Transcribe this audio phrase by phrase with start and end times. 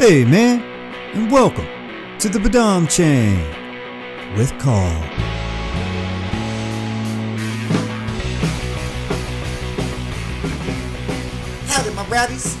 [0.00, 0.62] Hey, man,
[1.14, 1.66] and welcome
[2.20, 3.36] to the Badumching
[4.34, 4.88] with Carl.
[11.66, 12.56] Howdy, my rowdies.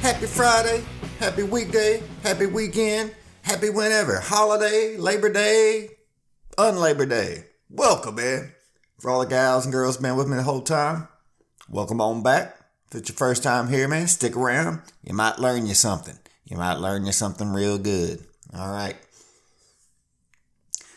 [0.00, 0.82] Happy Friday,
[1.20, 4.18] happy weekday, happy weekend, happy whenever.
[4.20, 5.90] Holiday, Labor Day,
[6.56, 7.44] unlabor Day.
[7.68, 8.54] Welcome, man.
[8.98, 11.08] For all the gals and girls been with me the whole time,
[11.68, 12.56] welcome on back.
[12.90, 14.80] If it's your first time here, man, stick around.
[15.04, 16.18] You might learn you something.
[16.46, 18.24] You might learn you something real good.
[18.56, 18.96] All right.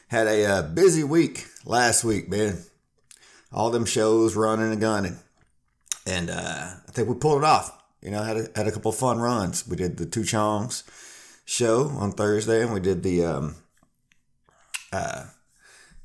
[0.07, 2.59] Had a uh, busy week last week, man.
[3.51, 5.17] All them shows running and gunning
[6.09, 7.75] and uh, I think we pulled it off.
[8.01, 9.67] You know, had a, had a couple fun runs.
[9.67, 10.83] We did the Two Chongs
[11.45, 13.55] show on Thursday, and we did the um,
[14.91, 15.25] uh,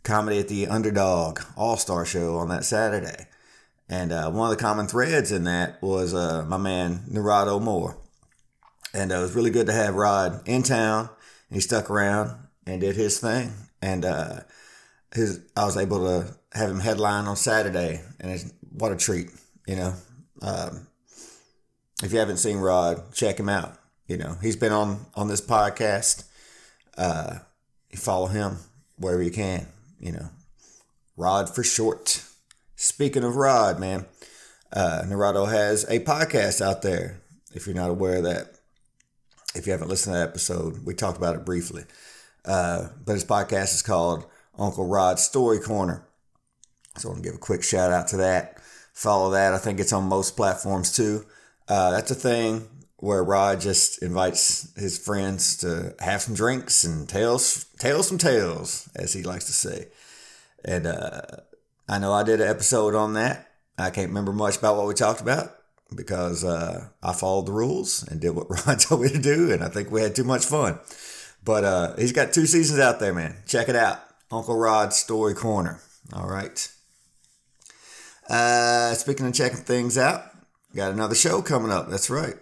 [0.02, 3.28] comedy at the Underdog All Star show on that Saturday.
[3.88, 7.96] And uh, one of the common threads in that was uh, my man Nerado Moore,
[8.94, 11.10] and uh, it was really good to have Rod in town.
[11.50, 12.30] He stuck around
[12.66, 14.41] and did his thing, and uh,
[15.14, 19.28] his I was able to have him headline on Saturday, and it's, what a treat
[19.66, 19.94] you know,
[20.42, 20.86] um,
[22.02, 23.78] if you haven't seen Rod, check him out.
[24.06, 26.24] You know, he's been on on this podcast.
[26.97, 27.38] Uh,
[27.91, 28.58] you follow him
[28.98, 29.66] wherever you can.
[29.98, 30.30] You know,
[31.16, 32.22] Rod for short.
[32.76, 34.04] Speaking of Rod, man,
[34.72, 37.20] uh, Narado has a podcast out there.
[37.54, 38.53] If you're not aware of that,
[39.55, 41.84] if you haven't listened to that episode, we talked about it briefly.
[42.44, 44.27] Uh, but his podcast is called
[44.58, 46.06] Uncle Rod's Story Corner.
[46.97, 48.55] So I want to give a quick shout out to that
[48.94, 49.52] follow that.
[49.52, 51.27] I think it's on most platforms too.
[51.69, 57.06] Uh, that's a thing where Rod just invites his friends to have some drinks and
[57.06, 59.88] tales, tales some tales, as he likes to say.
[60.64, 61.22] And uh,
[61.86, 63.50] I know I did an episode on that.
[63.77, 65.53] I can't remember much about what we talked about
[65.94, 69.62] because uh, I followed the rules and did what Rod told me to do, and
[69.62, 70.78] I think we had too much fun.
[71.44, 73.36] But uh, he's got two seasons out there, man.
[73.46, 74.00] Check it out.
[74.31, 75.81] Uncle Rod's Story Corner.
[76.12, 76.70] All right.
[78.28, 80.25] Uh, speaking of checking things out,
[80.75, 81.91] got another show coming up.
[81.91, 82.36] That's right.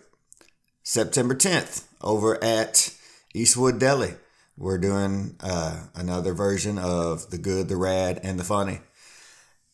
[0.85, 2.95] September 10th over at
[3.35, 4.15] Eastwood Deli.
[4.57, 8.81] We're doing uh, another version of The Good, The Rad, and The Funny.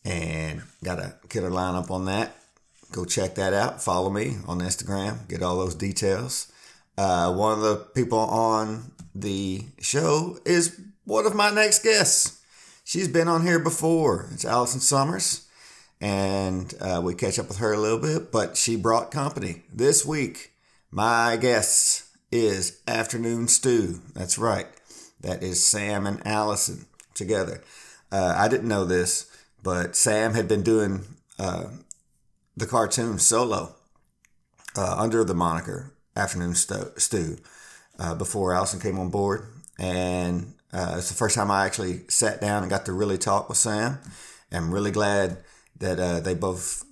[0.05, 2.35] And got a killer lineup on that.
[2.91, 3.81] Go check that out.
[3.81, 5.27] Follow me on Instagram.
[5.27, 6.51] Get all those details.
[6.97, 12.41] Uh, one of the people on the show is one of my next guests.
[12.83, 14.27] She's been on here before.
[14.31, 15.47] It's Allison Summers
[16.01, 18.31] and uh, we catch up with her a little bit.
[18.31, 20.53] But she brought company this week.
[20.91, 23.99] My guest is Afternoon Stew.
[24.13, 24.67] That's right.
[25.21, 27.61] That is Sam and Allison together.
[28.11, 29.29] Uh, I didn't know this,
[29.61, 31.05] but Sam had been doing
[31.37, 31.65] uh,
[32.59, 33.73] the cartoon solo
[34.77, 37.37] uh, under the moniker Afternoon Stew
[37.97, 39.47] uh, before Allison came on board.
[39.77, 43.47] And uh, it's the first time I actually sat down and got to really talk
[43.47, 43.99] with Sam.
[44.51, 45.37] I'm really glad
[45.79, 46.83] that uh, they both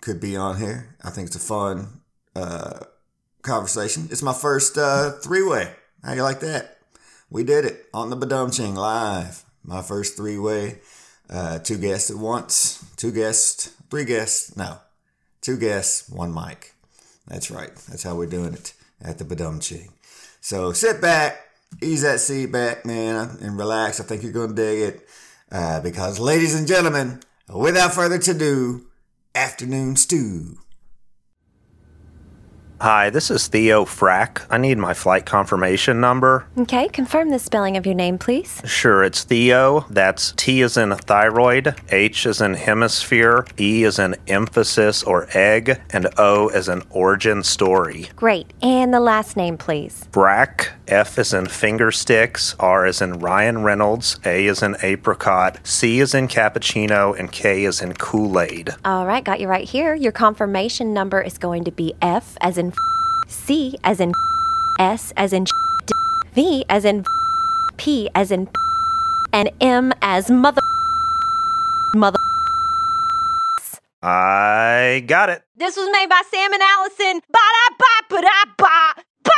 [0.00, 0.96] could be on here.
[1.04, 2.00] I think it's a fun
[2.34, 2.80] uh,
[3.42, 4.08] conversation.
[4.10, 5.72] It's my first uh, three way.
[6.02, 6.78] How you like that?
[7.30, 9.44] We did it on the Badumching live.
[9.62, 10.80] My first three way.
[11.62, 12.84] Two guests at once.
[12.96, 13.68] Two guests.
[13.88, 14.56] Three guests.
[14.56, 14.78] No.
[15.42, 16.08] Two guests.
[16.08, 16.72] One mic.
[17.26, 17.74] That's right.
[17.88, 18.72] That's how we're doing it
[19.02, 19.90] at the Badumching.
[20.40, 21.36] So sit back,
[21.82, 24.00] ease that seat back, man, and relax.
[24.00, 25.08] I think you're going to dig it.
[25.50, 27.20] Uh, because, ladies and gentlemen,
[27.54, 28.86] without further ado,
[29.34, 30.58] afternoon stew.
[32.82, 34.44] Hi, this is Theo Frack.
[34.50, 36.48] I need my flight confirmation number.
[36.58, 38.60] Okay, confirm the spelling of your name, please.
[38.64, 39.86] Sure, it's Theo.
[39.88, 45.80] That's T is in thyroid, H is in hemisphere, E is in emphasis or egg,
[45.90, 48.08] and O is in origin story.
[48.16, 48.52] Great.
[48.62, 50.08] And the last name, please.
[50.10, 55.64] Frack, F is in finger sticks, R is in Ryan Reynolds, A is in apricot,
[55.64, 58.70] C is in cappuccino, and K is in Kool Aid.
[58.84, 59.94] All right, got you right here.
[59.94, 62.71] Your confirmation number is going to be F as in
[63.32, 64.12] C as in
[64.78, 65.46] S as in
[66.34, 67.04] V as in
[67.78, 68.48] P as in
[69.32, 70.60] and M as mother
[71.94, 72.18] mother.
[74.02, 75.42] I got it.
[75.56, 77.20] This was made by Sam and Allison.
[77.30, 77.86] Ba da ba
[78.16, 79.30] ba da ba ba.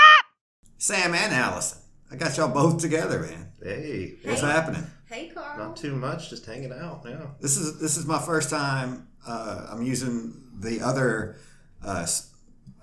[0.79, 1.79] Sam and Allison.
[2.11, 3.49] I got y'all both together, man.
[3.62, 4.85] Hey, What's happening?
[5.06, 5.58] Hey, Carl.
[5.58, 7.02] not too much, just hanging out.
[7.06, 7.26] Yeah.
[7.40, 9.08] This is this is my first time.
[9.26, 11.37] Uh, I'm using the other
[11.85, 12.33] uh, s-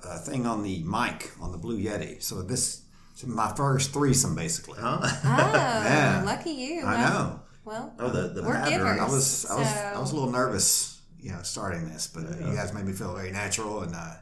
[0.06, 2.21] uh, thing on the mic on the Blue Yeti.
[2.21, 2.81] So this
[3.18, 4.80] is my first threesome, basically.
[4.81, 6.24] Oh, Yeah.
[6.25, 6.83] lucky you.
[6.86, 7.39] I Well, know.
[7.63, 8.80] Well, Oh, the the We're pattern.
[8.80, 9.00] givers.
[9.00, 12.50] I was I was I was a little nervous, you know, starting this, but uh,
[12.50, 14.13] you guys made me feel very natural and uh,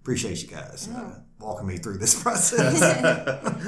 [0.00, 2.82] appreciate you guys uh, walking me through this process.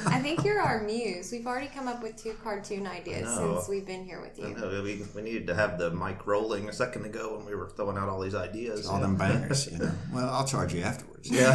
[0.07, 1.31] I think you're our muse.
[1.33, 4.55] We've already come up with two cartoon ideas since we've been here with you.
[4.55, 7.71] No, we, we needed to have the mic rolling a second ago when we were
[7.71, 8.87] throwing out all these ideas.
[8.87, 9.03] All yeah.
[9.03, 9.91] them bangers, you know.
[10.13, 11.31] Well, I'll charge you afterwards.
[11.31, 11.53] Yeah.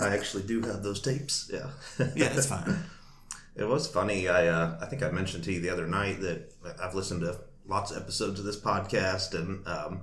[0.00, 1.50] I actually do have those tapes.
[1.52, 1.70] Yeah.
[2.14, 2.76] yeah, it's fine.
[3.56, 4.28] It was funny.
[4.28, 6.52] I uh, I think I mentioned to you the other night that
[6.82, 10.02] I've listened to lots of episodes of this podcast, and um,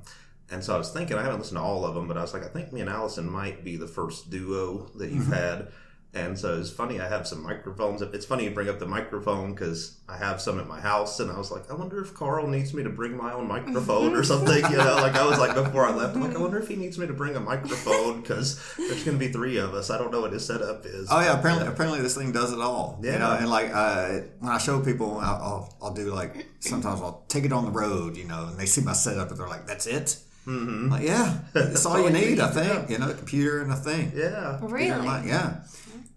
[0.52, 2.34] and so I was thinking I haven't listened to all of them, but I was
[2.34, 5.70] like, I think me and Allison might be the first duo that you've had.
[6.14, 7.00] And so it's funny.
[7.00, 8.02] I have some microphones.
[8.02, 11.32] It's funny you bring up the microphone because I have some at my house, and
[11.32, 14.22] I was like, I wonder if Carl needs me to bring my own microphone or
[14.32, 14.62] something.
[14.70, 16.76] You know, like I was like before I left, I'm like, I wonder if he
[16.76, 19.90] needs me to bring a microphone because there's going to be three of us.
[19.90, 21.08] I don't know what his setup is.
[21.10, 23.00] Oh yeah, apparently apparently this thing does it all.
[23.02, 23.20] You Yeah.
[23.20, 27.24] know, and like uh, when I show people, I'll, I'll I'll do like sometimes I'll
[27.30, 29.66] take it on the road, you know, and they see my setup and they're like,
[29.66, 30.18] "That's it."
[30.48, 30.90] Mm-hmm.
[30.90, 32.90] Like, yeah, that's all, you need, I think.
[32.90, 34.12] You know, a computer and a thing.
[34.16, 34.58] Yeah.
[34.60, 35.08] Computer Really?
[35.08, 35.62] and mic, yeah.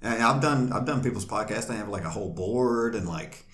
[0.03, 1.69] And I've done I've done people's podcasts.
[1.69, 3.45] They have like a whole board and like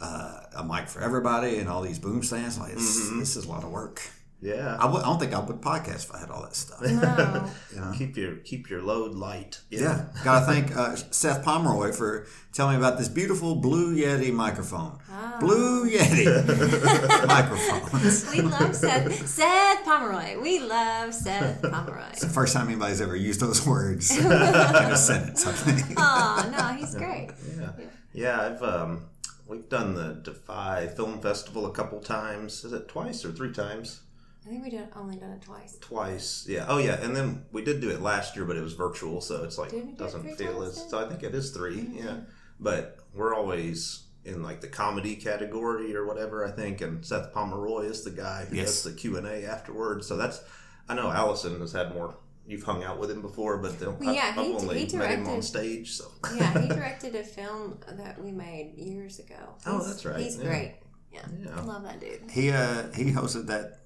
[0.00, 2.58] uh, a mic for everybody and all these boom stands.
[2.58, 4.02] Like, it's, this is a lot of work.
[4.44, 4.76] Yeah.
[4.78, 6.82] I, don't think I would podcast if I had all that stuff.
[6.82, 7.92] No.
[7.98, 9.58] keep your keep your load light.
[9.70, 14.98] Yeah, gotta thank uh, Seth Pomeroy for telling me about this beautiful Blue Yeti microphone.
[15.40, 16.26] Blue Yeti
[17.26, 18.30] microphones.
[18.30, 19.26] we love Seth.
[19.26, 20.38] Seth Pomeroy.
[20.42, 22.10] We love Seth Pomeroy.
[22.10, 25.46] It's the first time anybody's ever used those words in a sentence.
[25.46, 25.96] I think.
[25.96, 27.30] Oh, no, he's great.
[27.58, 27.70] Yeah.
[28.12, 29.06] Yeah, I've um
[29.48, 32.62] we've done the Defy Film Festival a couple times.
[32.62, 34.02] Is it twice or three times?
[34.46, 35.78] I think we did only done it twice.
[35.80, 36.46] Twice.
[36.48, 36.66] Yeah.
[36.68, 39.42] Oh yeah, and then we did do it last year, but it was virtual, so
[39.44, 40.88] it's like Did we do it doesn't feel times as then?
[40.90, 42.16] so I think it is 3 Yeah.
[42.60, 47.84] But we're always in like the comedy category or whatever, I think, and Seth Pomeroy
[47.86, 48.66] is the guy who Yes.
[48.66, 50.06] does the Q and A afterwards.
[50.06, 50.40] So that's
[50.88, 52.16] I know Allison has had more
[52.46, 54.96] you've hung out with him before, but the, Well, yeah, I've, I've he- only he
[54.98, 59.18] met him on directed- stage, so Yeah, he directed a film that we made years
[59.18, 59.54] ago.
[59.64, 60.44] Oh, that's right, He's yeah.
[60.44, 60.74] great.
[61.10, 61.22] Yeah.
[61.42, 61.60] Yeah.
[61.62, 62.30] Love that dude.
[62.30, 63.83] He uh, he hosted that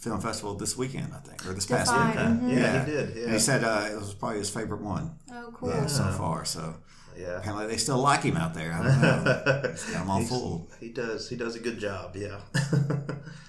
[0.00, 2.40] film festival this weekend, I think, or this past Defy, weekend.
[2.42, 2.56] mhm.
[2.56, 3.22] Yeah, he did, yeah.
[3.24, 5.68] And he said uh, it was probably his favorite one Oh, cool.
[5.70, 6.44] yeah, so far.
[6.44, 6.74] So
[7.18, 7.36] yeah.
[7.38, 8.72] apparently they still like him out there.
[8.72, 9.70] I don't know.
[9.70, 10.68] He's got him all He's- full.
[10.80, 11.28] He does.
[11.28, 12.16] He does a good job.
[12.16, 12.40] Yeah.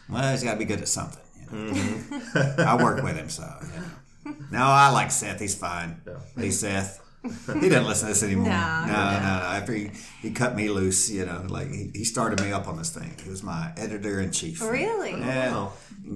[0.10, 1.24] Well, he's got to be good at something.
[1.40, 1.72] You know?
[1.72, 2.62] Mm-hmm.
[2.68, 4.36] I work with him, so you know.
[4.52, 5.40] No, I like Seth.
[5.40, 6.02] He's fine.
[6.38, 7.00] Hey, Seth.
[7.24, 8.48] He doesn't listen to this anymore.
[8.48, 9.46] No, no, no, no.
[9.54, 9.92] After he,
[10.22, 13.16] he cut me loose, you know, like he, he started me up on this thing.
[13.24, 14.62] He was my editor in chief.
[14.62, 15.12] Really?
[15.12, 15.52] Yeah.
[15.52, 15.74] Wow.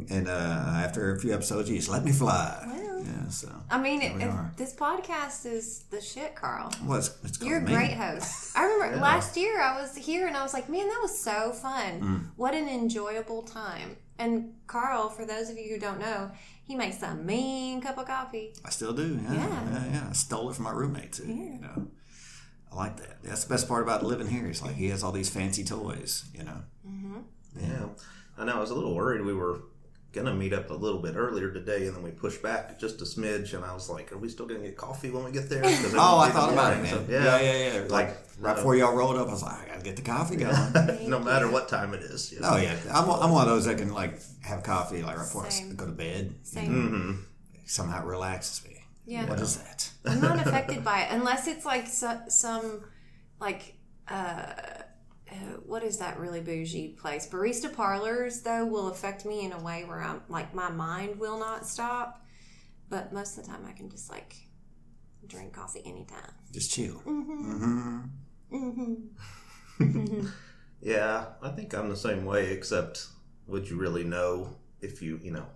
[0.09, 2.63] And uh, after a few episodes, he just let me fly.
[2.65, 3.03] Well.
[3.03, 3.29] yeah.
[3.29, 3.49] So.
[3.69, 6.71] I mean, we it, this podcast is the shit, Carl.
[6.83, 7.73] Well, it's, it's You're a me.
[7.73, 8.57] great host.
[8.57, 11.51] I remember last year I was here and I was like, man, that was so
[11.51, 12.01] fun.
[12.01, 12.29] Mm.
[12.35, 13.97] What an enjoyable time.
[14.17, 16.31] And Carl, for those of you who don't know,
[16.65, 18.53] he makes a mean cup of coffee.
[18.65, 19.19] I still do.
[19.23, 19.71] Yeah, Yeah.
[19.71, 20.07] yeah, yeah.
[20.09, 21.27] I stole it from my roommate too.
[21.27, 21.87] You know,
[22.71, 23.23] I like that.
[23.23, 24.41] That's the best part about living here.
[24.41, 24.51] here.
[24.51, 26.25] Is like he has all these fancy toys.
[26.33, 26.61] You know.
[26.87, 27.17] Mm-hmm.
[27.59, 27.85] Yeah.
[28.37, 28.57] I know.
[28.57, 29.21] I was a little worried.
[29.25, 29.59] We were
[30.15, 33.03] gonna meet up a little bit earlier today, and then we pushed back just a
[33.05, 33.53] smidge.
[33.53, 35.61] And I was like, "Are we still gonna get coffee when we get there?"
[35.95, 36.91] Oh, I thought the about it, man.
[36.93, 37.79] so- yeah, yeah, yeah.
[37.81, 40.01] Like Like, right uh, before y'all rolled up, I was like, I gotta get the
[40.01, 41.09] coffee going.
[41.09, 42.31] no matter what time it is.
[42.31, 42.49] you know.
[42.53, 45.43] oh yeah, I'm, I'm one of those that can like have coffee like right before
[45.43, 45.75] I s- Same.
[45.75, 46.33] go to bed.
[46.43, 46.71] Same.
[46.71, 47.21] Mm-hmm.
[47.65, 48.71] Somehow it relaxes me.
[49.07, 49.27] Yeah.
[49.29, 49.89] What is that?
[50.05, 52.85] I'm not affected by it unless it's like so, some
[53.39, 53.75] like
[54.07, 54.53] uh,
[55.35, 59.59] uh what is that really bougie place barista parlors though will affect me in a
[59.59, 62.25] way where i'm like my mind will not stop
[62.89, 64.35] but most of the time i can just like
[65.27, 67.01] drink coffee anytime Just chill.
[67.05, 68.03] Mm-hmm.
[68.53, 68.95] Mm-hmm.
[69.81, 70.27] Mm-hmm.
[70.81, 72.51] Yeah, I think I'm the same way.
[72.51, 73.07] Except,
[73.47, 75.47] would you really know if you, you know,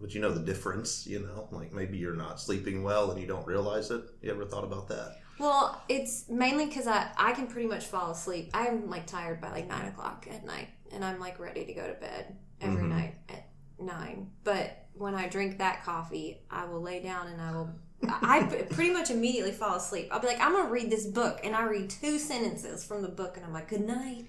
[0.00, 1.06] would you know the difference?
[1.06, 4.02] You know, like maybe you're not sleeping well and you don't realize it.
[4.22, 5.18] You ever thought about that?
[5.38, 9.50] Well it's mainly because I, I can pretty much fall asleep i'm like tired by
[9.50, 12.90] like nine o'clock at night and i'm like ready to go to bed every mm-hmm.
[12.90, 17.52] night at nine but when i drink that coffee i will lay down and i
[17.52, 17.70] will
[18.04, 20.08] I I pretty much immediately fall asleep.
[20.10, 23.08] I'll be like, I'm gonna read this book, and I read two sentences from the
[23.08, 24.26] book, and I'm like, good night.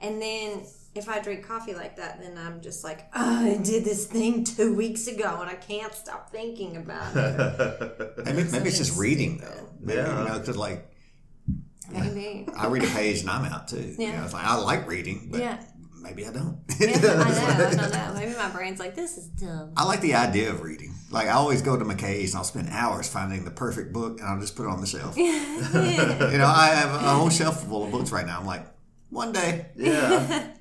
[0.00, 0.62] And then
[0.94, 4.44] if I drink coffee like that, then I'm just like, oh, I did this thing
[4.56, 8.12] two weeks ago, and I can't stop thinking about it.
[8.24, 9.68] Maybe, maybe it's just reading though.
[9.80, 10.22] Maybe Yeah.
[10.22, 10.86] you know, because like
[11.92, 12.46] Maybe.
[12.56, 13.80] I read a page and I'm out too.
[13.80, 14.18] You Yeah.
[14.18, 15.62] know, it's like I like reading, but Yeah.
[16.00, 16.58] maybe I don't.
[16.78, 17.66] Yeah, I know.
[17.66, 18.12] I don't know.
[18.20, 19.72] Maybe my brain's like, this is dumb.
[19.76, 20.94] I like the idea of reading.
[21.10, 24.28] Like I always go to McKay's and I'll spend hours finding the perfect book and
[24.28, 25.16] I'll just put it on the shelf.
[25.16, 28.38] you know, I have a whole shelf full of books right now.
[28.40, 28.66] I'm like,
[29.10, 29.66] one day.
[29.76, 30.52] Yeah,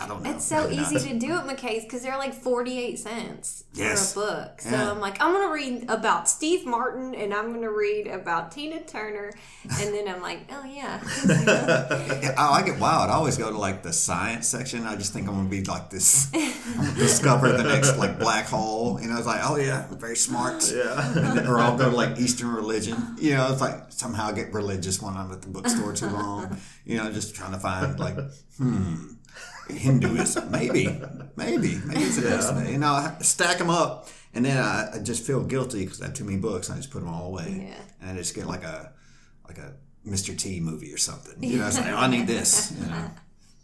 [0.00, 0.30] I don't know.
[0.30, 0.92] It's so Maybe not.
[0.92, 4.14] easy to do at McKay's because they're like 48 cents Yes.
[4.14, 4.60] for a book.
[4.60, 4.90] So Yeah.
[4.90, 8.52] I'm like, I'm going to read about Steve Martin and I'm going to read about
[8.52, 9.32] Tina Turner.
[9.80, 11.00] And then I'm like, oh, yeah.
[11.28, 13.10] Yeah, I like it wild.
[13.10, 14.84] I always go to like the science section.
[14.86, 18.46] I just think I'm gonna be like this, I'm gonna discover the next like black
[18.46, 19.00] hole.
[19.00, 20.72] You know, it's like, oh yeah, I'm very smart.
[20.74, 21.16] Yeah.
[21.16, 23.16] And then- or I'll go to like Eastern religion.
[23.18, 26.56] You know, it's like somehow I get religious when I'm at the bookstore too long.
[26.84, 28.16] You know, just trying to find like,
[28.58, 29.12] hmm,
[29.68, 30.86] Hinduism, maybe,
[31.36, 32.50] maybe, maybe it's this.
[32.70, 36.06] You know, I stack them up, and then I, I just feel guilty because I
[36.06, 36.68] have too many books.
[36.68, 37.82] And I just put them all away, Yeah.
[38.00, 38.92] and I just get like a
[39.46, 39.74] like a
[40.06, 40.36] Mr.
[40.38, 41.42] T movie or something.
[41.42, 42.72] You know, it's like, oh, I need this.
[42.78, 43.10] You know.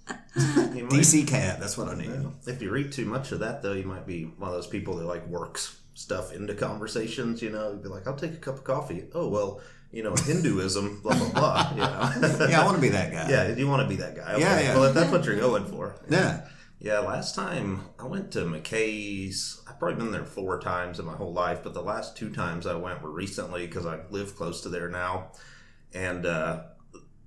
[0.37, 2.11] DC Cab, that's what I need.
[2.46, 4.96] If you read too much of that, though, you might be one of those people
[4.96, 7.40] that like works stuff into conversations.
[7.40, 9.61] You know, you'd be like, "I'll take a cup of coffee." Oh well,
[9.94, 11.70] you know, Hinduism, blah blah blah.
[11.72, 13.28] You know, Yeah, I want to be that guy.
[13.30, 13.54] yeah.
[13.54, 14.32] You want to be that guy?
[14.34, 14.40] Okay.
[14.40, 14.74] Yeah, yeah.
[14.74, 16.46] Well, if that's what you're going for, Yeah.
[16.80, 21.14] Yeah, last time I went to McKay's, I've probably been there four times in my
[21.14, 24.60] whole life, but the last two times I went were recently because I live close
[24.62, 25.30] to there now.
[25.94, 26.64] And uh,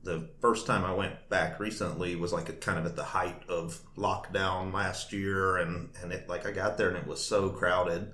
[0.03, 3.41] the first time I went back recently was like at, kind of at the height
[3.49, 7.49] of lockdown last year, and and it like I got there and it was so
[7.49, 8.11] crowded.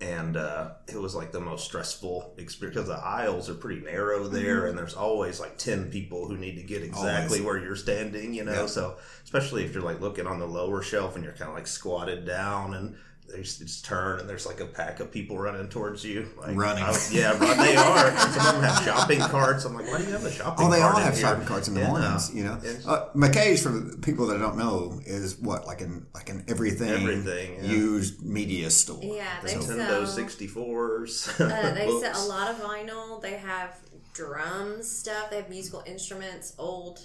[0.00, 4.26] And uh, it was like the most stressful experience because the aisles are pretty narrow
[4.28, 7.42] there, and there's always like ten people who need to get exactly Always.
[7.42, 8.62] where you're standing, you know.
[8.62, 8.66] Yeah.
[8.66, 11.68] So especially if you're like looking on the lower shelf and you're kind of like
[11.68, 12.96] squatted down and
[13.28, 16.54] they just, just turn and there's like a pack of people running towards you like
[16.56, 16.84] Running.
[16.86, 20.04] Was- yeah run, they are some of them have shopping carts i'm like why do
[20.04, 20.68] you have a shopping cart?
[20.68, 21.22] Oh, they cart all in have here?
[21.22, 21.88] shopping carts in the Yeah.
[21.88, 22.34] mornings.
[22.34, 22.86] You know, Yes.
[22.86, 27.56] uh, McKay's for people that don't know is what like an like an everything Everything,
[27.64, 27.70] yeah.
[27.70, 29.00] used media store.
[29.02, 33.20] Yeah, they nintendo 64s uh, they sell a lot of vinyl.
[33.22, 33.78] They have
[34.12, 35.30] drums stuff.
[35.30, 37.00] They have musical instruments, old,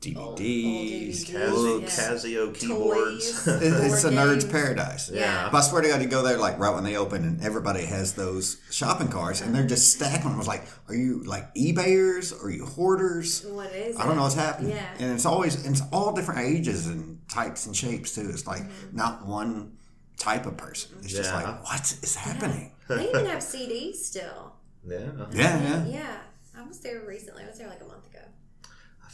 [0.00, 0.16] DVDs.
[0.16, 2.40] old Cas- DVDs, yeah.
[2.40, 3.44] casio keyboards.
[3.44, 5.10] Toys, it's a board nerd's paradise.
[5.12, 5.48] Yeah.
[5.52, 7.84] But I swear to God, you go there like right when they open, and everybody
[7.84, 10.34] has those shopping carts, and they're just stacking them.
[10.34, 12.32] I was like, are you like eBayers?
[12.42, 13.44] Are you hoarders?
[13.46, 14.16] What is I don't it?
[14.16, 14.70] know what's happening.
[14.72, 14.86] Yeah.
[14.98, 18.28] And it's always it's all different ages and types and shapes too.
[18.30, 18.96] It's like Mm-hmm.
[18.96, 19.76] not one
[20.18, 20.92] type of person.
[21.02, 22.72] It's just like what is happening?
[22.88, 24.54] They even have CDs still.
[24.86, 24.98] yeah
[25.32, 25.84] Yeah, yeah.
[25.86, 26.16] Yeah.
[26.58, 27.44] I was there recently.
[27.44, 28.09] I was there like a month ago.
[28.09, 28.09] I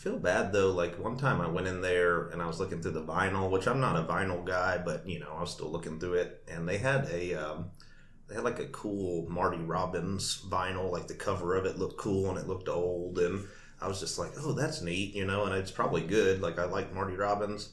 [0.07, 0.71] feel bad though.
[0.71, 3.67] Like one time I went in there and I was looking through the vinyl, which
[3.67, 6.69] I'm not a vinyl guy, but you know I was still looking through it, and
[6.69, 7.73] they had a um,
[8.29, 10.93] they had like a cool Marty Robbins vinyl.
[10.93, 13.47] Like the cover of it looked cool and it looked old, and
[13.81, 16.41] I was just like, oh, that's neat, you know, and it's probably good.
[16.41, 17.71] Like I like Marty Robbins,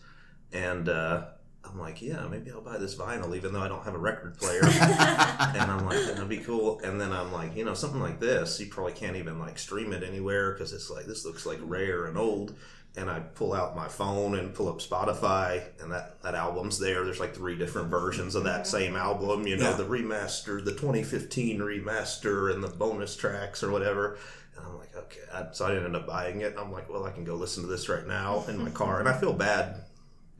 [0.52, 1.26] and uh,
[1.66, 4.38] I'm like, yeah, maybe I'll buy this vinyl, even though I don't have a record
[4.40, 4.62] player.
[4.64, 6.80] and I'm like, that'd be cool.
[6.84, 9.94] And then I'm like, you know, something like this, you probably can't even like stream
[9.94, 12.56] it anywhere because it's like this looks like rare and old.
[12.96, 17.04] And I pull out my phone and pull up Spotify, and that that album's there.
[17.04, 18.78] There's like three different versions of that mm-hmm.
[18.78, 19.48] same album.
[19.48, 19.76] You know, Yeah.
[19.78, 24.20] the remaster, the 2015 remaster, and the bonus tracks or whatever.
[24.56, 25.22] And I'm like, okay.
[25.34, 26.54] I, so I didn't end up buying it.
[26.56, 29.10] I'm like, well, I can go listen to this right now in my car, and
[29.10, 29.78] I feel bad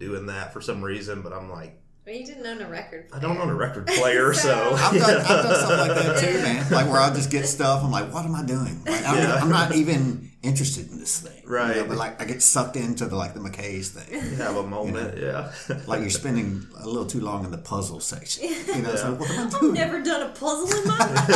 [0.04, 3.20] doing that for some reason, but I'm like, Well, you didn't own a record Player.
[3.20, 6.34] I don't own a record player, so I've done, I've done stuff like that too,
[6.42, 6.70] man.
[6.72, 7.84] Like where I'll just get stuff.
[7.84, 8.84] I'm like, what am I doing?
[8.86, 9.36] Like, I'm, Yeah.
[9.36, 11.42] I'm not even interested in this thing.
[11.44, 11.88] you know, Right.
[11.88, 14.14] but like, I get sucked into the like the McKay's thing.
[14.14, 15.52] You have a moment, yeah.
[15.88, 18.50] Like you're spending a little too long in the puzzle section.
[18.50, 21.30] You know, so what am I I've never done a puzzle in my life.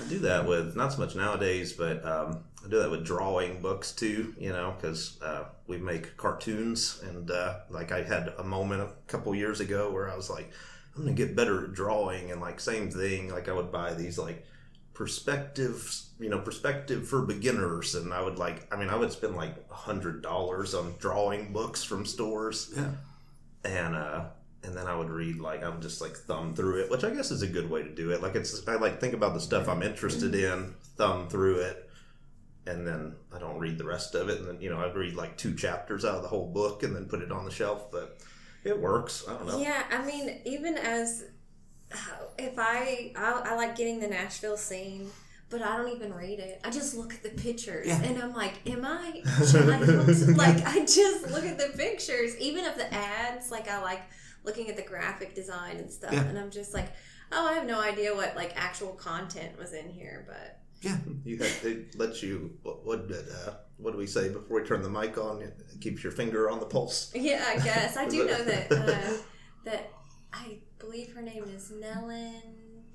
[0.00, 3.60] I do that with not so much nowadays, but um, I do that with drawing
[3.62, 4.34] books too.
[4.38, 8.88] You know, because uh, we make cartoons, and uh, like I had a moment a
[9.06, 10.50] couple years ago where I was like,
[10.96, 13.30] I'm gonna get better at drawing, and like same thing.
[13.30, 14.44] Like I would buy these like
[14.92, 15.90] perspective,
[16.20, 19.56] you know, perspective for beginners, and I would like, I mean, I would spend like
[19.70, 22.72] a hundred dollars on drawing books from stores.
[22.76, 22.92] Yeah.
[23.64, 24.24] and uh
[24.62, 27.10] and then I would read like I would just like thumb through it, which I
[27.10, 28.22] guess is a good way to do it.
[28.22, 31.90] Like it's I like think about the stuff I'm interested in, thumb through it,
[32.66, 34.38] and then I don't read the rest of it.
[34.38, 36.94] And then you know I'd read like two chapters out of the whole book and
[36.96, 37.90] then put it on the shelf.
[37.90, 38.16] But
[38.64, 39.24] it works.
[39.28, 39.58] I don't know.
[39.58, 41.24] Yeah, I mean, even as
[42.38, 45.10] if I, I I like getting the Nashville scene,
[45.50, 46.60] but I don't even read it.
[46.64, 48.02] I just look at the pictures, Yeah.
[48.02, 49.22] and I'm like, am I
[50.36, 53.50] like I just look at the pictures, even of the ads.
[53.50, 54.02] Like I like
[54.44, 56.22] looking at the graphic design and stuff, Yeah.
[56.24, 56.88] and I'm just like,
[57.32, 60.98] oh, I have no idea what like actual content was in here, but Yeah.
[61.24, 64.66] You had, they let you what what did uh, what do we say before we
[64.66, 65.42] turn the mic on?
[65.42, 67.10] It keeps your finger on the pulse.
[67.14, 69.16] yeah, I guess I do know that uh,
[69.64, 69.90] that
[70.32, 72.42] I believe her name is Nellen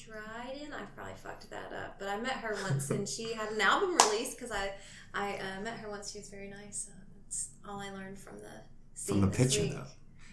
[0.10, 0.74] Dryden.
[0.74, 3.96] I probably fucked that up, but I met her once and she had an album
[3.96, 4.72] release because I
[5.14, 6.12] I uh, met her once.
[6.12, 6.88] She was very nice.
[6.92, 8.64] Uh, That's all I learned from the
[8.96, 9.74] from the this picture week.
[9.74, 9.86] though.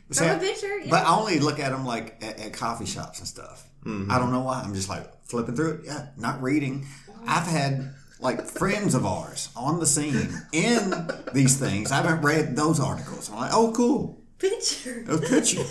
[0.06, 0.90] From See, the picture, yeah.
[0.90, 3.68] But I only look at them like at, at coffee shops and stuff.
[3.84, 4.10] Mm-hmm.
[4.10, 4.62] I don't know why.
[4.62, 5.80] I'm just like flipping through it.
[5.84, 6.86] Yeah, not reading.
[7.26, 11.92] I've had like friends of ours on the scene in these things.
[11.92, 13.30] I haven't read those articles.
[13.30, 14.22] I'm like, oh, cool.
[14.38, 15.04] Picture.
[15.08, 15.64] A picture.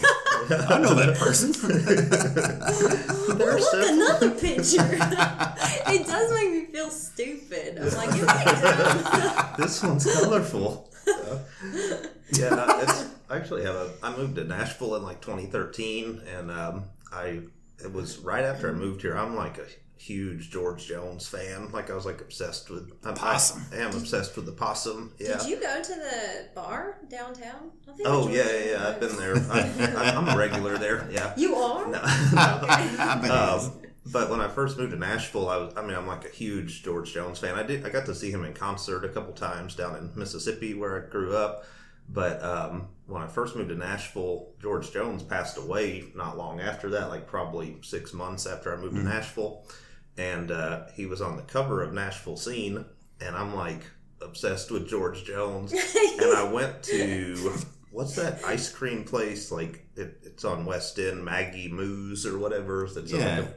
[0.70, 1.52] I know that person.
[3.38, 4.78] They're Look, another picture.
[5.92, 7.80] it does make me feel stupid.
[7.80, 10.90] I'm like, you ain't this one's colorful.
[12.32, 13.92] yeah, it's I actually have a.
[14.04, 17.42] I moved to Nashville in like 2013, and um, I
[17.84, 19.18] it was right after I moved here.
[19.18, 19.66] I'm like a
[19.98, 21.72] huge George Jones fan.
[21.72, 23.64] Like I was like obsessed with I'm, Possum.
[23.72, 25.14] I, am obsessed with the possum.
[25.18, 25.38] Yeah.
[25.38, 27.72] Did you go to the bar downtown?
[27.88, 28.88] I think Oh yeah, yeah, yeah.
[28.88, 29.36] I've been there.
[29.36, 31.08] I, I, I'm a regular there.
[31.12, 31.34] Yeah.
[31.38, 31.88] You are?
[31.88, 32.00] No.
[32.04, 33.68] I bet it is.
[33.68, 36.30] Um, but when I first moved to Nashville, I was, I mean, I'm like a
[36.30, 37.56] huge George Jones fan.
[37.56, 40.76] I did, I got to see him in concert a couple times down in Mississippi
[40.76, 41.66] where I grew up.
[42.08, 46.90] But um, when I first moved to Nashville, George Jones passed away not long after
[46.92, 49.66] that, like probably six months after I moved to Nashville.
[50.18, 52.86] And uh, he was on the cover of Nashville Scene,
[53.20, 53.82] and I'm like
[54.22, 55.72] obsessed with George Jones.
[56.22, 57.54] and I went to
[57.92, 59.52] what's that ice cream place?
[59.52, 62.88] Like it, it's on West End, Maggie Moo's or whatever.
[62.94, 63.40] That's Yeah.
[63.40, 63.54] like a,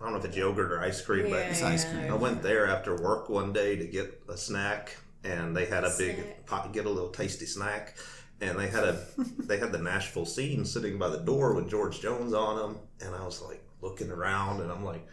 [0.00, 2.10] I don't know if it's yogurt or ice cream, Yeah, but It's ice cream.
[2.12, 5.94] I went there after work one day to get a snack, and they had a
[5.96, 7.96] big pot, get a little tasty snack,
[8.40, 9.00] and they had a
[9.38, 13.14] they had the Nashville scene sitting by the door with George Jones on them, and
[13.14, 15.06] I was like looking around, and I'm like,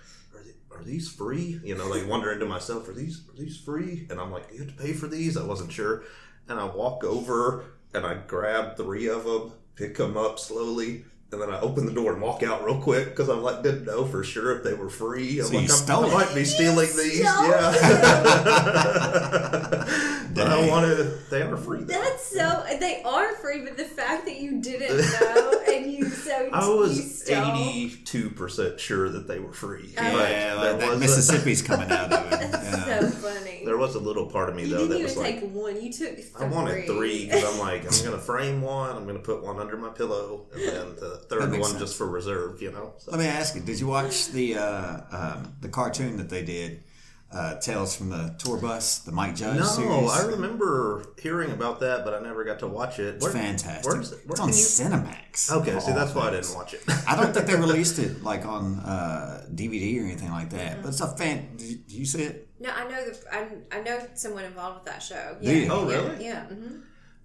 [0.80, 1.60] are, these free?
[1.64, 4.08] You know, like wondering to myself, are these are these free?
[4.10, 5.38] And I'm like, you have to pay for these?
[5.38, 6.04] I wasn't sure,
[6.48, 11.06] and I walk over and I grab three of them, pick them up slowly.
[11.32, 13.86] And then I open the door and walk out real quick because I like didn't
[13.86, 15.40] know for sure if they were free.
[15.40, 17.20] I'm So like, you I'm- stole I might be stealing these.
[17.30, 17.72] stole Yeah.
[20.34, 21.30] but I wanted.
[21.30, 21.82] They are free.
[21.84, 21.94] Though.
[21.94, 22.64] That's so.
[22.80, 27.30] They are free, but the fact that you didn't know and you so I was
[27.30, 29.92] eighty-two percent sure that they were free.
[29.96, 32.52] But Yeah, there like that was a- Mississippi's coming out of it.
[32.52, 33.00] That's Yeah.
[33.02, 33.64] so funny.
[33.66, 35.52] there was a little part of me you though didn't that even was take like,
[35.52, 35.82] one.
[35.82, 36.46] You took three.
[36.46, 39.78] I wanted three because I'm like, I'm gonna frame one, I'm gonna put one under
[39.78, 41.80] my pillow, and then the third one sense.
[41.80, 42.62] just for reserve.
[42.62, 42.94] You know.
[42.98, 43.12] So.
[43.12, 46.84] Let me ask you: Did you watch the uh, um, the cartoon that they did,
[47.32, 50.10] uh, Tales from the Tour Bus, the Mike Judge No, series?
[50.12, 53.16] I remember hearing about that, but I never got to watch it.
[53.16, 53.86] It's fantastic.
[53.86, 54.54] Where's, where it's on you?
[54.56, 55.52] Cinemax.
[55.52, 56.82] Okay, of see, all that's why I didn't watch it.
[57.08, 60.82] I don't think they released it like on uh, DVD or anything like that.
[60.82, 61.56] But it's a fan.
[61.58, 62.50] Did you, see it?
[62.60, 63.18] No, I know the.
[63.32, 65.38] I, I know someone involved with that show.
[65.42, 65.70] Do you?
[65.72, 66.26] Oh, yeah, really?
[66.26, 66.46] Yeah.
[66.46, 66.78] hmm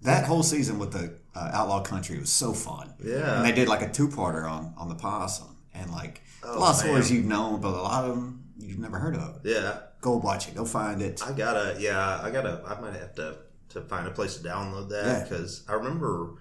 [0.03, 2.93] That whole season with the uh, Outlaw Country was so fun.
[3.03, 3.37] Yeah.
[3.38, 6.61] and they did like a two parter on on the possum, and like Oh, a
[6.61, 9.40] lot of stories you've known, but a lot of them you've never heard of.
[9.45, 10.55] yeah, Go watch it.
[10.55, 11.23] Go find it.
[11.27, 11.77] I gotta.
[11.81, 12.62] Yeah, I gotta.
[12.67, 13.38] I might have to
[13.71, 16.35] to find a place to download that because I remember.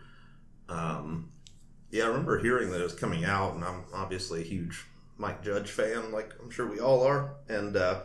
[0.68, 1.32] Um,
[1.90, 4.84] yeah, I remember hearing that it was coming out, and I'm obviously a huge
[5.18, 7.78] Mike Judge fan, like I'm sure we all are, and.
[7.78, 8.02] uh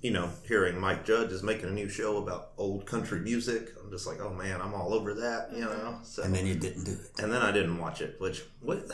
[0.00, 3.88] you know, hearing Mike Judge is making a new show about old country music, I'm
[3.88, 6.00] just like, oh man, I'm all over that, you know.
[6.02, 7.22] So, and then you didn't do it.
[7.22, 8.16] and then I didn't watch it.
[8.18, 8.90] Which what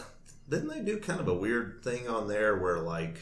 [0.51, 3.21] didn't they do kind of a weird thing on there where like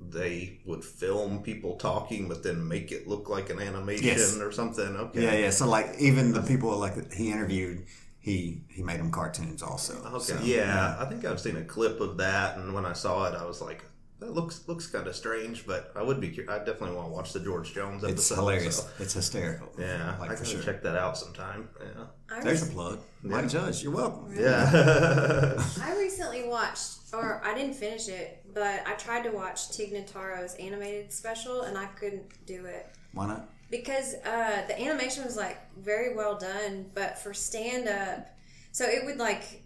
[0.00, 4.36] they would film people talking but then make it look like an animation Yes.
[4.38, 4.96] or something?
[4.96, 5.22] Okay.
[5.22, 5.50] Yeah, yeah.
[5.50, 7.86] So like even the people like he interviewed,
[8.18, 9.94] he he made them cartoons also.
[10.04, 10.18] Okay.
[10.24, 13.34] So, yeah, I think I've seen a clip of that, and when I saw it,
[13.34, 13.84] I was like,
[14.20, 16.30] "That looks looks kind of strange." But I would be.
[16.30, 18.18] cur- I definitely want to watch the George Jones episode.
[18.18, 18.76] It's hilarious.
[18.78, 19.68] so, It's hysterical.
[19.78, 20.62] yeah, like I for gotta sure.
[20.62, 21.68] check that out sometime.
[21.80, 22.04] Yeah.
[22.30, 22.98] I, There's re- a plug.
[23.22, 24.34] Mike Judge, you're welcome.
[24.38, 24.70] Yeah.
[25.82, 30.54] I recently watched, or I didn't finish it, but I tried to watch Tig Notaro's
[30.56, 32.86] animated special, and I couldn't do it.
[33.12, 33.50] Why not?
[33.68, 38.28] because uh, the animation was like very well done, but for stand up,
[38.70, 39.64] so it would like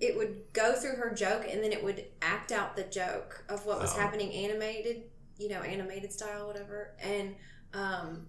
[0.00, 3.64] it would go through her joke and then it would act out the joke of
[3.66, 3.98] what was Oh.
[3.98, 5.04] happening animated,
[5.38, 6.94] you know, animated style, whatever.
[7.02, 7.34] And
[7.72, 8.26] um,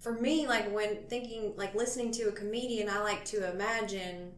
[0.00, 4.32] for me, like when thinking, like listening to a comedian, I like to imagine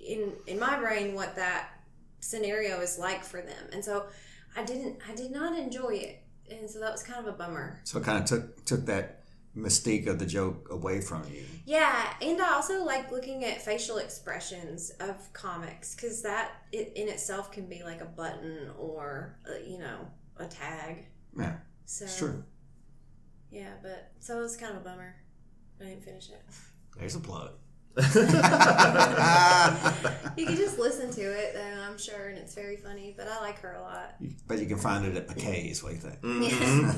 [0.00, 1.68] in in my brain what that
[2.20, 4.06] scenario is like for them, and so
[4.56, 7.80] I didn't, I did not enjoy it, and so that was kind of a bummer.
[7.84, 9.19] So it kind of took took that
[9.56, 11.44] mystique of the joke away from you.
[11.66, 17.08] Yeah, and I also like looking at facial expressions of comics because that it, in
[17.08, 21.06] itself can be like a button or uh, you know a tag.
[21.36, 22.42] Yeah, So it's true.
[23.50, 25.14] Yeah, but so it was kind of a bummer.
[25.80, 26.42] I didn't finish it.
[26.98, 27.50] There's a plug.
[30.36, 31.80] You can just listen to it, though.
[31.82, 33.12] I'm sure, and it's very funny.
[33.16, 34.14] But I like her a lot.
[34.46, 35.82] But you can find it at McKay's.
[35.82, 36.20] What do you think?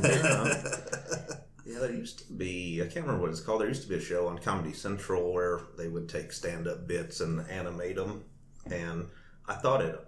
[0.03, 1.41] Mhm.
[1.65, 1.79] Yeah.
[1.81, 3.61] There used to be, I can't remember what it's called.
[3.61, 6.87] There used to be a show on Comedy Central where they would take stand up
[6.89, 8.25] bits and animate them.
[8.71, 9.09] And
[9.49, 9.99] I thought it,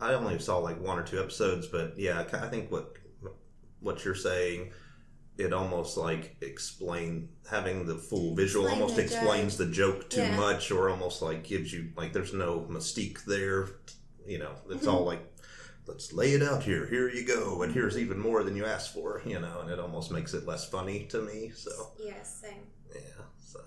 [0.00, 2.94] I only saw like one or two episodes, but yeah, I think what
[3.80, 4.72] what you're saying,
[5.38, 10.20] it almost like explain having the full visual Explain almost the explains the joke too
[10.20, 10.36] Yeah.
[10.36, 13.68] much, or almost like gives you like there's no mystique there.
[14.26, 15.29] You know, it's all like
[15.90, 16.86] let's lay it out here.
[16.86, 19.20] Here you go, and here's even more than you asked for.
[19.26, 21.50] You know, and it almost makes it less funny to me.
[21.54, 22.62] So Yes, same.
[22.94, 23.00] yeah,
[23.38, 23.60] so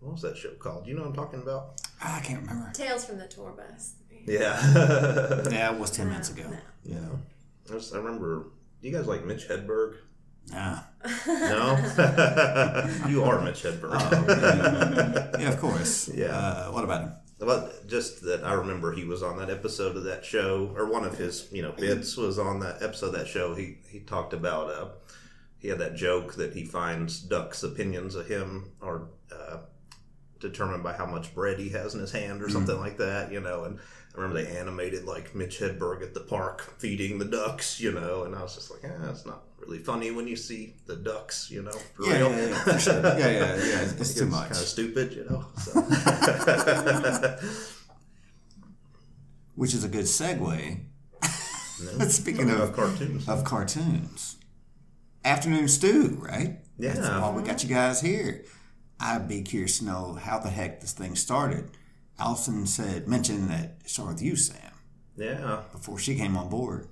[0.00, 0.86] what was that show called?
[0.86, 1.80] You know what I'm talking about?
[2.02, 2.70] I can't remember.
[2.74, 3.94] Tales from the tour bus.
[4.26, 4.58] Yeah,
[5.50, 6.44] Yeah, it was 10 minutes ago.
[6.84, 6.98] yeah.
[7.68, 8.50] I, just, I remember.
[8.80, 9.96] Do you guys like Mitch Hedberg?
[10.50, 10.80] Nah.
[11.26, 11.76] No,
[13.08, 13.94] you are Mitch Hedberg.
[13.94, 16.08] Oh, Yeah, of course.
[16.12, 16.36] Yeah.
[16.36, 17.12] Uh, what about him?
[17.86, 21.18] Just that I remember he was on that episode of that show, or one of
[21.18, 23.54] his, you know, bits was on that episode of that show.
[23.54, 24.88] He he talked about uh,
[25.58, 29.58] he had that joke that he finds Duck's opinions of him are uh,
[30.42, 33.40] determined by how much bread he has in his hand, or something like that, you
[33.40, 33.64] know.
[33.64, 33.78] And
[34.14, 38.24] I remember they animated like Mitch Hedberg at the park feeding the ducks, you know,
[38.24, 41.48] and I was just like, eh, it's not really funny when you see the ducks,
[41.50, 41.70] you know.
[41.94, 42.30] for Yeah, real.
[42.32, 43.00] yeah, yeah, sure.
[43.02, 43.80] Yeah, yeah, yeah.
[43.82, 44.48] It's, it's too much.
[44.50, 45.44] Kind of stupid, you know.
[45.56, 45.80] So.
[49.54, 50.80] Which is a good segue.
[52.10, 53.28] Speaking of of, cartoons.
[53.28, 54.36] of cartoons,
[55.24, 56.58] Afternoon Stew, right?
[56.78, 56.94] Yeah.
[56.94, 58.44] That's why we got you guys here.
[59.02, 61.70] I'd be curious to know how the heck this thing started.
[62.18, 64.72] Allison said, mentioned that it started with you, Sam,
[65.16, 65.62] Yeah.
[65.72, 66.86] before she came on board.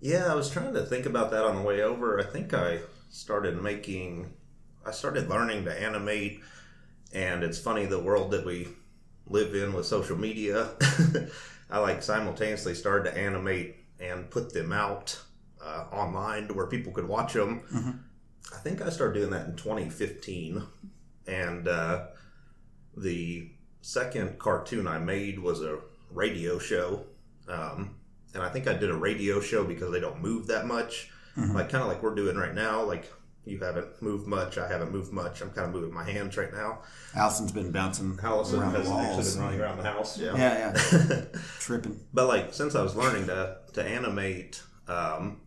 [0.00, 2.18] Yeah, I was trying to think about that on the way over.
[2.20, 4.32] I think I started making,
[4.84, 6.40] I started learning to animate,
[7.12, 8.68] and it's funny the world that we
[9.26, 10.70] live in with social media.
[11.70, 15.20] I like simultaneously started to animate and put them out
[15.64, 18.02] uh, online to where people could watch them.
[18.52, 20.62] I think I started doing that in 2015,
[21.30, 22.06] and uh,
[22.96, 25.78] the second cartoon I made was a
[26.10, 27.04] radio show.
[27.48, 27.96] Um,
[28.34, 31.68] and I think I did a radio show because they don't move that much, like
[31.70, 32.82] kind of like we're doing right now.
[32.84, 33.10] Like
[33.44, 35.40] you haven't moved much, I haven't moved much.
[35.40, 36.80] I'm kind of moving my hands right now.
[37.16, 39.34] Allison's been bouncing Allison around has the actually walls.
[39.34, 40.18] been running around the house.
[40.18, 41.22] Yeah, Yeah, yeah.
[41.58, 41.98] Tripping.
[42.12, 45.40] but like since I was learning to to animate, um,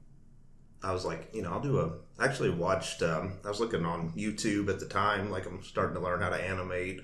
[0.81, 1.91] I was like, you know, I'll do a.
[2.19, 3.01] I Actually, watched.
[3.01, 6.29] Um, I was looking on YouTube at the time, like I'm starting to learn how
[6.29, 7.01] to animate,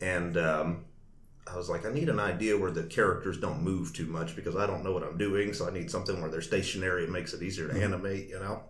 [0.00, 0.84] and um,
[1.50, 4.56] I was like, I need an idea where the characters don't move too much because
[4.56, 5.52] I don't know what I'm doing.
[5.52, 7.04] So I need something where they're stationary.
[7.04, 8.62] It makes it easier to animate, you know.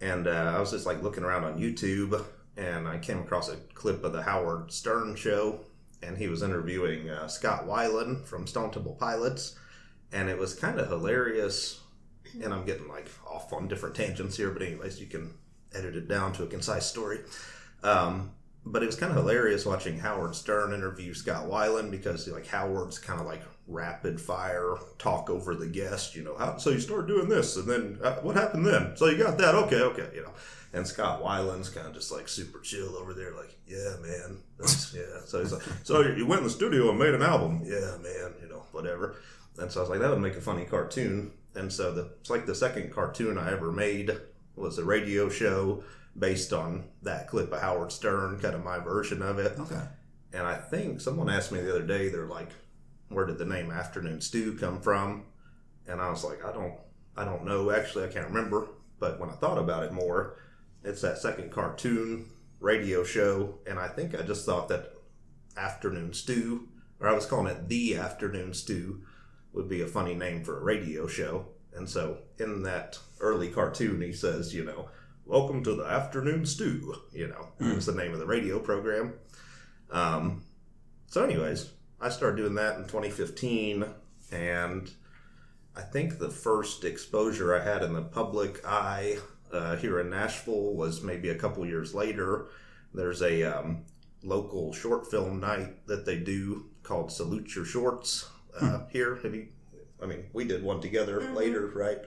[0.00, 2.24] And uh, I was just like looking around on YouTube,
[2.56, 5.60] and I came across a clip of the Howard Stern show,
[6.02, 9.56] and he was interviewing uh, Scott Weiland from Stone Temple Pilots,
[10.12, 11.80] and it was kind of hilarious.
[12.40, 15.34] And I'm getting like off on different tangents here, but anyways, you can
[15.74, 17.20] edit it down to a concise story.
[17.82, 18.32] Um,
[18.64, 22.98] but it was kind of hilarious watching Howard Stern interview Scott Weiland because like Howard's
[22.98, 26.36] kind of like rapid fire talk over the guest, you know.
[26.36, 28.96] How, so you start doing this, and then uh, what happened then?
[28.96, 29.54] So you got that?
[29.54, 30.32] Okay, okay, you know.
[30.74, 34.38] And Scott Weiland's kind of just like super chill over there, like, yeah, man,
[34.94, 35.20] yeah.
[35.26, 38.32] So he's like, so you went in the studio and made an album, yeah, man,
[38.40, 39.16] you know, whatever.
[39.58, 41.32] And so I was like, that would make a funny cartoon.
[41.54, 44.16] And so the it's like the second cartoon I ever made
[44.56, 45.84] was a radio show
[46.18, 49.58] based on that clip of Howard Stern, kind of my version of it.
[49.58, 49.82] Okay.
[50.32, 52.50] And I think someone asked me the other day, they're like,
[53.08, 55.24] "Where did the name Afternoon Stew come from?"
[55.86, 56.74] And I was like, "I don't,
[57.16, 57.70] I don't know.
[57.70, 60.36] Actually, I can't remember." But when I thought about it more,
[60.84, 64.94] it's that second cartoon radio show, and I think I just thought that
[65.56, 66.68] Afternoon Stew,
[67.00, 69.02] or I was calling it the Afternoon Stew,
[69.52, 71.46] would be a funny name for a radio show.
[71.74, 74.88] And so in that early cartoon, he says, you know,
[75.24, 79.14] welcome to the afternoon stew, you know, it was the name of the radio program.
[79.90, 80.42] Um,
[81.06, 83.84] so, anyways, I started doing that in 2015,
[84.32, 84.90] and
[85.76, 89.18] I think the first exposure I had in the public eye
[89.52, 92.46] uh, here in Nashville was maybe a couple years later.
[92.94, 93.84] There's a um,
[94.22, 98.28] local short film night that they do called Salute Your Shorts
[98.60, 99.16] uh, here.
[99.22, 99.48] Have you?
[100.02, 101.98] I mean, we did one together later, right?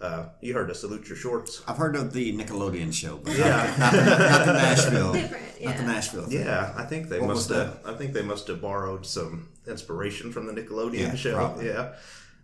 [0.00, 1.62] Uh, you heard of Salute Your Shorts?
[1.68, 3.74] I've heard of the Nickelodeon show, but Yeah.
[3.78, 5.12] not, the, not the Nashville.
[5.12, 5.86] Different, Not the yeah.
[5.92, 6.22] Nashville.
[6.24, 6.40] thing.
[6.40, 7.80] Yeah, I think they What must was have.
[7.86, 11.34] I think they must have borrowed some inspiration from the Nickelodeon Yeah, show.
[11.34, 11.66] probably.
[11.68, 11.92] Yeah,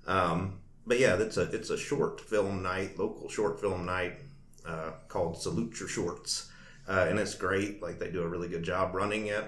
[0.06, 4.14] um, but yeah, it's a it's a short film night, local short film night
[4.66, 6.50] uh, called Salute Your Shorts,
[6.88, 7.82] uh, and it's great.
[7.82, 9.44] Like they do a really good job running it.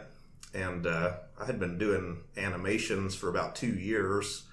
[0.54, 4.44] And uh, I had been doing animations for about two years,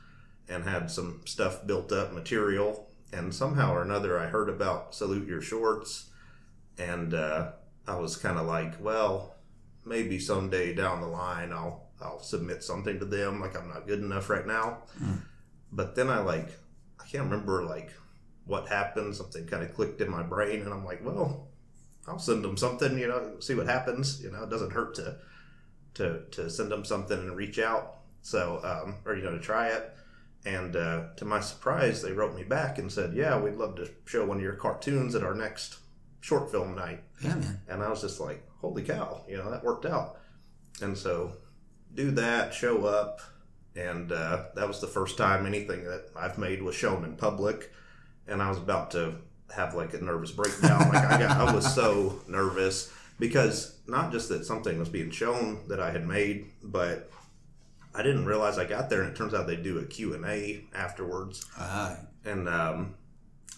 [0.47, 2.87] and had some stuff built up material.
[3.11, 6.09] And somehow or another, I heard about Salute Your Shorts,
[6.77, 7.51] and uh,
[7.87, 9.35] I was kind of like, well,
[9.85, 13.41] maybe someday down the line I'll I'll submit something to them.
[13.41, 14.83] Like I'm not good enough right now.
[15.71, 16.49] But then I like
[16.99, 17.91] I can't remember like
[18.45, 19.15] what happened.
[19.15, 21.47] Something kind of clicked in my brain, and I'm like, well,
[22.07, 22.97] I'll send them something.
[22.97, 24.21] You know, see what happens.
[24.23, 25.17] You know, it doesn't hurt to
[25.95, 27.97] to to send them something and reach out.
[28.21, 29.95] So um, or you know to try it.
[30.45, 33.89] And uh, to my surprise, they wrote me back and said, "Yeah, we'd love to
[34.05, 35.79] show one of your cartoons at our next
[36.21, 37.61] short film night." Yeah, man.
[37.67, 40.17] And I was just like, holy cow, you know, that worked out.
[40.81, 41.33] And so
[41.93, 43.21] do that, show up.
[43.75, 47.71] And uh, that was the first time anything that I've made was shown in public.
[48.27, 49.15] And I was about to
[49.55, 50.79] have like a nervous breakdown.
[50.93, 55.67] like I got, I was so nervous because not just that something was being shown
[55.67, 57.11] that I had made, but
[57.93, 61.45] I didn't realize I got there and it turns out they do a Q&A afterwards.
[61.57, 62.95] Uh, And um,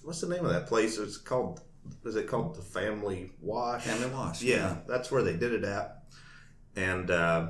[0.04, 0.98] what's the name of that place?
[0.98, 1.62] It's called,
[2.06, 3.84] is it called the Family Wash?
[3.84, 4.76] Family Wash, Yeah, yeah.
[4.88, 6.04] that's where they did it at.
[6.76, 7.50] And uh,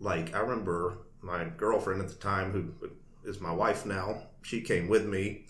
[0.00, 2.88] like I remember my girlfriend at the time, who
[3.28, 5.46] is my wife now, she came with me,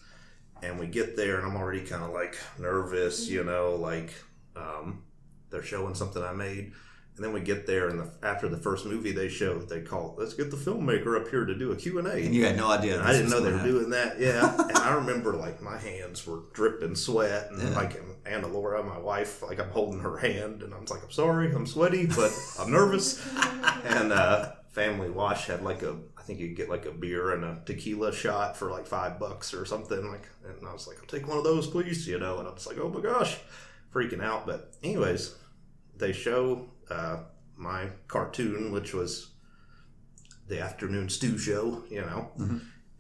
[0.63, 4.13] and we get there, and I'm already kind of like nervous, you know, like
[4.57, 5.03] um,
[5.51, 6.73] they're showing something I made.
[7.17, 10.15] And then we get there, and the, after the first movie they showed, they call,
[10.19, 12.59] "Let's get the filmmaker up here to do a Q and A." and you had
[12.59, 13.03] no idea.
[13.03, 14.21] I didn't know they were doing that.
[14.21, 17.71] Yeah, and I remember like my hands were dripping sweat, and Yeah.
[17.71, 21.11] like and Anna Laura, my wife, like I'm holding her hand, and I'm like, I'm
[21.11, 23.19] sorry, I'm sweaty, but I'm nervous.
[23.87, 27.33] and uh, Family Wash had like a, I think you could get like a beer
[27.33, 30.11] and a tequila shot for like five bucks or something.
[30.11, 32.41] Like, and I was like, I'll take one of those, please, you know.
[32.41, 33.39] And I was like, oh my gosh,
[33.97, 34.47] freaking out.
[34.47, 35.35] But anyways,
[35.97, 37.21] they show uh,
[37.57, 39.31] my cartoon, which was
[40.49, 42.31] the afternoon stew show, you know,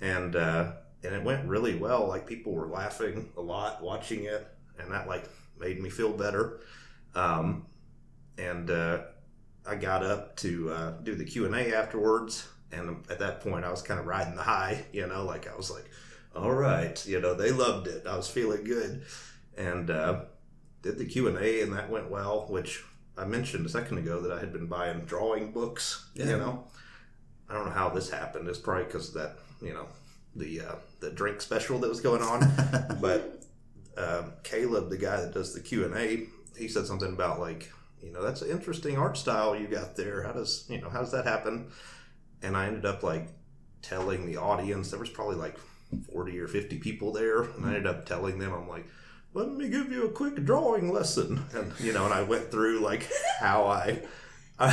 [0.00, 0.72] and uh,
[1.04, 2.08] and it went really well.
[2.08, 4.46] Like people were laughing a lot watching it,
[4.78, 5.28] and that like
[5.58, 6.60] made me feel better.
[7.14, 7.66] Um,
[8.38, 8.98] and uh,
[9.66, 13.64] I got up to uh, do the Q and A afterwards, and at that point
[13.64, 15.88] I was kind of riding the high, you know, like I was like,
[16.34, 18.06] all right, you know, they loved it.
[18.06, 19.04] I was feeling good,
[19.56, 20.24] and uh,
[20.82, 22.46] did the Q and A, and that went well.
[22.48, 22.84] Which
[23.18, 26.26] I mentioned a second ago that I had been buying drawing books, Yeah.
[26.26, 26.64] you know.
[27.48, 28.48] I don't know how this happened.
[28.48, 29.86] It's probably because that, you know,
[30.34, 32.40] the uh, the drink special that was going on.
[33.00, 33.42] but
[33.96, 36.26] um, Caleb, the guy that does the Q and A,
[36.58, 37.70] he said something about like,
[38.02, 40.22] you know, that's an interesting art style you got there.
[40.24, 41.68] How does you know how does that happen?
[42.42, 43.28] And I ended up like
[43.80, 44.90] telling the audience.
[44.90, 45.56] There was probably like
[46.12, 48.86] forty or fifty people there, and I ended up telling them, I'm like.
[49.36, 52.80] Let me give you a quick drawing lesson, and you know, and I went through
[52.80, 53.06] like
[53.38, 54.00] how I,
[54.58, 54.70] I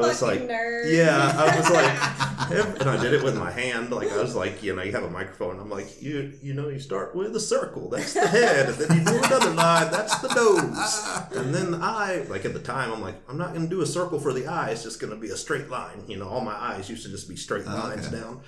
[0.00, 0.92] was Fucking like, nerd.
[0.92, 3.92] yeah, I was like, and I did it with my hand.
[3.92, 5.60] Like I was like, you know, you have a microphone.
[5.60, 7.90] I'm like, you, you know, you start with a circle.
[7.90, 9.92] That's the head, and then you do another line.
[9.92, 12.26] That's the nose, and then the eye.
[12.28, 14.48] Like at the time, I'm like, I'm not going to do a circle for the
[14.48, 14.70] eye.
[14.70, 16.02] It's just going to be a straight line.
[16.08, 18.16] You know, all my eyes used to just be straight lines okay.
[18.16, 18.40] down.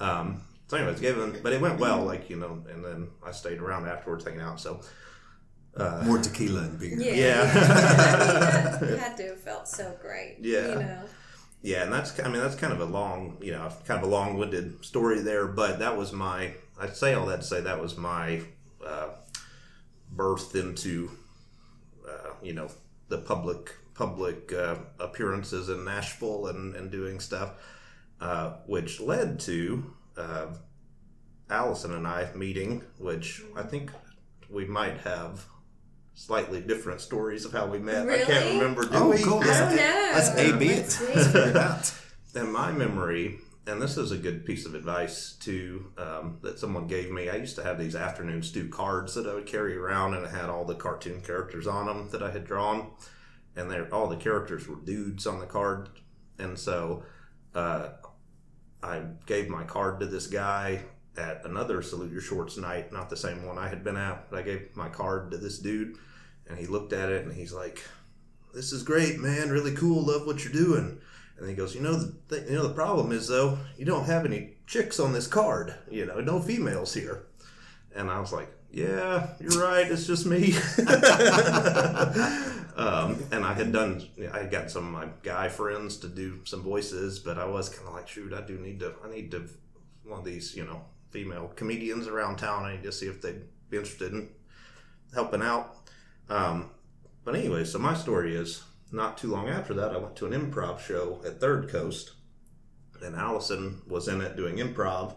[0.00, 2.04] Um, so, anyways, gave them, but it went well.
[2.04, 4.60] Like you know, and then I stayed around afterwards hanging out.
[4.60, 4.80] So.
[6.04, 6.98] more tequila and beer.
[6.98, 7.14] Yeah.
[7.14, 8.78] Yeah.
[8.82, 10.36] I mean, had to have felt so great.
[10.40, 10.68] Yeah.
[10.68, 11.04] You know.
[11.62, 14.10] Yeah, and that's I mean that's kind of a long you know kind of a
[14.10, 17.96] long-winded story there, but that was my I'd say all that to say that was
[17.96, 18.42] my
[18.84, 19.10] uh,
[20.10, 21.10] birth into
[22.06, 22.68] uh, you know
[23.08, 27.52] the public public uh, appearances in Nashville and, and doing stuff,
[28.20, 30.46] uh, which led to uh,
[31.50, 33.90] Allison and I meeting, which I think
[34.50, 35.44] we might have
[36.14, 38.08] slightly different stories of how we met.
[38.08, 38.82] I can't remember.
[38.82, 39.22] Do Oh, we?
[39.22, 39.40] cool.
[39.40, 40.10] I don't know.
[40.14, 40.76] Let's A B it.
[40.78, 41.06] Let's see.
[41.14, 41.94] Let's figure it out.
[42.34, 46.86] in my memory, and this is a good piece of advice too um, that someone
[46.86, 47.28] gave me.
[47.28, 50.30] I used to have these afternoon stew cards that I would carry around, and it
[50.32, 52.92] had all the cartoon characters on them that I had drawn,
[53.56, 55.88] and they all the characters were dudes on the card,
[56.38, 57.02] and so
[57.54, 57.88] uh,
[58.82, 60.82] I gave my card to this guy
[61.16, 64.38] at another Salute Your Shorts night, not the same one I had been at, but
[64.38, 65.96] I gave my card to this dude,
[66.48, 67.82] and he looked at it and he's like,
[68.54, 69.50] "This is great, man.
[69.50, 70.04] Really cool.
[70.04, 71.00] Love what you're doing."
[71.38, 74.04] And he goes, "You know, the th- you know the problem is though, you don't
[74.04, 75.74] have any chicks on this card.
[75.90, 77.26] You know, no females here."
[77.94, 79.86] And I was like, "Yeah, you're right.
[79.90, 80.54] It's just me."
[82.76, 86.40] um, and I had done, I had got some of my guy friends to do
[86.44, 88.94] some voices, but I was kind of like, "Shoot, I do need to.
[89.04, 89.48] I need to
[90.04, 92.64] one of these, you know, female comedians around town.
[92.64, 94.30] I need to see if they'd be interested in
[95.14, 95.76] helping out."
[96.28, 96.70] Um,
[97.24, 100.32] but anyway, so my story is not too long after that, I went to an
[100.32, 102.12] improv show at Third Coast,
[103.02, 105.16] and Allison was in it doing improv,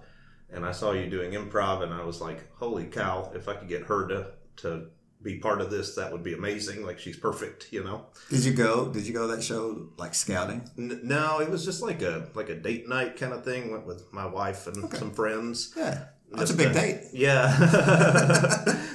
[0.51, 3.31] and I saw you doing improv, and I was like, "Holy cow!
[3.35, 4.27] If I could get her to
[4.57, 4.87] to
[5.21, 6.85] be part of this, that would be amazing.
[6.85, 8.05] Like she's perfect, you know.
[8.29, 8.89] Did you go?
[8.91, 10.69] Did you go to that show like scouting?
[10.77, 13.71] N- no, it was just like a like a date night kind of thing.
[13.71, 15.73] Went with my wife and some friends.
[15.75, 17.01] Yeah, that's Just a big to- date.
[17.11, 17.47] Yeah,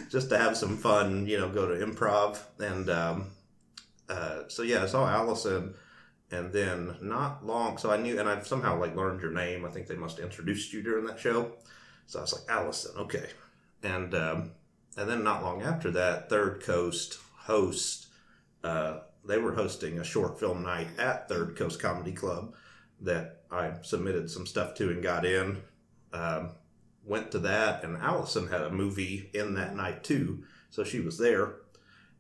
[0.11, 3.27] just to have some fun, you know, go to improv and um,
[4.09, 5.75] uh, so yeah, I saw Allison,
[6.31, 9.64] and then not long, so I knew, and I somehow like learned your name.
[9.64, 11.53] I think they must have introduced you during that show,
[12.07, 13.27] so I was like Allison, okay,
[13.83, 14.53] and um,
[14.97, 18.09] and then not long after that, Third Coast host,
[18.62, 22.55] uh, they were hosting a short film night at Third Coast Comedy Club
[23.01, 25.62] that I submitted some stuff to and got in.
[26.12, 26.51] Um,
[27.05, 31.19] went to that, and Allison had a movie in that night too, so she was
[31.19, 31.55] there.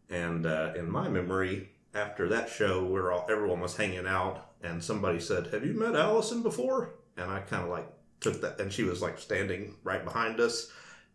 [0.08, 4.82] And uh, in my memory, after that show, where all everyone was hanging out, and
[4.82, 7.88] somebody said, "Have you met Allison before?" And I kind of like
[8.20, 10.70] took that, and she was like standing right behind us.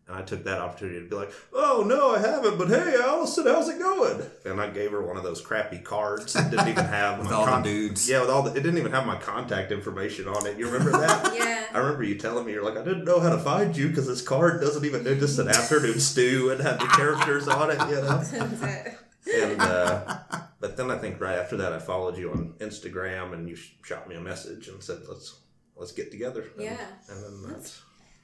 [0.08, 3.44] And I took that opportunity to be like, "Oh no, I haven't." But hey, Allison,
[3.46, 4.22] how's it going?
[4.44, 7.34] And I gave her one of those crappy cards that didn't even have With my
[7.34, 8.08] all the dudes.
[8.08, 10.58] Yeah, with all the, it didn't even have my contact information on it.
[10.58, 11.34] You remember that?
[11.36, 11.64] Yeah.
[11.72, 14.06] I remember you telling me you're like, I didn't know how to find you because
[14.06, 15.06] this card doesn't even.
[15.06, 18.22] It's just an afternoon stew and had the characters on it, you know.
[19.34, 20.18] And uh,
[20.60, 24.08] but then I think right after that, I followed you on Instagram and you shot
[24.08, 25.40] me a message and said, "Let's
[25.76, 26.86] let's get together." And, Yeah.
[27.08, 27.82] and then that's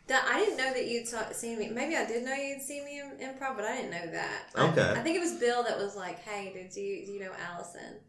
[0.08, 1.68] That I didn't know that you'd saw, seen me.
[1.70, 4.50] Maybe I did know you'd seen me in improv, but I didn't know that.
[4.54, 4.90] I- Okay.
[4.90, 8.00] I, think it was Bill that was like, "Hey, did you do you know Allison?"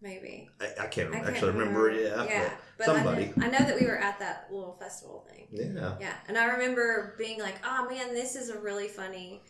[0.00, 0.50] Maybe.
[0.60, 1.90] I, I can't I can't actually remember.
[1.90, 2.50] Yeah, Yeah.
[2.76, 3.32] but But somebody.
[3.36, 5.48] I know, I know that we were at that little festival thing.
[5.50, 5.96] yeah.
[5.98, 9.42] Yeah, and I remember being like, "Oh man, this is a really funny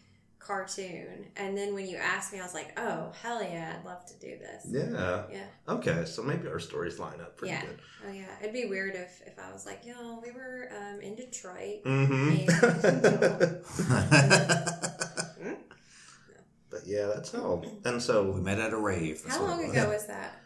[0.47, 4.05] cartoon." And then when you asked me, I was like, "Oh hell yeah, I'd love
[4.07, 5.25] to do this." Yeah.
[5.31, 5.45] Yeah.
[5.69, 7.63] Okay, so maybe our stories line up pretty Yeah.
[7.63, 7.79] good.
[8.09, 11.15] Oh yeah, it'd be weird if if I was like, "Yo, we were um, in
[11.15, 12.45] Detroit." Mm-hmm.
[16.71, 17.63] but yeah, that's how.
[17.85, 19.23] And so We met at a rave.
[19.23, 19.77] That's How what long it was.
[19.77, 20.41] ago was that?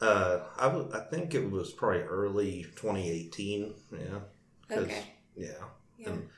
[0.00, 3.74] Uh, I w- I think it was probably early 2018.
[3.92, 3.98] Yeah.
[4.68, 5.04] 'Cause- Okay.
[5.36, 5.48] Yeah.
[5.98, 6.08] Yeah.
[6.10, 6.28] And,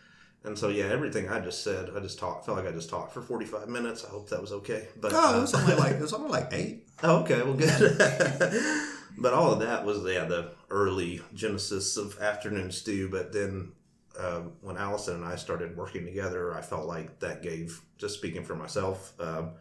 [0.44, 2.46] and so yeah, everything I just said, I just talked.
[2.46, 4.04] Felt like I just talked for 45 minutes.
[4.04, 4.88] I hope that was okay.
[5.00, 6.88] But Oh, it uh, was only like it was only like eight.
[7.02, 7.98] Oh, okay, well, good.
[9.18, 13.08] but all of that was yeah the early genesis of afternoon stew.
[13.08, 13.72] But then
[14.18, 18.44] um, when Allison and I started working together, I felt like that gave just speaking
[18.44, 19.52] for myself, um,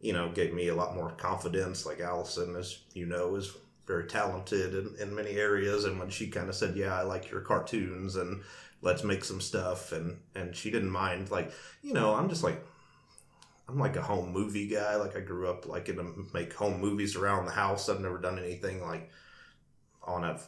[0.00, 1.86] you know, gave me a lot more confidence.
[1.86, 5.84] Like Allison, as you know, is very talented in, in many areas.
[5.84, 8.42] And when she kind of said, "Yeah, I like your cartoons," and
[8.82, 11.30] let's make some stuff, and and she didn't mind.
[11.30, 12.64] Like you know, I'm just like
[13.68, 14.96] I'm like a home movie guy.
[14.96, 17.88] Like I grew up like in to make home movies around the house.
[17.88, 19.10] I've never done anything like
[20.02, 20.38] on a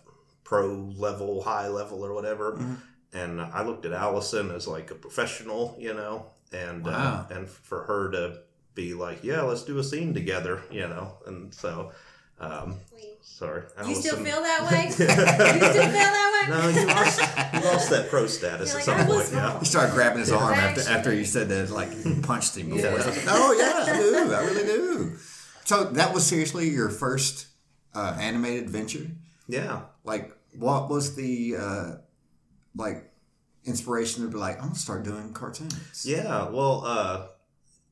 [0.44, 2.52] pro level, high level, or whatever.
[2.52, 2.76] Mhm.
[3.12, 7.26] And I looked at Allison as like a professional, you know, and Wow.
[7.30, 8.40] uh, and for her to
[8.74, 11.92] be like, yeah, let's do a scene together, you know, and so.
[12.40, 12.76] Um,
[13.22, 14.84] sorry, You still Allison- feel that way?
[14.86, 16.50] you still feel that way?
[16.56, 17.20] No, you lost,
[17.54, 19.18] you lost that pro status You're at like, some point.
[19.18, 19.58] was Yeah.
[19.58, 22.90] He started grabbing his arm after, after you said that, like you punched him before.
[22.90, 23.04] Yeah.
[23.04, 24.32] Like, oh yeah, I do.
[24.34, 25.16] I really do.
[25.64, 27.48] So that was seriously your first
[27.94, 29.06] uh, animated venture.
[29.48, 29.82] Yeah.
[30.04, 31.90] Like, what was the uh,
[32.76, 33.10] like
[33.64, 36.06] inspiration to be like, I'm gonna start doing cartoons?
[36.06, 37.26] Yeah, well, uh,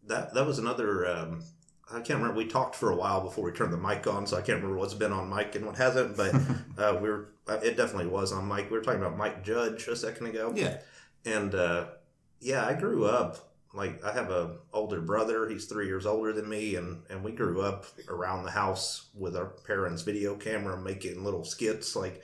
[0.06, 1.06] that that was another.
[1.06, 1.42] Um,
[1.90, 2.34] I can't remember.
[2.36, 4.76] We talked for a while before we turned the mic on, so I can't remember
[4.76, 6.16] what's been on mic and what hasn't.
[6.16, 6.34] But
[6.78, 7.28] uh, we were.
[7.48, 8.70] Uh, it definitely was on mic.
[8.70, 10.52] We were talking about Mike Judge a second ago.
[10.54, 10.78] Yeah.
[11.24, 11.86] and uh,
[12.40, 13.52] yeah, I grew up.
[13.72, 15.48] Like I have a older brother.
[15.48, 19.36] He's three years older than me, and and we grew up around the house with
[19.36, 21.94] our parents' video camera, making little skits.
[21.94, 22.22] Like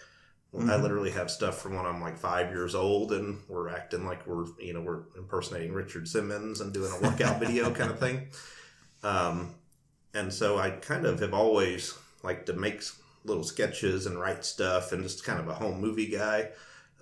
[0.54, 0.82] I Mhm.
[0.82, 4.46] literally have stuff from when I'm like five years old, and we're acting like we're
[4.58, 8.28] you know we're impersonating Richard Simmons and doing a workout video kind of thing.
[9.02, 9.54] Um,
[10.14, 12.82] and so I kind of have always liked to make
[13.24, 16.50] little sketches and write stuff, and just kind of a home movie guy.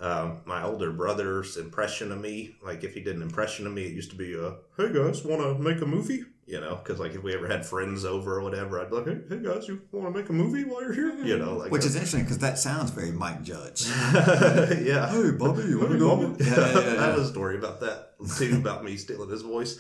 [0.01, 3.85] Um, my older brother's impression of me, like if he did an impression of me,
[3.85, 6.99] it used to be, uh, "Hey guys, want to make a movie?" You know, because
[6.99, 9.69] like if we ever had friends over or whatever, I'd be like, "Hey, hey guys,
[9.69, 12.23] you want to make a movie while you're here?" You know, like Which is interesting
[12.23, 13.87] because that sounds very Mike Judge.
[14.15, 15.09] yeah.
[15.11, 16.35] Hey, Bobby, you go?
[16.41, 19.79] Yeah, yeah, yeah, I have a story about that too, about me stealing his voice.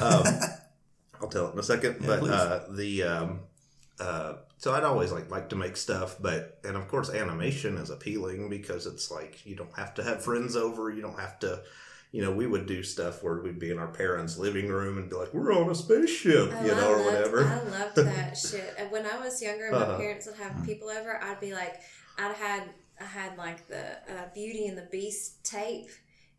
[0.00, 0.24] Um,
[1.26, 1.96] I'll tell it in a second.
[2.00, 3.40] Yeah, but uh, the um,
[3.98, 7.90] uh, so I'd always like like to make stuff, but and of course animation is
[7.90, 11.62] appealing because it's like you don't have to have friends over, you don't have to.
[12.12, 15.10] You know, we would do stuff where we'd be in our parents' living room and
[15.10, 17.44] be like, "We're on a spaceship," Oh, you know, I or loved, whatever.
[17.44, 18.74] I loved that shit.
[18.78, 19.98] And when I was younger, my Uh-huh.
[19.98, 21.20] parents would have people over.
[21.22, 21.74] I'd be like,
[22.16, 22.62] I'd had
[23.00, 25.88] I had like the uh, Beauty and the Beast tape,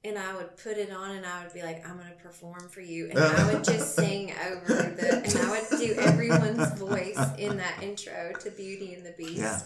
[0.07, 2.81] and I would put it on and I would be like, I'm gonna perform for
[2.81, 7.57] you and I would just sing over the and I would do everyone's voice in
[7.57, 9.37] that intro to Beauty and the Beast.
[9.37, 9.61] Yeah.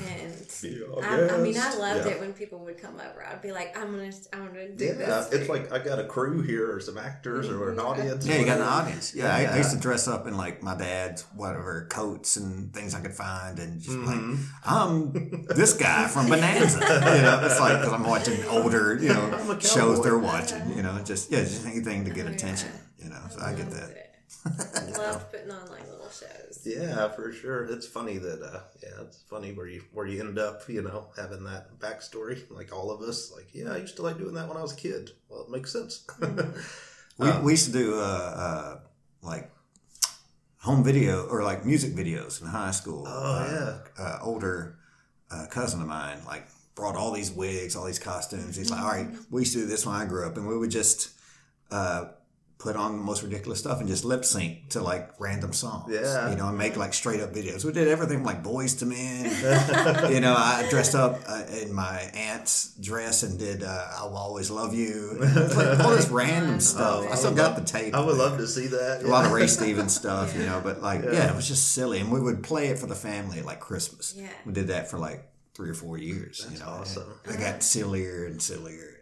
[0.00, 2.12] And Yeah, I, I mean, I loved Yeah.
[2.12, 3.24] it when people would come over.
[3.24, 6.04] I'd be like, "I'm gonna, I'm gonna do Yeah, this." it's like I got a
[6.04, 8.26] crew here, or some actors, or an audience.
[8.26, 9.14] Yeah, you got an audience.
[9.14, 12.94] Yeah, I, I used to dress up in like my dad's whatever coats and things
[12.94, 14.30] I could find, and just Mm-hmm.
[14.32, 16.78] like I'm this guy from Bonanza.
[16.80, 20.76] you know, it's like because I'm watching older, you know, shows they're watching.
[20.76, 22.34] You know, just yeah, just anything to get Oh, yeah.
[22.34, 22.70] attention.
[22.98, 23.90] You know, so I get that.
[23.90, 24.13] it.
[24.98, 26.62] Loved putting on like little shows.
[26.64, 27.64] Yeah, for sure.
[27.64, 31.08] It's funny that uh yeah, it's funny where you where you end up, you know,
[31.16, 33.32] having that backstory, like all of us.
[33.34, 35.10] Like, yeah, I used to like doing that when I was a kid.
[35.28, 36.06] Well, it makes sense.
[37.16, 38.78] We, we used to do uh, uh,
[39.22, 39.48] like
[40.58, 43.04] home video or like music videos in high school.
[43.06, 43.12] Oh,
[43.96, 44.78] uh, Uh, older
[45.30, 48.56] uh, cousin of mine like brought all these wigs, all these costumes.
[48.56, 50.58] He's like, all right, we used to do this when I grew up, and we
[50.58, 51.10] would just
[51.70, 52.06] uh,
[52.64, 55.92] put on the most ridiculous stuff and just lip sync to like random songs.
[55.92, 56.30] Yeah.
[56.30, 57.62] you know, and make like straight up videos.
[57.62, 60.10] We did everything from, like Boyz II Men.
[60.12, 64.16] you know, I dressed up uh, in my aunt's dress and did uh, "I Will
[64.16, 67.06] Always Love You." Like all this random stuff.
[67.12, 67.94] I still got the tape.
[67.94, 68.30] I would there.
[68.30, 69.02] love to see that.
[69.04, 70.62] a lot of Ray Stevens stuff, you know.
[70.64, 71.30] But like, yeah.
[71.30, 74.14] it was just silly, and we would play it for the family at like Christmas.
[74.16, 74.28] Yeah.
[74.46, 76.46] we did that for like three or four years.
[76.50, 77.12] you know, awesome.
[77.26, 78.93] And I got sillier and sillier.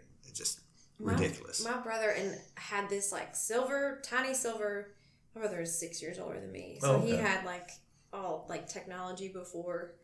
[0.98, 1.64] My- ridiculous.
[1.64, 4.94] My, brother and had this like silver, tiny silver.
[5.34, 7.70] My brother is six years older than me, so Oh, he had like
[8.12, 9.94] all like technology before,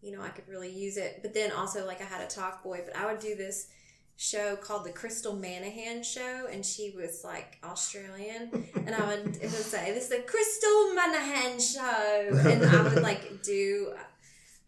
[0.00, 1.20] you know, I could really use it.
[1.22, 3.68] But then also like I had a Talkboy, but I would do this
[4.16, 9.42] show called the Crystal Manahan Show, and she was like Australian, and I would it
[9.42, 13.92] would say this is the Crystal Manahan Show, and I would like do,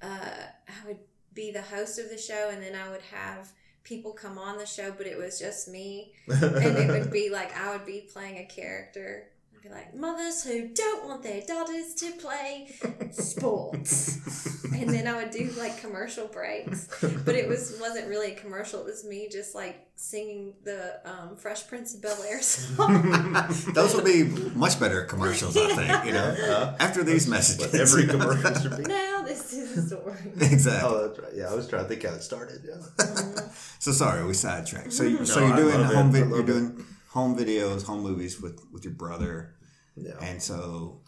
[0.02, 0.98] uh, I would
[1.34, 3.52] be the host of the show, and then I would have
[3.84, 6.42] people come on the show, but it was just me, and
[6.78, 9.28] it would be like I would be playing a character.
[9.62, 12.74] I'd be like mothers who don't want their daughters to play
[13.12, 18.34] sports, and then I would do like commercial breaks, but it was wasn't really a
[18.34, 18.80] commercial.
[18.80, 23.36] It was me just like singing the um, Fresh Prince of Bel Air song.
[23.74, 26.06] Those would be much better commercials, I think.
[26.06, 28.84] You know, after these messages, every commercial should be.
[28.84, 30.18] now this is the story.
[30.40, 30.90] exactly.
[30.90, 31.32] Oh, that's right.
[31.34, 32.62] Yeah, I was trying to think how it started.
[32.66, 33.44] Yeah.
[33.78, 34.92] So sorry, we sidetracked.
[34.92, 36.46] So, you so No, you're doing home video you're it.
[36.46, 39.54] doing home videos, home movies with with your brother,
[39.96, 40.18] Yeah.
[40.20, 41.00] and so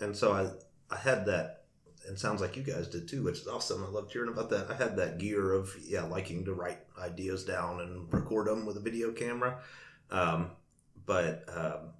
[0.00, 1.64] and so I I had that
[2.06, 3.82] and sounds like you guys did too, which is awesome.
[3.84, 4.70] I loved hearing about that.
[4.70, 8.76] I had that gear of yeah, liking to write ideas down and record them with
[8.76, 9.58] a video camera.
[10.10, 10.52] Um,
[11.04, 11.90] but um,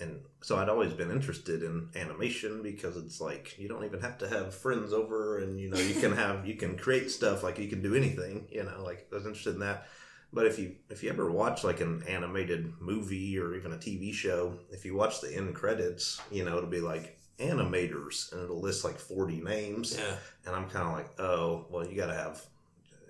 [0.00, 4.18] and so I'd always been interested in animation because it's like you don't even have
[4.18, 7.58] to have friends over, and you know you can have you can create stuff like
[7.58, 8.46] you can do anything.
[8.50, 9.88] You know, like I was interested in that.
[10.32, 14.12] But if you if you ever watch like an animated movie or even a TV
[14.12, 18.60] show, if you watch the end credits, you know it'll be like animators and it'll
[18.60, 19.96] list like 40 names.
[19.96, 20.16] Yeah,
[20.46, 22.42] and i'm kind of like oh well you gotta have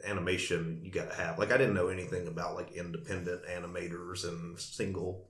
[0.04, 5.26] animation you gotta have like i didn't know anything about like independent animators and single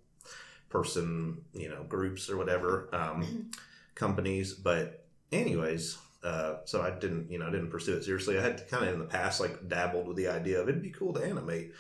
[0.69, 3.51] person you know groups or whatever um,
[3.95, 4.55] companies.
[4.55, 8.39] But anyways uh, so i didn't you know I didn't pursue it seriously.
[8.39, 10.91] I had kind of in the past like dabbled with the idea of it'd be
[10.91, 11.73] cool to animate.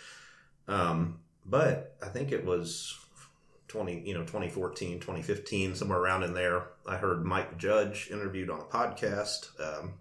[0.66, 2.98] Um, but i think it was
[3.68, 8.60] 20 you know 2014 2015 somewhere around in there i heard mike judge interviewed on
[8.60, 9.48] a podcast.
[9.60, 9.94] Um,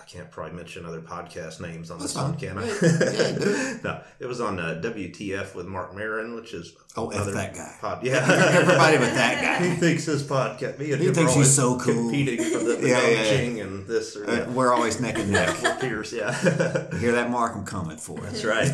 [0.00, 4.02] i can't probably mention other podcast names on That's this one can i Yeah, no
[4.20, 7.74] it was on uh, wtf with Marc Maron, which is Oh, F that guy.
[7.80, 9.66] pod yeah Everybody but that guy.
[9.68, 11.94] he thinks his podcast me and He thinks he's so cool.
[11.94, 15.30] competing for the, the Yeah, yeah, yeah, and this or Uh, we're always neck and
[15.30, 15.60] neck.
[15.62, 16.32] we're peers yeah
[16.98, 17.54] Hear that, Marc?
[17.54, 18.22] I'm coming for it.
[18.32, 18.72] that's right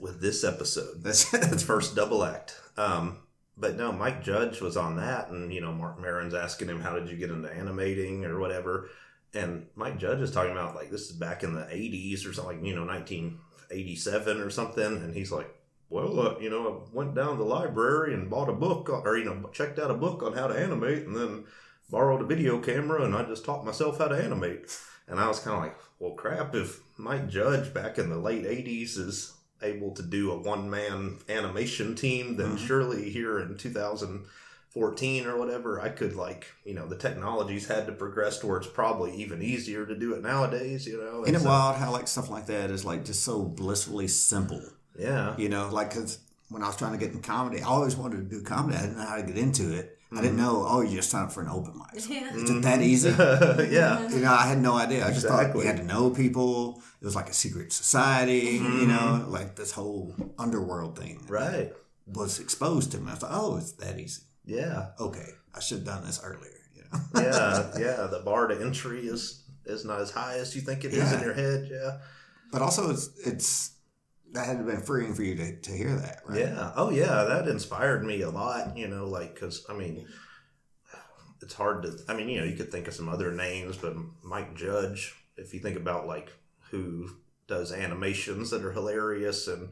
[0.00, 2.54] with this episode That's first double act.
[2.76, 3.18] Um,
[3.56, 6.94] but no, Mike Judge was on that, and you know, Marc Maron's asking him, "How
[6.96, 8.88] did you get into animating or whatever?"
[9.34, 12.58] And Mike Judge is talking about like this is back in the '80s or something,
[12.58, 15.54] like you know, 1987 or something, and he's like,
[15.90, 19.16] "Well, uh, you know, I went down to the library and bought a book, or
[19.18, 21.44] you know, checked out a book on how to animate, and then
[21.90, 24.74] borrowed a video camera, and I just taught myself how to animate."
[25.06, 26.54] And I was kind of like, "Well, crap!
[26.54, 31.18] If Mike Judge back in the late '80s is able to do a one man
[31.28, 32.66] animation team, then Mhm.
[32.66, 33.56] surely here in
[34.78, 38.58] 2014 or whatever, I could like, you know, the technologies had to progress to where
[38.58, 41.22] it's probably even easier to do it nowadays, you know?
[41.22, 44.62] Isn't And it wild how like stuff like that is like just so blissfully simple?
[44.98, 45.34] Yeah.
[45.36, 46.18] You know, like cause
[46.48, 48.76] when I was trying to get in comedy, I always wanted to do comedy.
[48.76, 49.98] I didn't know how to get into it.
[50.10, 50.46] I didn't mm-hmm.
[50.46, 50.64] know.
[50.66, 52.08] Oh, you just sign up for an open mic.
[52.08, 52.34] Yeah.
[52.34, 52.82] Is it that mm-hmm.
[52.82, 53.10] easy?
[53.74, 54.08] yeah.
[54.08, 55.06] You know, I had no idea.
[55.06, 55.62] I just thought Exactly.
[55.62, 56.82] you had to know people.
[57.02, 58.56] It was like a secret society.
[58.56, 59.30] You know, mm-hmm.
[59.30, 61.74] like this whole underworld thing Right.
[62.06, 63.12] was exposed to me.
[63.12, 64.22] I thought, oh, it's that easy.
[64.48, 64.86] Yeah.
[64.98, 66.50] Okay, I should have done this earlier.
[66.74, 66.98] You know.
[67.22, 67.70] Yeah.
[67.78, 68.06] yeah.
[68.06, 71.20] The bar to entry is is not as high as you think it is in
[71.20, 71.68] your head.
[71.70, 71.98] Yeah.
[72.50, 73.72] But also, it's it's
[74.32, 76.40] that had been freeing for you to, to hear that, right?
[76.40, 76.72] Yeah.
[76.76, 77.24] Oh, yeah.
[77.24, 78.76] That inspired me a lot.
[78.76, 80.06] You know, like because I mean,
[81.42, 81.98] it's hard to.
[82.08, 83.94] I mean, you know, you could think of some other names, but
[84.24, 85.14] Mike Judge.
[85.36, 86.32] If you think about like
[86.70, 87.10] who
[87.46, 89.68] does animations that are hilarious and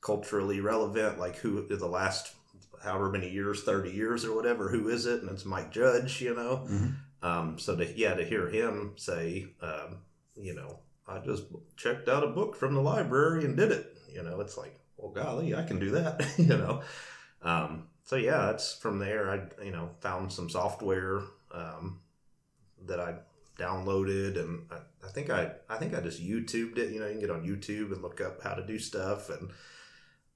[0.00, 2.34] culturally relevant, like who the last
[2.82, 5.22] however many years, thirty years or whatever, who is it?
[5.22, 6.20] And it's Mike Judge.
[6.20, 6.66] You know.
[6.68, 6.94] Mhm.
[7.22, 9.98] Um, so to yeah, to hear him say, um,
[10.36, 11.44] you know, I just
[11.76, 13.96] checked out a book from the library and did it.
[14.12, 16.24] You know, it's like, well, golly, I can do that.
[16.38, 16.82] you know,
[17.42, 19.30] um, so yeah, that's from there.
[19.30, 22.00] I you know found some software um,
[22.86, 23.16] that I
[23.58, 24.76] downloaded, and I,
[25.06, 26.92] I think I I think I just YouTubed it.
[26.92, 29.50] You know, you can get on YouTube and look up how to do stuff, and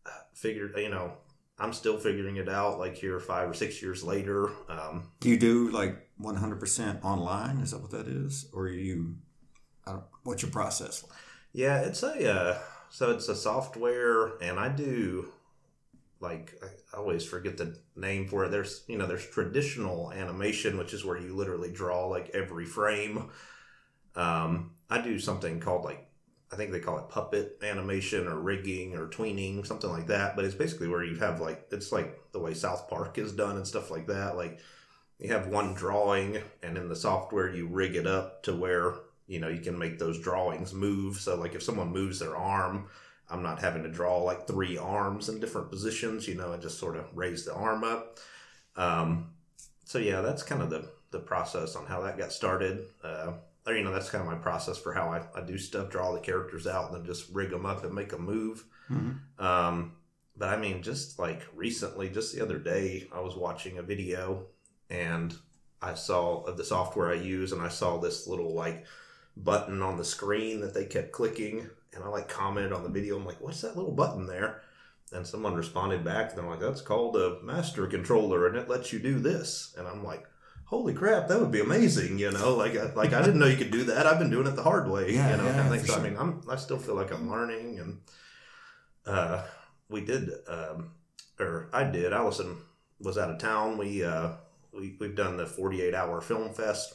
[0.06, 1.12] uh, figured you know.
[1.60, 2.78] I'm still figuring it out.
[2.78, 7.58] Like here, five or six years later, um, Do you do like 100% online?
[7.58, 8.46] Is that what that is?
[8.52, 9.16] Or you,
[9.86, 11.02] I don't, what's your process?
[11.02, 11.12] like?
[11.52, 12.58] Yeah, it's a uh,
[12.88, 15.28] so it's a software, and I do
[16.20, 16.54] like
[16.92, 18.50] I always forget the name for it.
[18.50, 23.30] There's you know there's traditional animation, which is where you literally draw like every frame.
[24.16, 26.06] Um, I do something called like
[26.52, 30.34] I think they call it puppet animation or rigging or tweening, something like that.
[30.34, 33.56] But it's basically where you have like it's like the way South Park is done
[33.56, 34.36] and stuff like that.
[34.36, 34.58] Like
[35.18, 38.94] you have one drawing, and in the software you rig it up to where
[39.28, 41.18] you know you can make those drawings move.
[41.18, 42.88] So like if someone moves their arm,
[43.28, 46.26] I'm not having to draw like three arms in different positions.
[46.26, 48.18] You know, I just sort of raise the arm up.
[48.76, 49.30] Um,
[49.84, 52.86] so yeah, that's kind of the the process on how that got started.
[53.04, 53.32] Uh,
[53.66, 55.90] or you know, that's kind of my process for how I, I do stuff.
[55.90, 58.64] Draw the characters out and then just rig them up and make them move.
[59.38, 59.92] Um,
[60.36, 64.46] but I mean, just like recently, just the other day, I was watching a video
[64.88, 65.34] and
[65.82, 68.84] I saw of the software I use, and I saw this little like
[69.36, 73.16] button on the screen that they kept clicking, and I like commented on the video.
[73.16, 74.62] I'm like, "What's that little button there?"
[75.12, 78.92] And someone responded back, and they're like, "That's called a master controller, and it lets
[78.92, 80.26] you do this." And I'm like.
[80.70, 81.26] Holy crap!
[81.26, 82.54] That would be amazing, you know.
[82.54, 84.06] Like, I- like I didn't know you could do that.
[84.06, 85.44] I've been doing it the hard way, Yeah, you know.
[85.44, 85.80] yeah, kind of thing.
[85.80, 86.02] for So, sure.
[86.06, 87.98] I mean, I'm I still feel like I'm learning, and
[89.04, 89.42] uh,
[89.88, 90.92] we did, um,
[91.40, 92.12] or I did.
[92.12, 92.56] Allison
[93.00, 93.78] was out of town.
[93.78, 94.32] We uh,
[94.72, 96.94] we we've done the 48 hour film fest.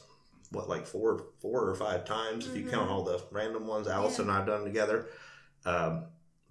[0.52, 3.88] What like four four or five times if you count all the random ones.
[3.88, 5.08] Allison and I've done together.
[5.66, 6.04] Um,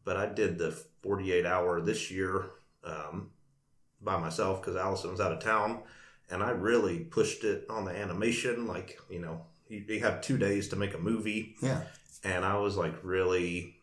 [0.04, 0.72] but I did the
[1.02, 2.52] 48 hour this year
[2.84, 3.32] um,
[4.02, 5.80] by myself because Allison was out of town,
[6.30, 8.68] and I really pushed it on the animation.
[8.68, 11.82] Like you know, you, you have two days to make a movie Yeah.
[12.24, 13.76] and I was like really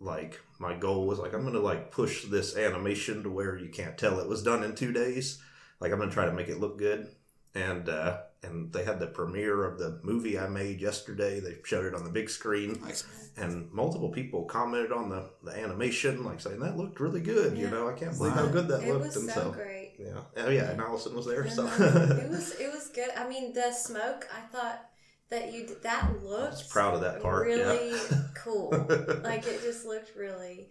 [0.00, 3.96] like my goal was like I'm gonna like push this animation to where you can't
[3.96, 5.42] tell it was done in two days.
[5.80, 7.08] Like I'm gonna try to make it look good.
[7.54, 11.40] And uh and they had the premiere of the movie I made yesterday.
[11.40, 13.04] They showed it on the big screen Nice.
[13.36, 17.56] and multiple people commented on the, the animation, like saying that looked really good.
[17.56, 17.64] Yeah.
[17.64, 19.06] You know, I can't believe how good that It looked.
[19.06, 19.75] was and so so great.
[19.98, 21.48] Yeah, oh yeah, and Allison was there.
[21.50, 23.10] So it was it was good.
[23.16, 24.26] I mean, the smoke.
[24.36, 24.88] I thought
[25.30, 26.52] that you did, that looked.
[26.52, 27.56] was proud of that part, yeah.
[27.56, 27.98] Really
[28.34, 28.70] cool.
[29.24, 30.68] Like it just looked really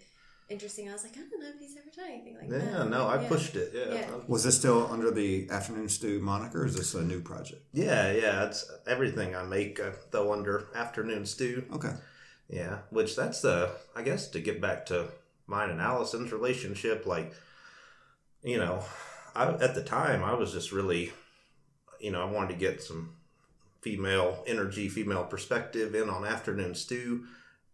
[0.47, 0.87] interesting.
[0.89, 2.71] I was like, I don't know if he's ever done anything like that.
[2.71, 3.27] yeah, no, I Yeah.
[3.27, 3.71] pushed it.
[3.75, 4.07] Yeah, Yeah.
[4.27, 6.61] Was this still under the Afternoon Stew moniker?
[6.63, 7.63] Or is this a new project?
[7.73, 8.45] yeah, yeah.
[8.45, 11.65] It's everything I make uh, I throw under afternoon stew.
[11.73, 11.93] Okay.
[12.47, 15.07] Yeah, which that's the I guess to get back to
[15.47, 17.33] mine and Allison's relationship, like
[18.43, 18.83] you know,
[19.35, 21.11] I at the time I was just really,
[21.99, 23.15] you know, I wanted to get some
[23.81, 27.25] female energy, female perspective in on afternoon stew,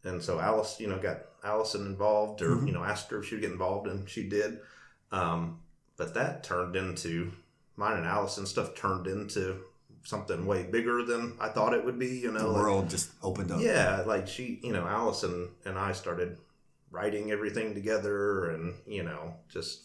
[0.04, 3.42] and so Alice, you know, got Allison involved, or you know, asked her if she'd
[3.42, 4.60] get involved, and she did.
[5.12, 5.60] Um,
[5.98, 7.32] but that turned into
[7.76, 9.58] mine and Allison stuff turned into
[10.04, 12.18] something way bigger than I thought it would be.
[12.20, 13.62] You know, The like- world just opened up.
[13.62, 16.38] yeah, like she, you know, Allison and I started
[16.92, 19.82] writing everything together, and you know, just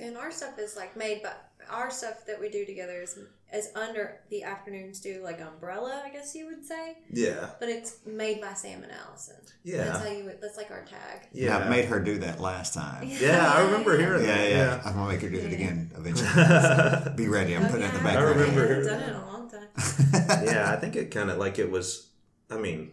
[0.00, 1.32] And our stuff is like made by
[1.70, 3.18] our stuff that we do together is
[3.52, 6.96] is under the Afternoon Stew like umbrella, I guess you would say.
[7.10, 9.36] yeah, But it's made by Sam and Allison.
[9.62, 9.84] Yeah.
[9.84, 10.40] That's how you would.
[10.40, 11.28] That's like our tag.
[11.32, 13.04] yeah, I made her do that last time.
[13.06, 13.52] Yeah, yeah.
[13.52, 14.48] I remember hearing yeah.
[14.76, 14.86] that.
[14.86, 16.30] I'm gonna make her do it again eventually.
[16.34, 17.54] Yeah, Be ready.
[17.54, 18.04] I'm Oh, putting it in the yeah.
[18.04, 18.16] back.
[18.18, 20.44] I remember hearing haven't done it a long time.
[20.46, 20.72] yeah.
[20.72, 22.08] I think it kind of like it was.
[22.50, 22.92] I mean,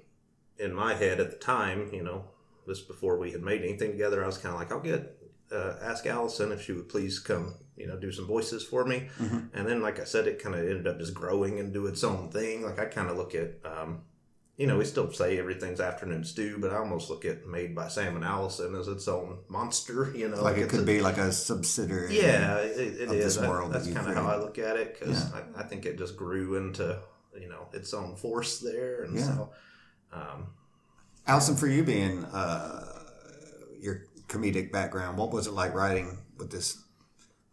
[0.57, 2.25] in my head at the time, you know,
[2.67, 5.17] this before we had made anything together, I was kind of like, I'll get
[5.51, 9.09] uh, ask Allison if she would please come, you know, do some voices for me.
[9.53, 12.03] And then, like I said, it kind of ended up just growing and do its
[12.03, 12.63] own thing.
[12.63, 14.01] Like I kind of look at, um,
[14.57, 17.87] you know, we still say everything's afternoon stew, but I almost look at Made by
[17.87, 20.11] Sam and Allison as its own monster.
[20.15, 22.19] You know, Like it could a- be like a subsidiary.
[22.19, 23.37] yeah, it, it of is.
[23.37, 25.39] I- world that that's you kind of how I look at it because Yeah.
[25.55, 26.99] I, I think it just grew into
[27.39, 29.23] you know its own force there, and Yeah.
[29.25, 29.49] so
[30.11, 30.47] um,
[31.25, 32.83] Allison, for you being uh,
[33.79, 36.81] your comedic background, what was it like writing with this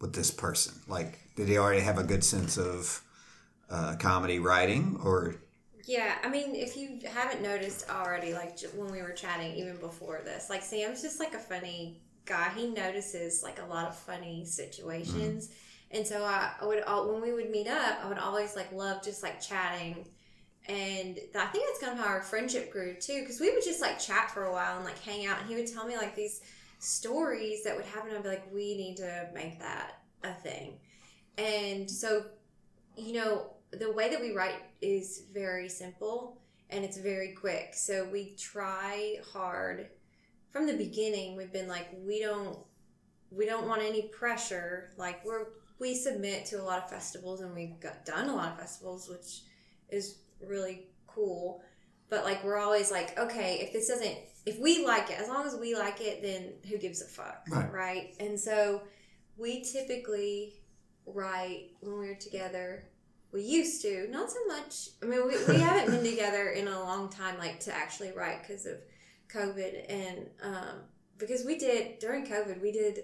[0.01, 0.75] with this person?
[0.87, 3.03] Like, did he already have a good sense of
[3.71, 5.37] uh, comedy writing, or?
[5.85, 9.77] Yeah, I mean, if you haven't noticed already, like j- when we were chatting, even
[9.77, 12.51] before this, like Sam's just like a funny guy.
[12.57, 15.51] He notices like a lot of funny situations,
[15.93, 19.23] and so I, would when we would meet up, I would always like love just
[19.23, 20.07] like chatting,
[20.69, 23.81] and I think that's kind of how our friendship grew too, because we would just
[23.81, 26.17] like chat for a while and like hang out, and he would tell me like
[26.17, 26.41] these
[26.79, 28.15] stories that would happen.
[28.15, 30.79] I'd be like, we need to make that a thing,
[31.39, 32.27] and so
[32.97, 37.75] you know, the way that we write is very simple and it's very quick.
[37.75, 39.89] So we try hard
[40.51, 41.37] from the beginning.
[41.37, 42.59] We've been like, we don't,
[43.31, 44.91] we don't want any pressure.
[44.97, 45.47] Like we're,
[45.79, 49.09] we submit to a lot of festivals and we've got done a lot of festivals,
[49.09, 49.43] which
[49.91, 51.63] is really cool.
[52.09, 54.17] But like, we're always like, okay, if this doesn't,
[54.47, 57.45] if we like it, as long as we like it, then who gives a fuck?
[57.51, 57.73] Right.
[57.73, 58.15] right?
[58.21, 58.83] And so
[59.37, 60.55] we typically
[61.05, 62.85] write when we're together.
[63.33, 64.91] We used to, not so much.
[65.03, 68.47] I mean, we, we haven't been together in a long time, like to actually write
[68.47, 68.77] because of
[69.29, 69.85] COVID.
[69.89, 70.77] And um,
[71.19, 73.01] because we did, during COVID, we did,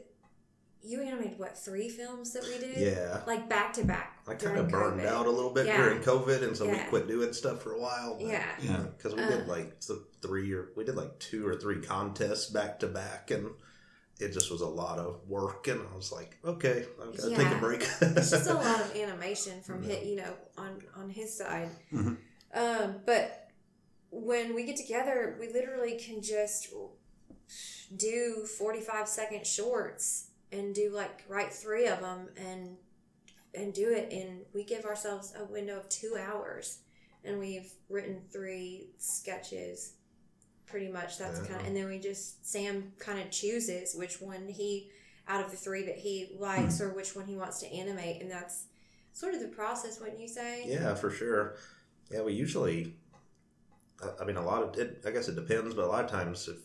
[0.80, 2.78] you animated what, three films that we did?
[2.78, 4.11] yeah, Like back to back.
[4.28, 5.06] I kind of burned COVID.
[5.06, 5.78] out a little bit Yeah.
[5.78, 8.14] during COVID, and so we quit doing stuff for a while.
[8.18, 8.46] but- Yeah.
[8.60, 8.84] Yeah.
[8.96, 9.28] because we Uh.
[9.28, 13.30] did like th- three or we did like two or three contests back to back,
[13.32, 13.50] and
[14.20, 15.66] it just was a lot of work.
[15.66, 17.82] And I was like, okay, I've got to take a break.
[18.00, 21.70] it's just a lot of animation from hit you know on on his side
[22.54, 23.48] um but
[24.10, 26.68] when we get together we literally can just
[27.96, 32.76] do 45 second shorts and do like write three of them and
[33.54, 36.78] and do it and we give ourselves a window of two hours
[37.24, 39.94] and we've written three sketches
[40.66, 41.46] pretty much that's Yeah.
[41.46, 44.90] kind of and then we just sam kind of chooses which one he
[45.28, 46.84] out of the three that he likes hmm.
[46.84, 48.64] or which one he wants to animate and that's
[49.12, 51.56] sort of the process wouldn't you say Yeah, for sure.
[52.10, 52.96] Yeah, we usually.
[54.02, 55.02] I- I mean, a lot of it.
[55.06, 56.56] I guess it depends, but a lot of times, if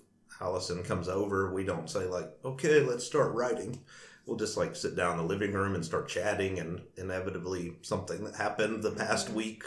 [0.42, 3.80] Allison comes over, we don't say like, "Okay, let's start writing."
[4.28, 8.24] We'll just like sit down in the living room and start chatting, and inevitably, something
[8.26, 9.64] that happened the past week,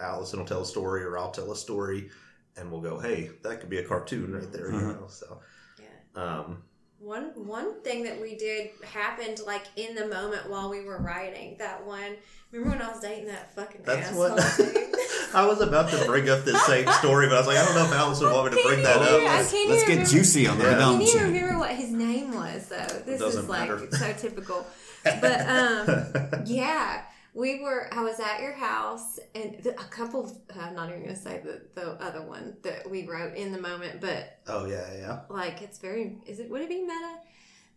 [0.00, 2.10] Allison will tell a story, or I'll tell a story,
[2.56, 5.06] and we'll go, "Hey, that could be a cartoon right there," you know.
[5.08, 5.40] So,
[5.78, 6.62] yeah um,
[7.00, 11.56] One one thing that we did happened like in the moment while we were writing.
[11.58, 12.16] That one.
[12.52, 14.66] Remember when I was dating that fucking that's asshole what dude?
[15.36, 17.74] I was about to bring up this same story, but I was like, I don't
[17.74, 19.20] know if Allison would want me to bring that up.
[19.20, 20.70] you- I can't let's even get juicy on the Yeah.
[20.78, 22.76] I can't even remember what his name was though.
[23.04, 23.88] This Doesn't is like matter.
[23.96, 24.66] so typical.
[25.04, 27.88] But um, yeah, we were.
[27.94, 30.36] I was at your house, and a couple.
[30.58, 34.00] I'm not even gonna say the the other one that we wrote in the moment,
[34.00, 35.20] but Oh yeah, yeah.
[35.28, 36.18] like it's very.
[36.26, 36.50] Is it?
[36.50, 37.18] Would it be meta?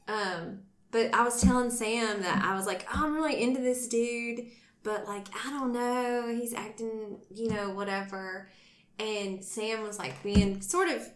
[0.07, 3.87] Um, but I was telling Sam that I was like, oh, I'm really into this
[3.87, 4.47] dude,
[4.83, 8.49] but like I don't know, he's acting, you know, whatever.
[8.97, 11.07] And Sam was like being sort of,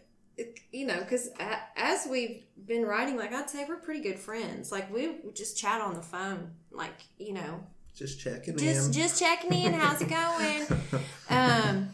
[0.72, 1.28] you know, because
[1.76, 4.72] as we've been writing, like I'd say we're pretty good friends.
[4.72, 8.92] Like we just chat on the phone, like you know, Just checking just in.
[8.92, 9.74] just checking in.
[9.74, 10.66] How's it going?
[11.30, 11.88] um,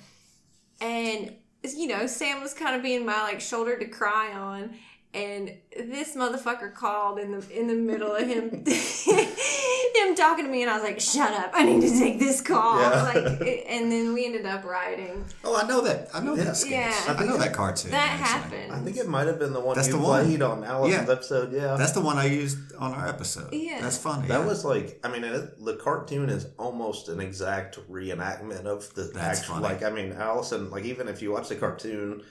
[0.81, 1.35] and
[1.77, 4.77] you know, Sam was kind of being my like shoulder to cry on.
[5.13, 10.63] And this motherfucker called in the in the middle of him him talking to me,
[10.63, 11.51] and I was like, "Shut up!
[11.53, 13.01] I need to take this call." Yeah.
[13.11, 16.11] Like, and then we ended up riding Oh, I know that.
[16.15, 16.45] I know Yeah.
[16.45, 16.95] that sketch.
[17.07, 17.17] Yeah.
[17.19, 17.91] I know that cartoon.
[17.91, 18.59] That actually.
[18.59, 18.73] happened.
[18.73, 20.25] I think it might have been the one That's you the one.
[20.25, 21.13] played on Allison's Yeah.
[21.13, 21.53] episode.
[21.53, 23.53] Yeah, That's the one I used on our episode.
[23.53, 23.81] Yeah.
[23.81, 24.29] That's funny.
[24.29, 24.47] that yeah.
[24.47, 25.01] was like.
[25.03, 29.57] I mean, it, the cartoon is almost an exact reenactment of the That's actual.
[29.57, 29.65] funny.
[29.67, 30.71] Like, I mean, Allison.
[30.71, 32.23] Like, even if you watch the cartoon.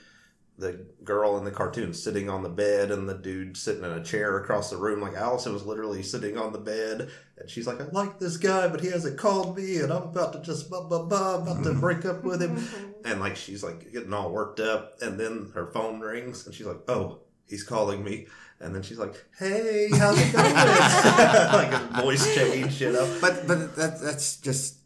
[0.60, 4.04] The girl in the cartoon sitting on the bed, and the dude sitting in a
[4.04, 5.00] chair across the room.
[5.00, 7.08] Like Allison was literally sitting on the bed,
[7.38, 10.34] and she's like, "I like this guy, but he hasn't called me, and I'm about
[10.34, 12.62] to just blah blah blah, about to break up with him."
[13.02, 16.66] And like she's like getting all worked up, and then her phone rings, and she's
[16.66, 18.26] like, "Oh, he's calling me."
[18.60, 23.18] And then she's like, "Hey, how's it going?" like a voice change, you know.
[23.22, 24.76] But but that that's just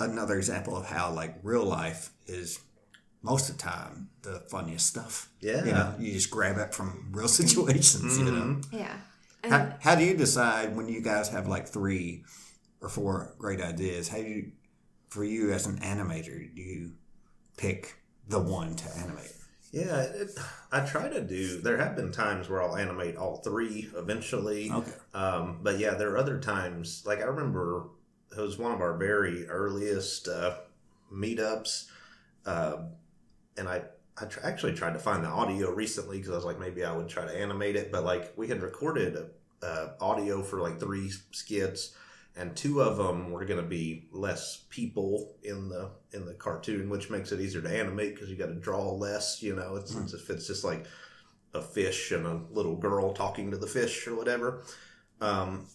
[0.00, 2.58] another example of how like real life is
[3.24, 5.30] most of the time the funniest stuff.
[5.40, 5.64] Yeah.
[5.64, 8.60] You know, you just grab it from real situations, you know.
[8.70, 8.96] Yeah.
[9.42, 12.24] How, how do you decide when you guys have like three
[12.80, 14.08] or four great ideas?
[14.08, 14.52] How do you,
[15.08, 16.92] for you as an animator, do you
[17.56, 17.96] pick
[18.28, 19.32] the one to animate?
[19.72, 20.30] Yeah, it,
[20.70, 21.60] I try to do.
[21.60, 24.70] There have been times where I'll animate all three eventually.
[24.70, 24.92] Okay.
[25.14, 27.02] Um, but yeah, there are other times.
[27.04, 27.86] Like I remember,
[28.36, 30.58] it was one of our very earliest uh,
[31.12, 31.86] meetups,
[32.46, 32.76] uh,
[33.56, 33.82] and I
[34.16, 36.96] I tr- actually tried to find the audio recently because I was like maybe I
[36.96, 37.90] would try to animate it.
[37.90, 41.96] But like we had recorded a, uh, audio for like three skits,
[42.36, 46.90] and two of them were going to be less people in the in the cartoon,
[46.90, 49.42] which makes it easier to animate because you got to draw less.
[49.42, 50.86] You know, it's, it's if it's just like
[51.54, 54.64] a fish and a little girl talking to the fish or whatever.
[55.20, 55.66] Um,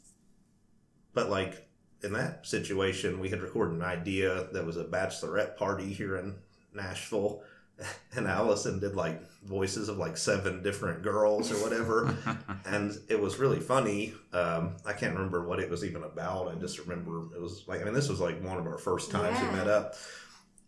[1.14, 1.68] but like
[2.04, 6.36] in that situation, we had recorded an idea that was a bachelorette party here in
[6.74, 7.44] Nashville.
[8.16, 12.14] And Allison did like voices of like seven different girls or whatever.
[12.66, 14.14] and it was really funny.
[14.34, 16.50] Um, I can't remember what it was even about.
[16.52, 19.12] I just remember it was like, I mean, this was like one of our first
[19.12, 19.50] times Yeah.
[19.52, 19.94] we met up.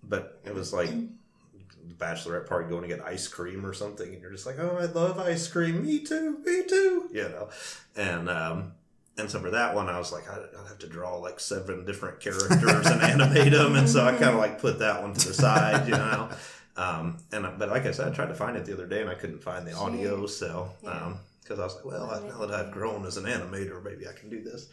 [0.03, 4.13] But it was like the bachelorette party going to get ice cream or something.
[4.13, 5.83] And you're just like, oh, I love ice cream.
[5.85, 6.37] Me too.
[6.45, 7.09] Me too.
[7.11, 7.49] You know?
[7.97, 8.73] And, um,
[9.17, 11.85] and so for that one, I was like, I- I'd have to draw like seven
[11.85, 15.27] different characters and animate them, and so I kind of like put that one to
[15.27, 16.29] the side, you know.
[16.77, 19.01] Um, and I- but like I said, I tried to find it the other day,
[19.01, 21.13] and I couldn't find the audio, so Yeah.
[21.41, 24.13] because I was like, well, I, now that I've grown as an animator, maybe I
[24.13, 24.67] can do this.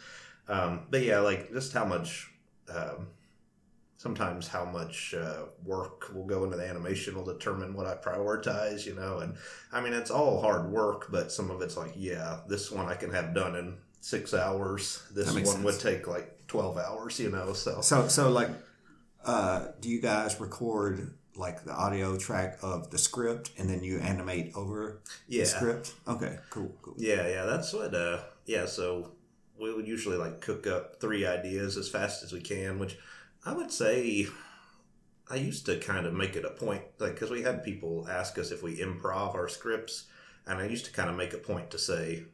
[0.48, 2.30] Um, but yeah, like just how much.
[2.72, 3.08] Um,
[3.96, 8.86] sometimes how much uh, work will go into the animation will determine what I prioritize,
[8.86, 9.18] you know.
[9.18, 9.34] And
[9.72, 12.94] I mean, it's all hard work, but some of it's like, yeah, this one I
[12.94, 15.02] can have done in six hours.
[15.12, 17.52] This one makes would take like 12 hours, you know.
[17.54, 18.50] So, So, so like,
[19.24, 23.98] uh, do you guys record like the audio track of the script and then you
[23.98, 25.42] animate over yeah.
[25.42, 25.94] the script?
[26.06, 26.94] Okay, cool, cool.
[26.98, 27.94] Yeah, yeah, that's what.
[27.94, 29.12] Uh, yeah, so
[29.58, 32.98] we would usually like cook up three ideas as fast as we can, which
[33.44, 34.26] I would say
[35.30, 38.38] I used to kind of make it a point, like because we had people ask
[38.38, 40.06] us if we improv our scripts,
[40.46, 42.24] and I used to kind of make a point to say,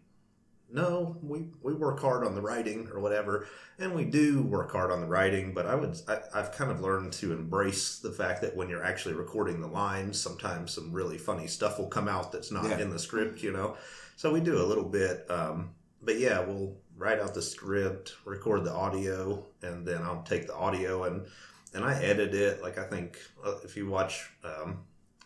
[0.70, 3.46] no, we we work hard on the writing or whatever,
[3.78, 6.80] and we do work hard on the writing, but I would I, I've kind of
[6.80, 11.18] learned to embrace the fact that when you're actually recording the lines, sometimes some really
[11.18, 12.78] funny stuff will come out that's not Yeah.
[12.78, 13.76] in the script, you know.
[14.16, 15.70] So we do a little bit, um,
[16.02, 20.54] but yeah, we'll write out the script, record the audio, and then I'll take the
[20.54, 21.26] audio and
[21.74, 22.62] and I edit it.
[22.62, 24.84] Like I think uh, if you watch um,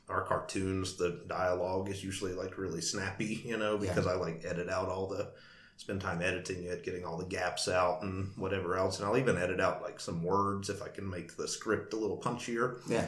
[0.08, 4.68] our cartoons, the dialogue is usually like really snappy, you know, because I like edit
[4.68, 5.30] out all the
[5.76, 9.38] spend time editing it, getting all the gaps out and whatever else, and I'll even
[9.38, 12.78] edit out like some words if I can make the script a little punchier.
[12.88, 13.06] Yeah.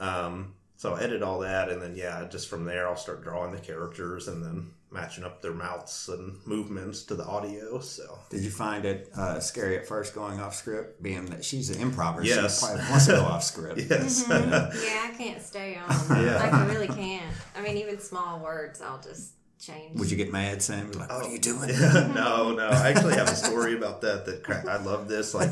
[0.00, 3.52] Um, so I'll edit all that, and then yeah, just from there I'll start drawing
[3.52, 7.78] the characters and then matching up their mouths and movements to the audio.
[7.80, 11.68] So Did you find it uh, scary at first going off script, being that she's
[11.68, 12.24] an improver?
[12.24, 12.60] Yes.
[12.60, 13.80] She probably wants to go off script.
[13.90, 15.90] yes, Yeah, I can't stay on.
[16.24, 16.36] Yeah.
[16.36, 17.34] Like, I really can't.
[17.54, 19.98] I mean, even small words, I'll just change.
[19.98, 20.90] Would you get mad, Sam?
[20.92, 21.68] Like, what are you doing?
[22.14, 22.68] no, no.
[22.68, 24.24] I actually have a story about that.
[24.24, 25.34] That cra- I love this.
[25.34, 25.50] Like,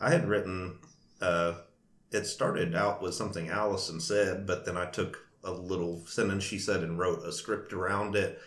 [0.00, 0.78] I had written.
[1.20, 1.54] Uh,
[2.10, 6.58] it started out with something Allison said, but then I took a little sentence she
[6.58, 8.40] said and wrote a script around it.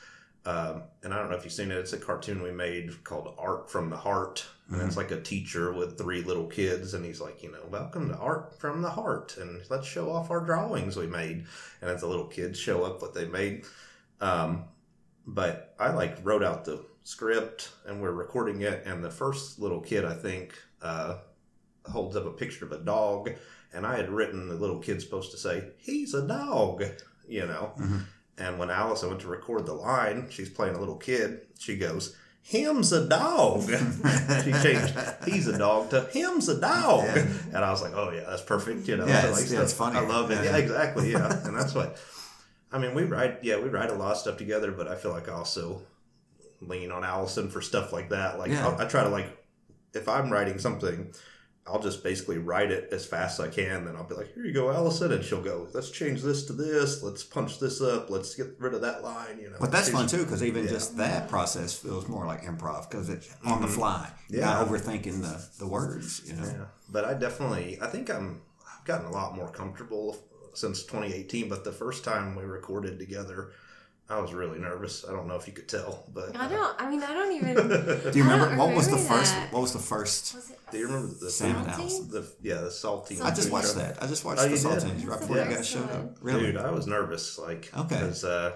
[0.44, 1.78] Um, and I don't know if you've seen it.
[1.78, 5.72] It's a cartoon we made called Art from the Heart, and it's like a teacher
[5.72, 9.38] with three little kids, and he's like, you know, welcome to Art from the Heart,
[9.40, 11.46] and let's show off our drawings we made.
[11.82, 13.66] And as the little kids show up what they made,
[14.20, 14.64] um,
[15.28, 19.82] but I like wrote out the script and we're recording it, and the first little
[19.82, 21.18] kid I think uh,
[21.86, 23.32] holds up a picture of a dog,
[23.74, 26.84] and I had written the little kid's supposed to say he's a dog,
[27.28, 27.74] you know.
[27.80, 27.98] Mm-hmm.
[28.38, 31.42] And when Allison went to record the line, she's playing a little kid.
[31.60, 33.62] She goes, "Him's a dog."
[34.44, 34.94] she changed
[35.26, 38.88] "he's a dog" to "him's a dog," and I was like, "Oh yeah, that's perfect."
[38.88, 39.98] You know, Yeah, I it's- like yeah, stuff- funny.
[40.00, 40.44] I love it.
[40.44, 40.52] Yeah.
[40.52, 41.12] Yeah, exactly.
[41.12, 41.98] Yeah, and that's what.
[42.72, 43.40] I mean, we write.
[43.44, 45.82] Yeah, we write a lot of stuff together, but I feel like I also
[46.62, 48.40] lean on Allison for stuff like that.
[48.40, 48.68] Like Yeah.
[48.68, 49.28] I'll, I try to like,
[49.94, 51.14] if I'm writing something.
[51.68, 53.86] I'll just basically write it as fast as I can.
[53.86, 56.54] Then I'll be like, "Here you go, Allison," and she'll go, "Let's change this to
[56.54, 57.04] this.
[57.04, 58.10] Let's punch this up.
[58.10, 59.58] Let's get rid of that line." You know.
[59.60, 60.72] But that's fun too, because even Yeah.
[60.72, 63.76] just that process feels more like improv because it's on the mm-hmm.
[63.76, 64.12] fly.
[64.30, 64.46] Yeah.
[64.46, 66.46] not overthinking the, the words, you know.
[66.46, 70.18] Yeah, but I definitely, I think I'm, I've gotten a lot more comfortable
[70.54, 71.48] since 2018.
[71.48, 73.52] But the first time we recorded together,
[74.12, 75.06] I was really nervous.
[75.08, 76.82] I don't know if you could tell, but I don't.
[76.82, 77.56] I mean, I don't even.
[78.12, 79.36] Do you I remember what was the remember first?
[79.52, 80.36] What was the first?
[80.36, 81.82] Was it do you remember the Sam and Salty?
[81.82, 82.10] Allison.
[82.12, 83.22] The yeah, the salty.
[83.22, 84.02] I just watched that.
[84.04, 84.66] I just watched Oh, the you did?
[84.66, 86.18] Saltines right before the you guys showed up.
[86.22, 86.48] Really?
[86.52, 87.88] Dude, I was nervous, like Okay.
[87.96, 88.52] because uh,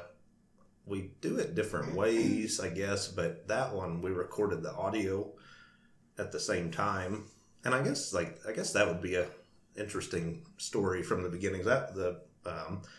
[0.85, 3.07] we do it different ways, I guess.
[3.07, 5.31] But that one we recorded the audio
[6.17, 7.25] at the same time,
[7.63, 9.27] and I guess like I guess that would be a
[9.77, 11.63] interesting story from the beginning.
[11.63, 12.89] That the um, so-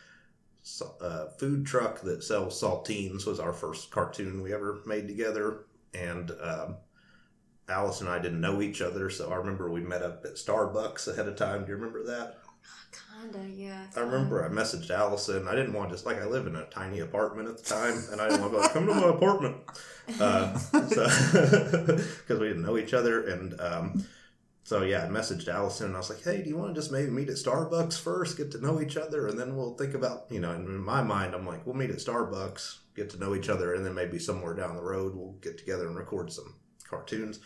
[1.00, 6.32] uh, food truck that sells saltines was our first cartoon we ever made together, and
[6.40, 6.76] um,
[7.68, 11.12] Alice and I didn't know each other, so I remember we met up at Starbucks
[11.12, 11.64] ahead of time.
[11.64, 12.38] Do you remember that?
[13.20, 13.86] Kinda, yeah.
[13.96, 15.48] I remember I messaged Allison.
[15.48, 18.02] I didn't want to just like I live in a tiny apartment at the time,
[18.12, 19.56] and I didn't want to like, come to my apartment,
[20.20, 21.04] uh, so
[21.96, 24.04] because we didn't know each other, and um,
[24.66, 26.90] so yeah, I messaged Allison, and I was like, hey, do you want to just
[26.90, 30.26] maybe meet at Starbucks first, get to know each other, and then we'll think about
[30.28, 30.50] you know.
[30.54, 33.86] In my mind, I'm like, we'll meet at Starbucks, get to know each other, and
[33.86, 37.38] then maybe somewhere down the road we'll get together and record some cartoons.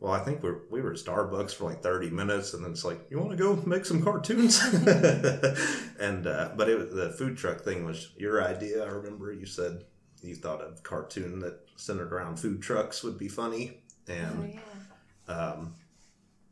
[0.00, 2.84] Well, I think we're, we were at Starbucks for like 30 minutes, and then it's
[2.84, 4.60] like, you want to go make some cartoons?
[6.00, 8.82] and, uh, but it was, the food truck thing was your idea.
[8.84, 9.84] I remember you said
[10.22, 13.78] you thought a cartoon that centered around food trucks would be funny.
[14.08, 14.54] Oh, And,
[15.28, 15.34] yeah.
[15.34, 15.74] um,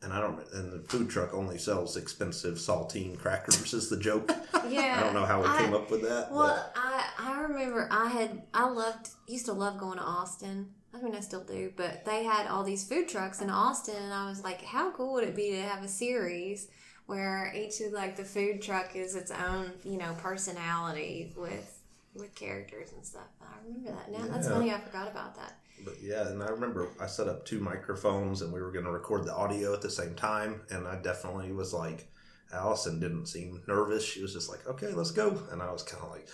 [0.03, 4.31] and I don't, and the food truck only sells expensive saltine crackers, is the joke.
[4.69, 4.97] Yeah.
[4.99, 6.31] I don't know how we I- came up with that.
[6.31, 10.69] Well, I I remember I had I loved used to love going to Austin.
[10.95, 14.13] I mean, I still do, but they had all these food trucks in Austin, and
[14.15, 16.69] I was like, how cool would it be to have a series
[17.07, 21.72] where each of like the food truck is its own, you know, personality with
[22.15, 23.29] with characters and stuff.
[23.41, 24.27] Oh, I remember that now.
[24.33, 24.71] That's funny.
[24.73, 25.57] I forgot about that.
[25.85, 28.91] But yeah, and I remember I set up two microphones and we were going to
[28.91, 30.61] record the audio at the same time.
[30.71, 32.07] And I definitely was like,
[32.53, 34.05] Allison didn't seem nervous.
[34.05, 35.43] She was just like, okay, let's go.
[35.51, 36.29] And I was kind of like,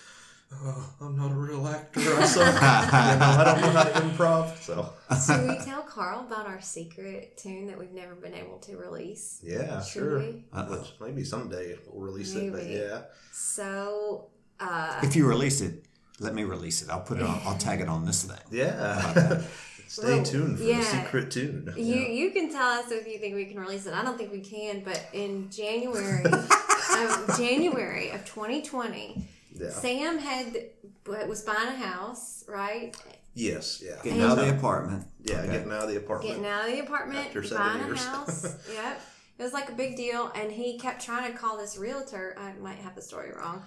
[0.53, 2.01] oh, I'm not a real actor.
[2.01, 2.05] I
[3.13, 4.57] you know, I don't know how to improv.
[4.61, 4.93] So
[5.27, 9.41] Should we tell Carl about our secret tune that we've never been able to release?
[9.43, 10.19] yeah, Should sure.
[10.21, 12.53] Which maybe someday we'll release it.
[12.53, 13.03] But yeah,
[13.33, 14.27] So,
[14.61, 15.85] uh, If you release it,
[16.21, 16.91] let me release it.
[16.91, 17.41] I'll put it on.
[17.45, 18.39] I'll tag it on this thing.
[18.51, 19.43] yeah.
[19.87, 20.79] Stay Well, tuned for yeah.
[20.81, 21.73] the secret tune.
[21.75, 23.95] You you can tell us if you think we can release it.
[23.95, 29.71] I don't think we can, but in January of January of 2020, Yeah.
[29.71, 30.65] Sam had
[31.07, 32.95] was buying a house, right?
[33.35, 33.83] Yes.
[33.85, 33.97] Yeah.
[34.05, 35.07] Getting out of the apartment.
[35.23, 35.37] Yeah.
[35.41, 35.53] Okay.
[35.53, 36.31] Getting out of the apartment.
[36.35, 38.05] Getting out of the apartment, After seven buying years.
[38.05, 38.45] a house.
[38.75, 39.01] yep.
[39.39, 42.37] It was like a big deal, and he kept trying to call this realtor.
[42.39, 43.63] I might have the story wrong,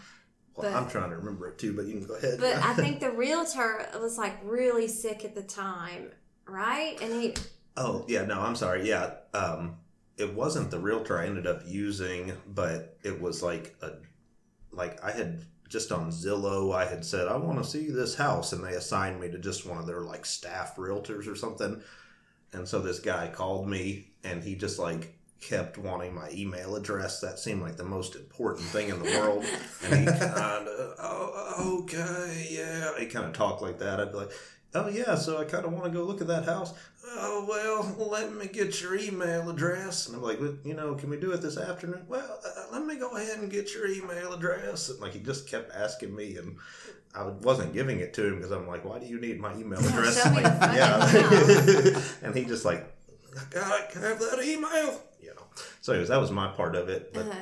[0.56, 2.40] Well, but- I'm trying to remember it too, but you can go ahead.
[2.40, 6.12] but I think the realtor was like really sick at the time,
[6.46, 6.98] right?
[7.02, 7.34] And he
[7.78, 8.88] Oh yeah, no, I'm sorry.
[8.88, 9.78] Yeah, um,
[10.18, 13.92] it wasn't the realtor I ended up using, but it was like a
[14.72, 16.76] like I had just on Zillow.
[16.76, 19.66] I had said I want to see this house, and they assigned me to just
[19.66, 21.82] one of their like staff realtors or something.
[22.54, 27.20] And so this guy called me, and he just like kept wanting my email address.
[27.20, 29.44] That seemed like the most important thing in the world.
[29.84, 32.92] and he kind of, oh, okay, yeah.
[33.00, 34.00] He kind of talked like that.
[34.00, 34.32] I'd be like,
[34.76, 36.74] oh yeah, so I kind of want to go look at that house.
[37.04, 40.08] Oh well, let me get your email address.
[40.08, 42.06] And I'm like, "Well, you know, can we do it this afternoon?
[42.08, 44.90] Well, uh, let me go ahead and get your email address.
[44.90, 46.58] And like he just kept asking me, and
[47.14, 49.80] I wasn't giving it to him because I'm like, why do you need my email
[49.80, 50.24] address?
[50.24, 52.86] show me Like, the fucking and he just like,
[53.36, 55.02] I gotta have that email.
[55.82, 57.14] So anyways, that was my part of it.
[57.14, 57.36] But uh,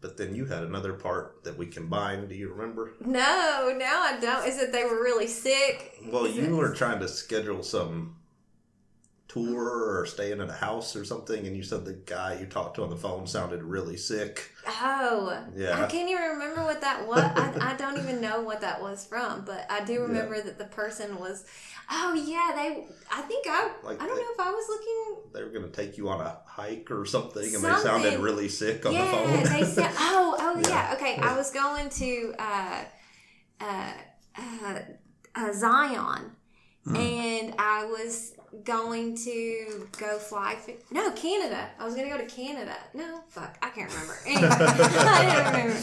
[0.00, 2.28] but then you had another part that we combined.
[2.28, 2.92] Do you remember?
[3.00, 4.46] no, now I don't.
[4.46, 5.98] Is it they were really sick?
[6.06, 8.16] Well, Is you it- were trying to schedule some
[9.36, 12.76] tour or staying in a house or something, and you said the guy you talked
[12.76, 14.50] to on the phone sounded really sick.
[14.66, 15.82] Oh, Yeah.
[15.82, 17.18] I can't even remember what that was.
[17.20, 20.64] I, I don't even know what that was from, but I do remember that the
[20.64, 21.44] person was.
[21.90, 22.84] Oh yeah, they.
[23.12, 23.70] I think I.
[23.84, 25.30] Like I don't they- know if I was looking.
[25.32, 28.48] They were going to take you on a hike or something, and they sounded really
[28.48, 29.42] sick on the yeah, phone.
[29.44, 29.90] they said.
[29.98, 30.68] Oh, oh yeah.
[30.68, 30.94] Yeah.
[30.96, 32.84] Okay, I was going to uh,
[33.60, 33.92] uh,
[34.36, 34.78] uh,
[35.36, 36.32] uh, Zion,
[36.84, 36.96] Hmm.
[36.96, 38.32] and I was
[38.64, 40.56] going to go fly.
[40.90, 41.70] No, Canada.
[41.78, 42.76] I was going to go to Canada.
[42.94, 44.16] No, fuck, I can't remember.
[44.26, 45.82] Anyway, I don't remember.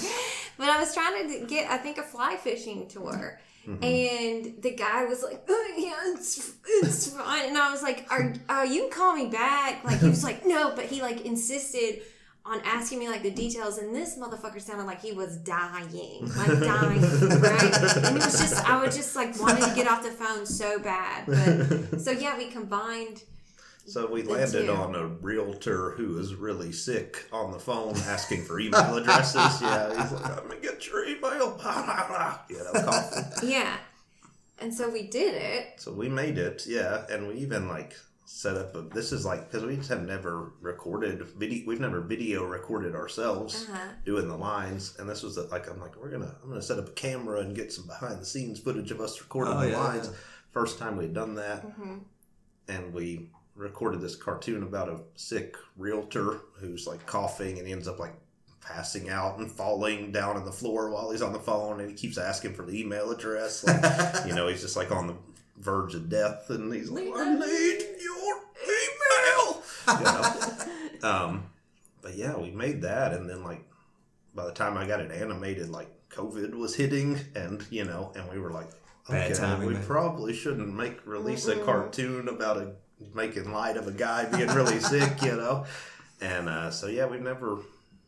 [0.57, 3.39] But I was trying to get, I think, a fly fishing tour.
[3.67, 3.83] Mm-hmm.
[3.83, 8.33] And the guy was like, "Oh, "Yeah, it's it's fine." And I was like, "Are
[8.49, 12.01] uh, you can call me back?" Like he was like, "No," but he like insisted
[12.45, 13.77] on asking me like the details.
[13.77, 17.97] And this motherfucker sounded like he was dying, like dying, right?
[17.97, 20.79] And it was just, I was just like wanting to get off the phone so
[20.79, 21.25] bad.
[21.27, 23.23] But so yeah, we combined.
[23.85, 28.59] So we landed on a realtor who was really sick on the phone asking for
[28.59, 29.35] email addresses.
[29.61, 33.49] Yeah, he's like, "Let me get your email." yeah, that coughing.
[33.49, 33.75] Yeah.
[34.59, 35.81] And so we did it.
[35.81, 37.97] So we made it, yeah, and we even like
[38.35, 42.01] set up a this is like because we just have never recorded video we've never
[42.01, 43.89] video recorded ourselves Uh-huh.
[44.05, 44.95] doing the lines.
[44.97, 47.55] And this was like i'm like we're gonna i'm gonna set up a camera and
[47.55, 50.09] get some behind the scenes footage of us recording Oh, the yeah, lines.
[50.49, 51.63] First time we'd done that.
[51.79, 51.99] Mhm.
[52.69, 57.87] and we recorded this cartoon about a sick realtor who's like coughing and he ends
[57.87, 58.15] up like
[58.61, 61.79] passing out and falling down on the floor while he's on the phone.
[61.81, 63.63] And he keeps asking for the email address.
[63.63, 65.15] Like, you know he's just like on the
[65.59, 66.49] verge of death.
[66.49, 68.22] And he's like i need your email
[69.87, 69.93] you
[71.01, 71.09] know?
[71.09, 71.43] um,
[72.01, 73.63] but yeah we made that and then like
[74.35, 78.29] by the time i got it animated like covid was hitting and you know and
[78.29, 78.69] we were like
[79.09, 79.83] Bad okay, timing, we man.
[79.85, 82.71] probably shouldn't make release a cartoon about a
[83.13, 85.65] making light of a guy being really sick you know
[86.21, 87.57] and uh, so yeah we've never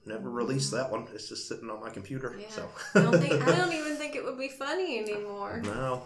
[0.05, 2.49] never released that one it's just sitting on my computer Yeah.
[2.49, 5.61] so I don't think I don't even think it would be funny anymore.
[5.65, 6.03] no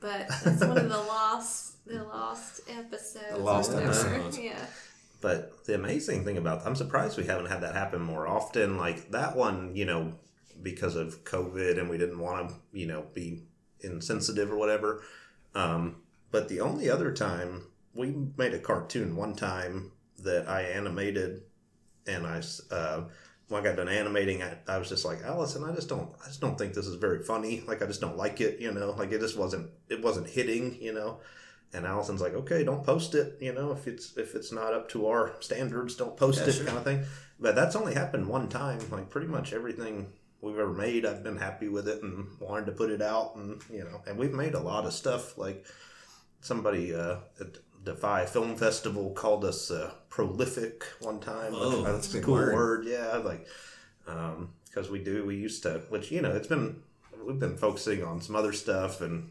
[0.00, 3.30] But it's one of the lost the lost episodes.
[3.32, 4.38] The lost episodes.
[4.38, 4.56] Yeah.
[5.24, 8.76] But the amazing thing about I'm surprised we haven't had that happen more often.
[8.76, 10.12] Like that one, you know,
[10.62, 13.44] because of COVID and we didn't want to, you know, be
[13.80, 15.02] insensitive or whatever.
[15.54, 17.62] Um, but the only other time
[17.94, 21.40] we made a cartoon one time that I animated,
[22.06, 23.04] and I uh,
[23.48, 26.26] when I got done animating, I, I was just like, Allison, I just don't, I
[26.26, 27.62] just don't think this is very funny.
[27.66, 28.90] Like I just don't like it, you know.
[28.90, 31.20] Like it just wasn't, it wasn't hitting, you know.
[31.72, 34.88] And Allison's like, okay, don't post it, you know, if it's if it's not up
[34.90, 36.66] to our standards, don't post Yeah, it, sure.
[36.66, 37.02] kind of thing.
[37.40, 38.78] But that's only happened one time.
[38.90, 42.72] Like pretty much everything we've ever made, I've been happy with it and wanted to
[42.72, 45.36] put it out, and you know, and we've made a lot of stuff.
[45.36, 45.64] Like
[46.40, 51.52] somebody uh, at Defy Film Festival called us uh, prolific one time.
[51.56, 52.54] Oh, which I- that's a cool word.
[52.54, 52.84] word.
[52.86, 53.48] Yeah, like
[54.06, 56.82] because we do, we used to, which you know, it's been
[57.26, 59.30] we've been focusing on some other stuff, and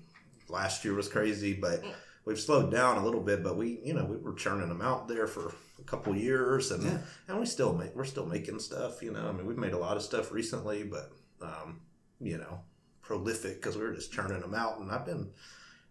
[0.49, 1.83] last year was crazy, but
[2.25, 3.43] we've slowed down a little bit.
[3.43, 6.83] But we, you know, we were churning them out there for a couple years, and
[6.83, 6.97] Yeah.
[7.27, 9.01] and we still make we're still making stuff.
[9.01, 11.11] You know, I mean, we've made a lot of stuff recently, but
[11.41, 11.81] um,
[12.21, 12.61] you know,
[13.01, 15.31] prolific because we were just churning them out, and I've been,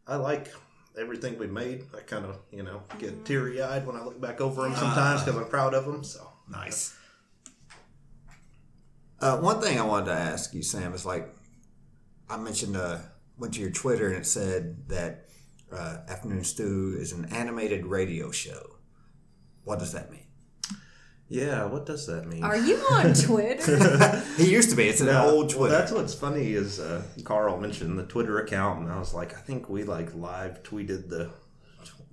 [0.07, 0.53] I like.
[0.95, 4.43] Everything we made, I kind of, you know, get teary eyed when I look back
[4.43, 6.05] over them sometimes because I'm proud of them.
[6.05, 6.95] So, Nice.
[9.21, 11.35] Uh, one thing I wanted to ask you, Sam, is like
[12.29, 12.99] I mentioned, uh,
[13.39, 15.29] went to your Twitter and it said that
[15.73, 18.77] uh, Afternoon Stew is an animated radio show.
[19.65, 20.21] What does that mean?
[21.29, 22.45] yeah, what does that mean?
[22.45, 24.23] Are you on Twitter?
[24.37, 24.85] He used to be.
[24.89, 25.73] It's an Yeah, old well, Twitter.
[25.79, 29.41] that's what's funny is uh, Carl mentioned the Twitter account, and I was like, I
[29.41, 31.31] think we like live tweeted the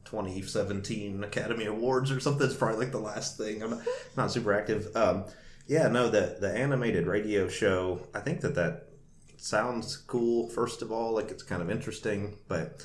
[0.05, 2.47] 2017 Academy Awards or something.
[2.47, 3.61] It's probably like the last thing.
[3.61, 3.81] I'm not,
[4.17, 4.95] not super active.
[4.95, 5.25] Um,
[5.67, 8.07] yeah, no, the the animated radio show.
[8.15, 8.87] I think that that
[9.37, 10.49] sounds cool.
[10.49, 12.81] First of all, like it's kind of interesting, but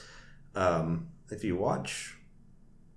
[0.55, 2.15] um, if you watch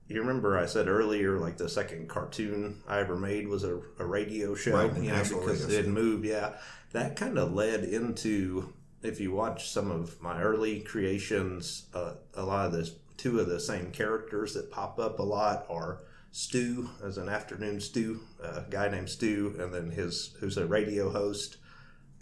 [0.08, 4.06] you remember I said earlier, like the second cartoon I ever made was a, a
[4.06, 6.26] radio show, Right, you know, because it had moved.
[6.26, 6.54] Yeah,
[6.94, 12.44] that kind of led into if you watch some of my early creations, uh, a
[12.44, 16.90] lot of the two of the same characters that pop up a lot are Stu
[17.04, 21.58] as an afternoon Stu, a guy named Stu, and then his who's a radio host,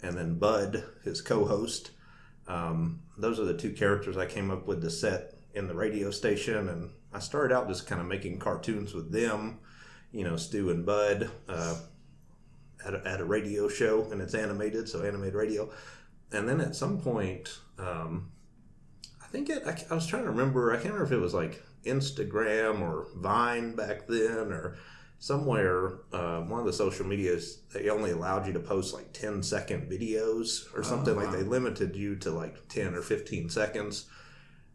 [0.02, 1.92] and then Bud, his co-host.
[2.48, 6.10] Um, those are the two characters I came up with to set in the radio
[6.10, 9.58] station, and I started out just kind of making cartoons with them,
[10.12, 11.76] you know, Stu and Bud, uh,
[12.84, 15.70] at, a, at a radio show, and it's animated, so animated radio.
[16.32, 18.30] And then at some point, um,
[19.22, 21.34] I think it, I, I was trying to remember, I can't remember if it was
[21.34, 24.76] like Instagram or Vine back then, or
[25.18, 29.42] somewhere, uh, one of the social medias, they only allowed you to post like 10
[29.42, 34.06] second videos or something, like they limited you to like 10 or 15 seconds.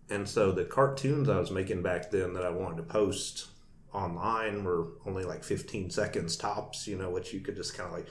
[0.09, 3.47] And so the cartoons I was making back then that I wanted to post
[3.93, 7.93] online were only like 15 seconds tops, you know, which you could just kind of
[7.93, 8.07] like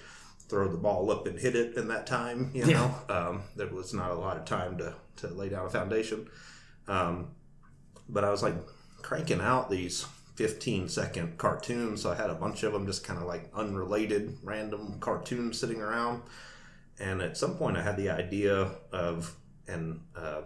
[0.48, 2.94] throw the ball up and hit it in that time, you know.
[3.08, 6.28] Um, there was not a lot of time to, to lay down a foundation.
[6.88, 7.32] Um,
[8.08, 8.54] but I was like
[9.02, 10.06] cranking out these
[10.40, 12.00] 15 second cartoons.
[12.00, 15.82] So I had a bunch of them just kind of like unrelated, random cartoons sitting
[15.82, 16.22] around.
[16.98, 19.36] And at some point, I had the idea of,
[19.68, 20.40] and uh,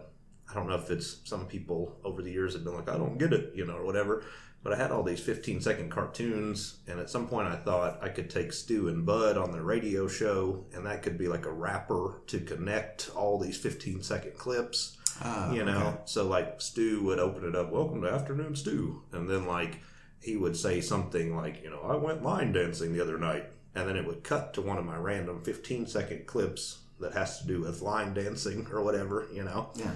[0.51, 3.19] I don't know if it's some people over the years have been like, I don't
[3.19, 4.25] get it, you know, or whatever.
[4.65, 8.09] But I had all these 15 second cartoons, and at some point I thought I
[8.09, 11.53] could take Stu and Bud on the radio show, and that could be like a
[11.53, 14.94] wrapper to connect all these 15 second clips.
[15.23, 15.97] Ah, you know, okay.
[16.07, 19.03] so like Stu would open it up, Welcome to Afternoon Stew.
[19.13, 19.81] And then like
[20.21, 23.45] he would say something like, You know, I went line dancing the other night.
[23.77, 27.41] And then it would cut to one of my random 15 second clips that has
[27.41, 29.71] to do with line dancing or whatever, you know.
[29.75, 29.91] Yeah.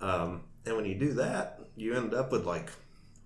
[0.00, 2.70] Um, and when you do that, you end up with like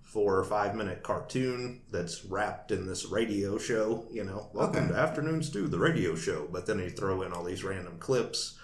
[0.03, 4.05] four or five minute cartoon that's wrapped in this radio show.
[4.11, 4.93] You know, welcome Okay.
[4.93, 6.47] to Afternoon Stew, the radio show.
[6.51, 8.54] But then you throw in all these random clips.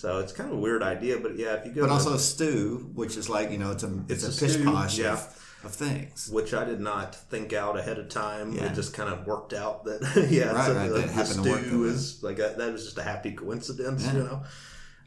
[0.00, 2.16] So it's kind of a weird idea, but yeah, if you go But to also
[2.16, 5.12] stew, which is like you know, it's a it's, It's a, a pish posh yeah.
[5.12, 5.20] of,
[5.64, 6.30] of things.
[6.32, 8.52] which I did not think out ahead of time.
[8.54, 8.64] Yeah.
[8.66, 11.44] It just kind of worked out that yeah, Right, so right, the, that the happened
[11.44, 14.12] to work stew that is like a, that was just a happy coincidence, Yeah.
[14.14, 14.42] you know.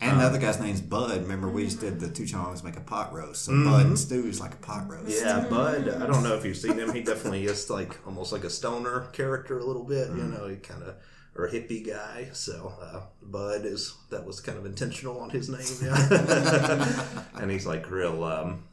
[0.02, 1.22] And Uh, the other guy's name's Bud.
[1.22, 3.46] Remember, we just did the two chongs make a pot roast.
[3.46, 5.24] So Bud and stew is like a pot roast.
[5.24, 5.44] Mm-hmm.
[5.44, 5.90] Yeah, Bud.
[5.90, 6.94] I don't know if you've seen him.
[6.94, 10.10] He definitely is like almost like a stoner character a little bit.
[10.10, 10.18] Mm-hmm.
[10.20, 10.96] You know, he kind of
[11.36, 12.30] or hippie guy.
[12.34, 15.62] So uh, Bud is that was kind of intentional on his name.
[15.82, 18.24] Yeah, and he's like real.
[18.24, 18.64] Um,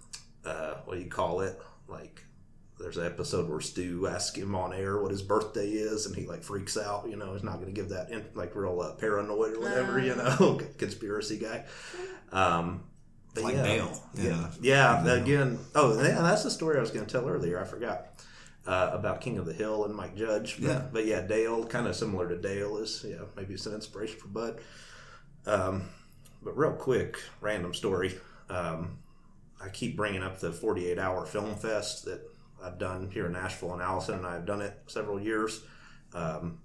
[0.45, 1.61] uh, what do you call it?
[1.89, 2.25] Like.
[2.79, 6.27] There's an episode where Stu asks him on air what his birthday is, and he
[6.27, 7.07] like freaks out.
[7.11, 9.99] You know, he's not going to give that in, like real uh, paranoid or whatever.
[9.99, 11.67] You know, conspiracy guy.
[12.33, 12.85] Um,
[13.35, 13.63] but Like yeah.
[13.63, 14.03] Dale.
[14.15, 15.03] Yeah, yeah.
[15.05, 17.61] that Again, oh, yeah, that's the story I was going to tell earlier.
[17.61, 18.07] I forgot
[18.67, 20.57] uh, about King of the Hill and Mike Judge.
[20.61, 20.83] But, Yeah.
[20.93, 24.29] but yeah, Dale, kind of similar to Dale, is yeah, maybe it's an inspiration for
[24.29, 24.61] Bud.
[25.47, 25.89] Um,
[26.43, 28.19] but real quick, random story.
[28.49, 28.99] Um,
[29.63, 32.21] I keep bringing up the 48 hour film fest that
[32.63, 35.63] I've done here in Nashville, and Allison and I have done it several years.
[36.15, 36.61] Um,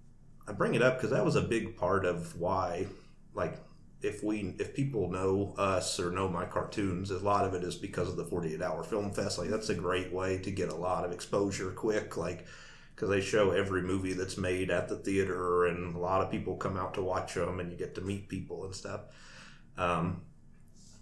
[0.47, 2.87] I bring it up because that was a big part of why,
[3.33, 3.57] like,
[4.05, 7.75] if we if people know us or know my cartoons, a lot of it is
[7.75, 9.39] because of the 48 hour film fest.
[9.39, 12.15] Like, that's a great way to get a lot of exposure quick.
[12.15, 12.45] Like,
[12.95, 16.55] because they show every movie that's made at the theater, and a lot of people
[16.55, 19.01] come out to watch them, and you get to meet people and stuff.
[19.77, 20.21] Um,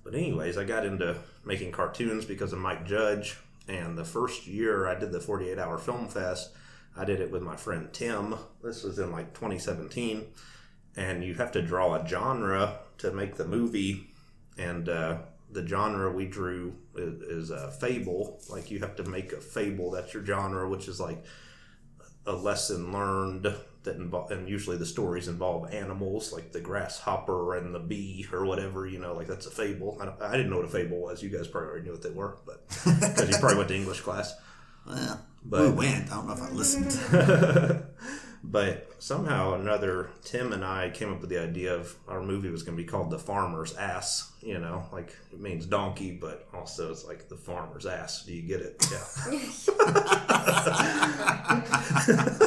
[0.03, 3.37] but anyways, I got into making cartoons because of Mike Judge,
[3.67, 6.51] and the first year I did the 48 Hour Film Fest,
[6.97, 8.35] I did it with my friend Tim.
[8.63, 10.25] This was in like 2017,
[10.95, 14.07] and you have to draw a genre to make the movie,
[14.57, 15.17] and uh,
[15.51, 18.39] the genre we drew is, is a fable.
[18.49, 19.91] Like you have to make a fable.
[19.91, 21.23] That's your genre, which is like
[22.25, 27.75] a lesson learned that involve, and usually the stories involve animals like the grasshopper and
[27.75, 28.87] the bee or whatever.
[28.87, 29.97] You know, like that's a fable.
[30.01, 31.21] I, don't- I didn't know what a fable was.
[31.21, 34.01] You guys probably already knew what they were, but because you probably went to English
[34.01, 34.33] class.
[34.87, 36.11] Well, But- we went.
[36.11, 37.83] I don't know if I listened.
[38.43, 42.63] but somehow another, Tim and I came up with the idea of our movie was
[42.63, 44.31] going to be called The Farmer's Ass.
[44.41, 48.25] You know, like it means donkey, but also it's like the farmer's ass.
[48.25, 48.85] Do you get it?
[48.91, 48.99] Yeah.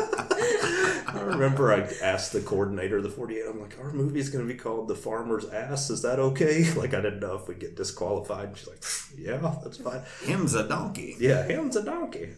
[1.09, 4.47] I remember I asked the coordinator of the 48, I'm like, our movie is going
[4.47, 5.89] to be called The Farmer's Ass.
[5.89, 6.71] Is that okay?
[6.77, 8.57] Like, I didn't know if we'd get disqualified.
[8.57, 8.85] She's like,
[9.17, 10.03] yeah, that's fine.
[10.23, 11.17] Him's a donkey.
[11.19, 12.35] Yeah, him's a donkey.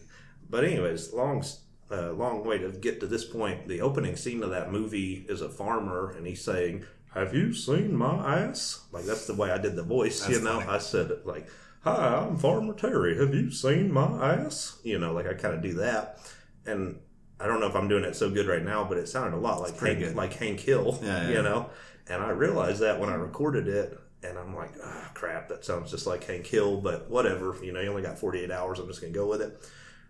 [0.49, 1.43] But anyways, long
[1.91, 3.67] uh, long way to get to this point.
[3.67, 7.95] The opening scene of that movie is a farmer, and he's saying, "Have you seen
[7.95, 10.27] my ass?" Like that's the way I did the voice.
[10.29, 10.71] you know, funny.
[10.71, 11.47] I said it like,
[11.83, 13.17] "Hi, I'm Farmer Terry.
[13.17, 16.19] Have you seen my ass?" You know, like I kind of do that,
[16.65, 16.99] and
[17.39, 19.39] I don't know if I'm doing it so good right now, but it sounded a
[19.39, 20.15] lot like Hank, good.
[20.15, 20.99] like Hank Hill.
[21.01, 21.29] Yeah, yeah.
[21.37, 21.69] You know,
[22.07, 23.99] and I realized that when I recorded it.
[24.21, 27.55] And I'm like, ah, crap, that sounds just like Hank Hill, but whatever.
[27.63, 28.77] You know, you only got 48 hours.
[28.77, 29.57] I'm just going to go with it.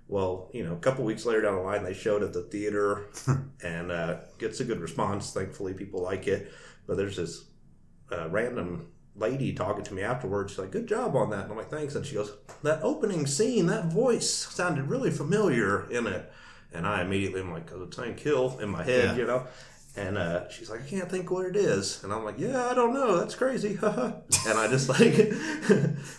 [0.09, 3.05] Well, you know, a couple weeks later down the line, they showed at the theater
[3.63, 5.31] and uh, gets a good response.
[5.31, 6.51] Thankfully, people like it.
[6.87, 7.45] But there's this
[8.11, 10.51] uh, random lady talking to me afterwards.
[10.53, 12.31] She's like, "Good job on that." And I'm like, "Thanks." And she goes,
[12.63, 16.31] "That opening scene, that voice sounded really familiar in it."
[16.73, 19.15] And I immediately am like, "Cause it's Hank Hill in my head, Yeah.
[19.15, 19.45] you know."
[19.95, 22.03] And uh, she's like, I can't think what it is.
[22.03, 23.17] And I'm like, yeah, I don't know.
[23.17, 23.77] That's crazy.
[23.81, 25.17] and I just like,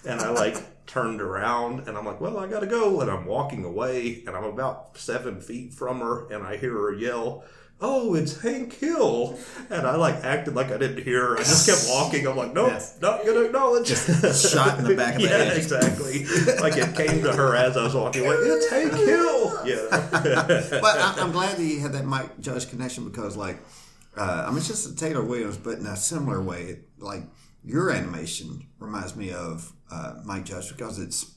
[0.04, 3.00] and I like turned around and I'm like, well, I got to go.
[3.00, 6.92] And I'm walking away and I'm about seven feet from her and I hear her
[6.92, 7.44] yell,
[7.80, 9.38] oh, it's Hank Hill.
[9.70, 11.34] And I like acted like I didn't hear her.
[11.36, 12.26] I just kept walking.
[12.26, 12.98] I'm like, nope, Yes.
[13.00, 13.86] not to acknowledge.
[13.86, 15.56] Just shot in the back of the yeah, head.
[15.56, 16.24] exactly.
[16.60, 18.34] like it came to her as I was walking away.
[18.34, 19.64] It's Hank Hill.
[19.64, 19.86] Yeah.
[20.82, 23.58] but I, I'm glad that you had that Mike Judge connection because, like,
[24.16, 27.22] uh, I mean, it's just a Taylor Williams, but in a similar way, like
[27.64, 31.34] your animation reminds me of uh, Mike Judge because it's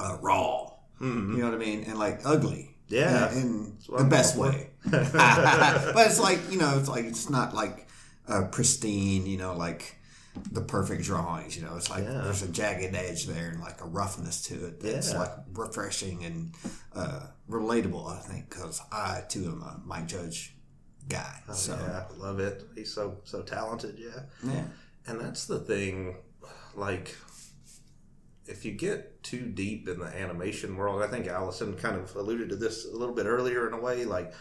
[0.00, 0.70] uh, raw.
[1.00, 2.74] You know what I mean, and like ugly.
[2.90, 2.94] Mm-hmm.
[2.94, 3.32] Yeah.
[3.32, 4.70] in, in the I'm best way.
[4.90, 7.86] but it's like you know, it's like it's not like
[8.28, 9.26] uh, pristine.
[9.26, 9.96] You know, like
[10.52, 11.56] the perfect drawings.
[11.56, 12.22] You know, it's like Yeah.
[12.22, 15.18] there's a jagged edge there and like a roughness to it that's Yeah.
[15.18, 16.54] like refreshing and
[16.94, 18.10] uh, relatable.
[18.10, 20.54] I think because I too am a Mike Judge
[21.08, 21.40] guy.
[21.52, 22.64] so Oh, yeah, love it.
[22.74, 23.98] He's so so talented.
[23.98, 24.22] Yeah.
[24.50, 24.64] yeah.
[25.06, 26.16] And that's the thing,
[26.74, 27.14] like,
[28.46, 32.48] if you get too deep in the animation world, I think Allison kind of alluded
[32.50, 34.04] to this a little bit earlier in a way.
[34.04, 34.32] Like,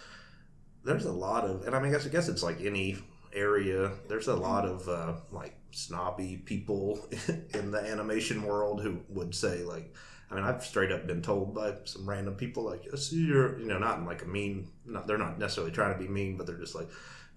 [0.83, 2.97] there's a lot of, and I mean, I guess, I guess it's like any
[3.35, 3.91] area.
[4.07, 7.07] There's a lot of uh, like snobby people
[7.53, 9.93] in the animation world who would say like,
[10.31, 13.59] I mean, I've straight up been told by some random people like, "I see your,"
[13.59, 14.69] you know, not in like a mean.
[14.85, 16.89] Not they're not necessarily trying to be mean, but they're just like,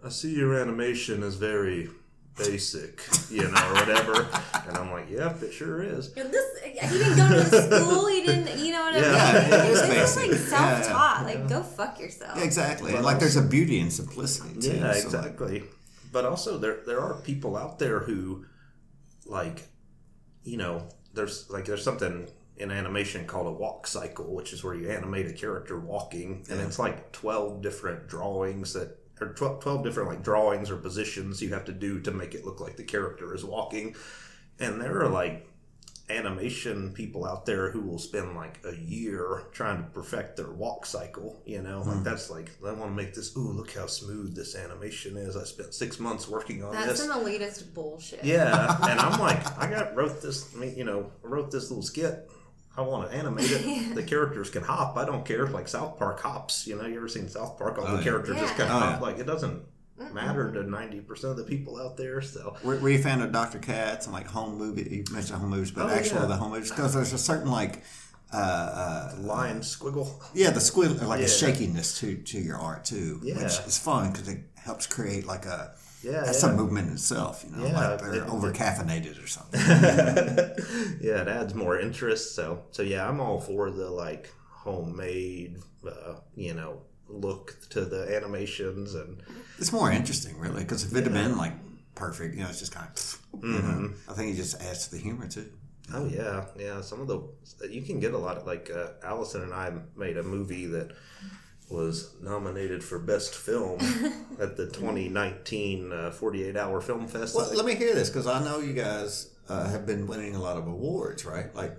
[0.02, 1.90] "I see your animation is very
[2.39, 3.01] basic,"
[3.31, 4.28] you know, or whatever.
[4.69, 6.44] and I'm like, "Yep, it sure is." And This
[6.81, 8.06] he didn't go to school.
[8.06, 9.12] He didn't, you know what I mean?
[9.12, 11.24] Yeah, it is this is like self-taught.
[11.24, 12.36] Like, go fuck yourself.
[12.36, 12.94] Yeah, exactly.
[12.94, 14.77] And like there's a beauty in simplicity too.
[14.77, 15.65] Yeah, so, like, exactly.
[16.12, 18.44] But also, there there are people out there who,
[19.27, 19.69] like,
[20.44, 24.74] you know, there's like there's something in animation called a walk cycle, which is where
[24.74, 28.97] you animate a character walking, and it's like twelve different drawings that.
[29.20, 32.45] Or 12, 12 different like drawings or positions you have to do to make it
[32.45, 33.95] look like the character is walking
[34.61, 35.47] and there are like
[36.11, 40.86] animation people out there who will spend like a year trying to perfect their walk
[40.86, 41.43] cycle.
[41.45, 41.90] You know, Hmm.
[41.90, 43.36] like that's like I want to make this.
[43.36, 45.36] Ooh, look how smooth this animation is.
[45.36, 47.05] I spent six months working on That's this.
[47.07, 48.24] some elitist bullshit.
[48.24, 50.55] yeah, and I'm like, I got wrote this.
[50.55, 52.31] I mean, you know, I wrote this little skit.
[52.78, 53.94] I want to animate it.
[53.94, 54.96] The characters can hop.
[54.96, 55.46] I don't care.
[55.48, 56.66] Like South Park hops.
[56.66, 57.76] You know, you ever seen South Park?
[57.78, 58.05] All Oh, the yeah.
[58.05, 59.00] characters just kind of Oh, hop.
[59.00, 59.06] yeah.
[59.06, 59.62] Like it doesn't
[60.12, 62.20] matter to ninety percent of the people out there.
[62.22, 63.59] So Were, were you a fan of Dr.
[63.59, 64.82] Katz and like home movie?
[64.82, 66.26] You mentioned home movies, but Oh, actually yeah.
[66.26, 67.82] the home movies because there's a certain like,
[68.32, 70.09] uh, uh, line squiggle.
[70.34, 71.26] yeah, the squiggle, like Yeah.
[71.26, 73.34] a shakiness to to your art too, Yeah.
[73.42, 75.72] which is fun because it helps create like a
[76.02, 76.50] Yeah, that's yeah.
[76.50, 77.44] a movement in itself.
[77.44, 79.60] You know, Yeah, like they're it- over caffeinated or something.
[81.00, 82.34] yeah, it adds more interest.
[82.34, 88.14] So, so yeah, I'm all for the like homemade, uh, you know, look to the
[88.14, 89.22] animations and
[89.58, 91.54] it's more interesting, really, because if it had been like
[91.94, 93.82] perfect, you know, it's just kind of, Mm-hmm.
[93.82, 95.50] know, I think it just adds to the humor too.
[95.94, 96.80] oh yeah, yeah.
[96.80, 97.20] Some of the
[97.68, 100.92] you can get a lot of like uh, Allison and I made a movie that
[101.70, 103.78] was nominated for best film
[104.40, 107.35] at the 2019 uh, 48 hour film fest.
[107.36, 110.40] Well, let me hear this because I know you guys uh, have been winning a
[110.40, 111.55] lot of awards, right?
[111.55, 111.77] Like,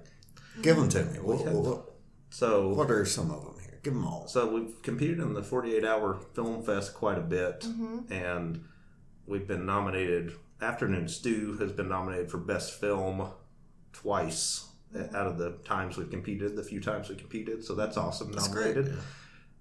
[0.62, 1.20] give them to me.
[1.20, 1.92] What, what,
[2.30, 3.80] so what are some of them here?
[3.84, 4.28] Give them all.
[4.28, 7.66] So we've competed in the 48 hour film fest quite a bit,
[8.10, 8.64] and
[9.26, 10.34] we've been nominated.
[10.62, 13.30] Afternoon Stew has been nominated for best film
[13.94, 14.68] twice
[15.14, 17.64] out of the times we've competed, the few times we competed.
[17.64, 18.32] So that's awesome.
[18.32, 18.76] That's great.
[18.76, 18.98] nominated.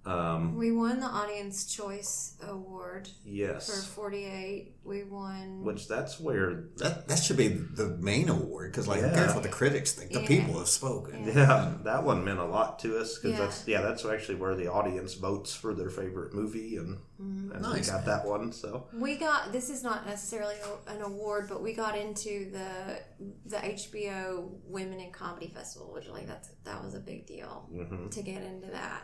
[0.08, 3.66] Um, We won the Audience Choice Award Yes.
[3.68, 4.76] for 48.
[4.84, 5.64] We won.
[5.64, 9.12] Which that's where That, that should be the main award because, like, who Yeah.
[9.14, 10.12] cares what the critics think?
[10.12, 10.26] The Yeah.
[10.26, 11.24] people have spoken.
[11.26, 13.44] yeah, that one meant a lot to us because Yeah.
[13.44, 17.52] that's yeah that's actually where the audience votes for their favorite movie and, Mm-hmm.
[17.52, 18.52] and Nice, we got that one.
[18.52, 20.54] So We got this is not necessarily
[20.86, 23.00] an award, but we got into the
[23.44, 28.10] the HBO Women in Comedy Festival, which like that's that was a big deal mhm.
[28.10, 29.02] to get into that.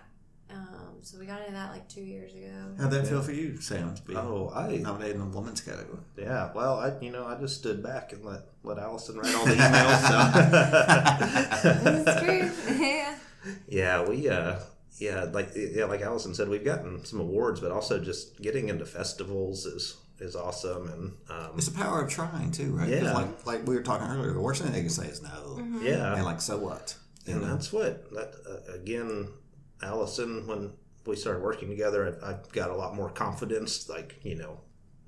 [0.55, 2.75] Um, so we got into that like two years ago.
[2.79, 5.99] How'd that feel for you, Sam, to oh I nominated in the women's category?
[6.17, 9.45] Yeah, well, I you know I just stood back and let let Allison write all
[9.47, 10.01] the emails.
[11.63, 11.75] So
[12.05, 12.51] That's true.
[12.87, 13.15] yeah.
[13.69, 14.57] yeah, we uh
[14.99, 18.87] yeah like yeah like Allison said, we've gotten some awards, but also just getting into
[18.87, 22.89] festivals is is awesome and um, It's the power of trying, too, right?
[22.89, 23.13] Yeah.
[23.13, 25.59] Like, like we were talking earlier, the worst thing they can say is no.
[25.83, 26.95] yeah, And, like, so what?
[27.27, 27.49] And know?
[27.49, 29.29] that's what that uh, again,
[29.83, 30.73] Allison when
[31.07, 33.89] we started working together, I, I got a lot more confidence.
[33.89, 34.61] Like you know.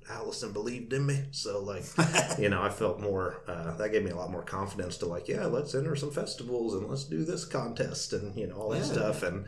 [0.09, 1.83] Allison believed in me, so like,
[2.39, 3.41] you know, I felt more.
[3.45, 6.75] Uh, that gave me a lot more confidence to like, yeah, let's enter some festivals
[6.75, 8.83] and let's do this contest and you know all that Yeah.
[8.83, 9.23] stuff.
[9.23, 9.45] And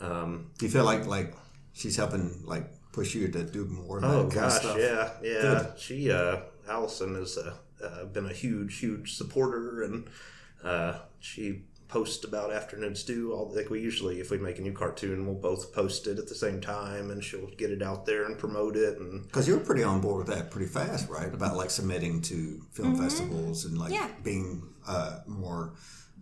[0.00, 1.34] um, Do you feel like, like,
[1.74, 5.66] she's helping, like, push you to do more oh kind of gosh, yeah, yeah.
[5.76, 7.54] She, uh, Allison has uh,
[7.84, 10.08] uh, been a huge, huge supporter, and
[10.64, 13.32] uh, she posts about afternoon stew.
[13.32, 16.28] All like we usually, if we make a new cartoon, we'll both post it at
[16.28, 18.98] the same time, and she'll get it out there and promote it.
[18.98, 21.32] And Because you were pretty on board with that pretty fast, right?
[21.32, 24.08] About like submitting to film festivals and like Yeah.
[24.22, 25.74] being uh, more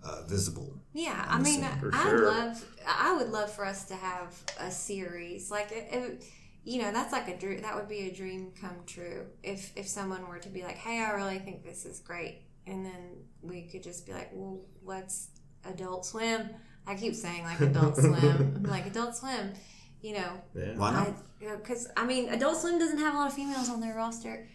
[0.03, 0.73] uh, visible.
[0.95, 2.25] Yeah, I mean, For I sure.
[2.27, 2.65] love.
[2.87, 5.89] I would love for us to have a series like it.
[5.93, 6.25] it
[6.65, 7.63] you know, that's like a dream.
[7.63, 11.03] That would be a dream come true if if someone were to be like, "Hey,
[11.03, 15.29] I really think this is great," and then we could just be like, "Well, let's
[15.71, 16.49] Adult Swim."
[16.87, 19.53] I keep saying like Adult Swim, like Adult Swim.
[20.01, 21.09] You know, yeah, Why not?
[21.09, 24.47] I because I mean, Adult Swim doesn't have a lot of females on their roster,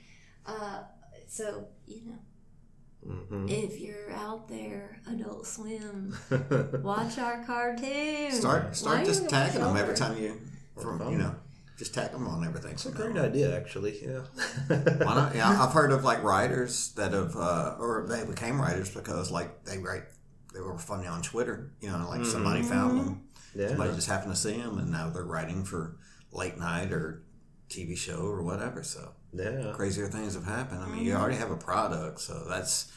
[0.46, 0.84] uh,
[1.28, 2.20] so you know.
[3.06, 3.50] Mhm.
[3.50, 6.16] If you're out there, Adult Swim,
[6.82, 8.32] watch our cartoon.
[8.32, 10.40] Start start are just tagging them every time you,
[10.82, 11.36] from you know,
[11.78, 12.72] just tag them on everything.
[12.72, 14.00] It's a great idea, actually.
[14.02, 14.22] Yeah.
[15.04, 15.36] Why not?
[15.36, 19.66] Yeah, I've heard of like writers that have, uh, or they became writers because like
[19.66, 20.04] they write,
[20.54, 21.72] they were funny on Twitter.
[21.82, 23.24] You know, like somebody found them,
[23.56, 23.70] Yeah.
[23.70, 25.98] somebody just happened to see them, and now they're writing for
[26.32, 27.24] late night or
[27.70, 28.84] TV show or whatever.
[28.84, 29.72] So Yeah.
[29.76, 30.82] crazier things have happened.
[30.84, 32.92] I mean, you already have a product, so that's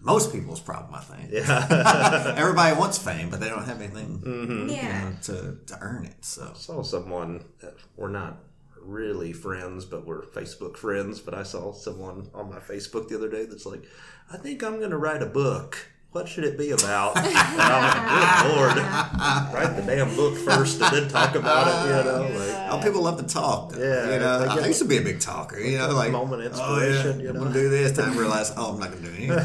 [0.00, 0.94] most people's problem.
[0.94, 1.30] I think.
[1.32, 2.34] Yeah.
[2.36, 4.68] Everybody wants fame, but they don't have anything Mm-hmm.
[4.68, 5.10] you Yeah.
[5.10, 6.24] know, to to earn it.
[6.24, 7.44] So saw someone.
[7.62, 8.38] uh, We're not
[8.80, 11.20] really friends, but we're Facebook friends.
[11.20, 13.84] But I saw someone on my Facebook the other day that's like,
[14.32, 15.78] "I think I'm going to write a book.
[16.12, 21.08] What should it be about?" and "Good lord, write the damn book first, and then
[21.08, 22.54] talk about it." You know, like.
[22.70, 23.72] oh, people love to talk.
[23.76, 25.58] Yeah, you know, they I used to be a big talker.
[25.58, 27.42] You know, like moment of oh, yeah, inspiration, you I'm know.
[27.44, 27.92] gonna do this.
[27.96, 29.36] Time to realize, oh, I'm not gonna do anything.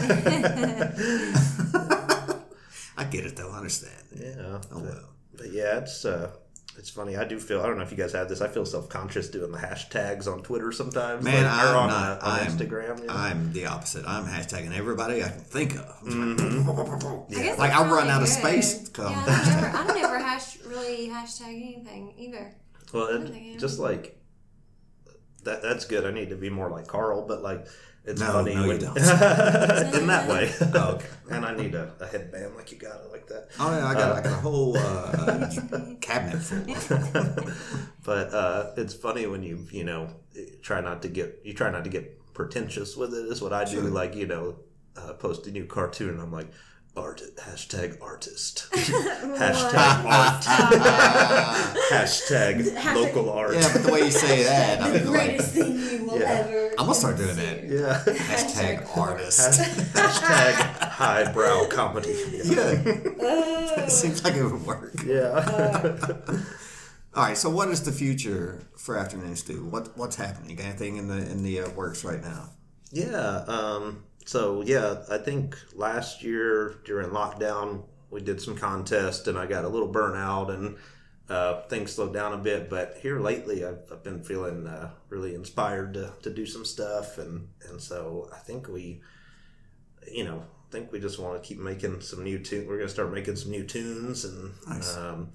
[2.98, 3.52] I get it though.
[3.52, 3.94] I understand.
[4.16, 4.34] Yeah.
[4.40, 5.10] Oh but, well.
[5.38, 6.32] but yeah, it's uh,
[6.78, 7.16] it's funny.
[7.18, 7.62] I do feel.
[7.62, 8.40] I don't know if you guys have this.
[8.42, 11.24] I feel self conscious doing the hashtags on Twitter sometimes.
[11.24, 12.22] Man, like, I'm on, not.
[12.22, 13.00] uh, on I'm, Instagram.
[13.02, 13.14] You know?
[13.14, 14.06] I'm the opposite.
[14.08, 15.96] I'm hashtagging everybody I can think of.
[16.06, 16.70] I'm Mm-hmm.
[17.30, 19.88] like, I Like, I run really out of space come Yeah, I don't never, I
[19.88, 22.54] don't hash, really hashtag anything either.
[22.94, 23.60] Well, think I it, am.
[23.60, 24.18] just like
[25.44, 25.62] that.
[25.62, 26.06] That's good.
[26.06, 27.66] I need to be more like Carl, but like
[28.08, 28.98] it's No, funny no, you don't.
[30.00, 30.52] in that way.
[30.74, 31.08] Oh, okay.
[31.32, 33.50] and I need a, a headband like you got it like that.
[33.60, 36.66] Oh yeah, I got, I got a whole uh, cabinet full.
[38.04, 40.10] But uh, it's funny when you you know
[40.62, 43.26] try not to get you try not to get pretentious with it.
[43.32, 43.82] Is what I do.
[43.82, 44.56] Like you know,
[44.96, 46.10] uh, post a new cartoon.
[46.10, 46.48] and I'm like.
[46.98, 48.68] Art, hashtag artist.
[48.74, 50.44] hashtag art.
[51.92, 53.54] hashtag local art.
[53.54, 56.26] Yeah, but the way you say that, I'm The like, thing you will Yeah.
[56.26, 56.70] ever.
[56.72, 57.64] I'm gonna start doing that.
[57.66, 58.04] Yeah.
[58.16, 59.60] Hashtag artist.
[59.94, 60.54] hashtag
[60.90, 62.16] highbrow comedy.
[62.44, 64.94] Yeah, it seems like it would work.
[65.06, 65.98] Yeah.
[67.16, 69.66] All right, so what is the future for Afternoon Stew?
[69.66, 70.50] What what's happening?
[70.50, 72.50] You got anything in the in the uh, works right now?
[72.92, 73.44] yeah.
[73.48, 79.46] Um, so yeah, I think last year during lockdown we did some contests and I
[79.48, 80.78] got a little burnout and
[81.30, 82.70] uh, things slowed down a bit.
[82.70, 87.18] But here lately, I've, I've been feeling uh, really inspired to, to do some stuff
[87.18, 89.02] and and so I think we,
[90.12, 90.44] you know.
[90.68, 92.68] I think we just want to keep making some new tunes.
[92.68, 94.98] We're going to start making some new tunes, and Nice.
[94.98, 95.32] um,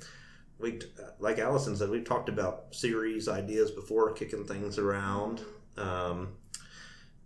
[0.59, 0.79] we,
[1.19, 5.41] like Allison said, we've talked about series ideas before, kicking things around.
[5.79, 6.35] Um,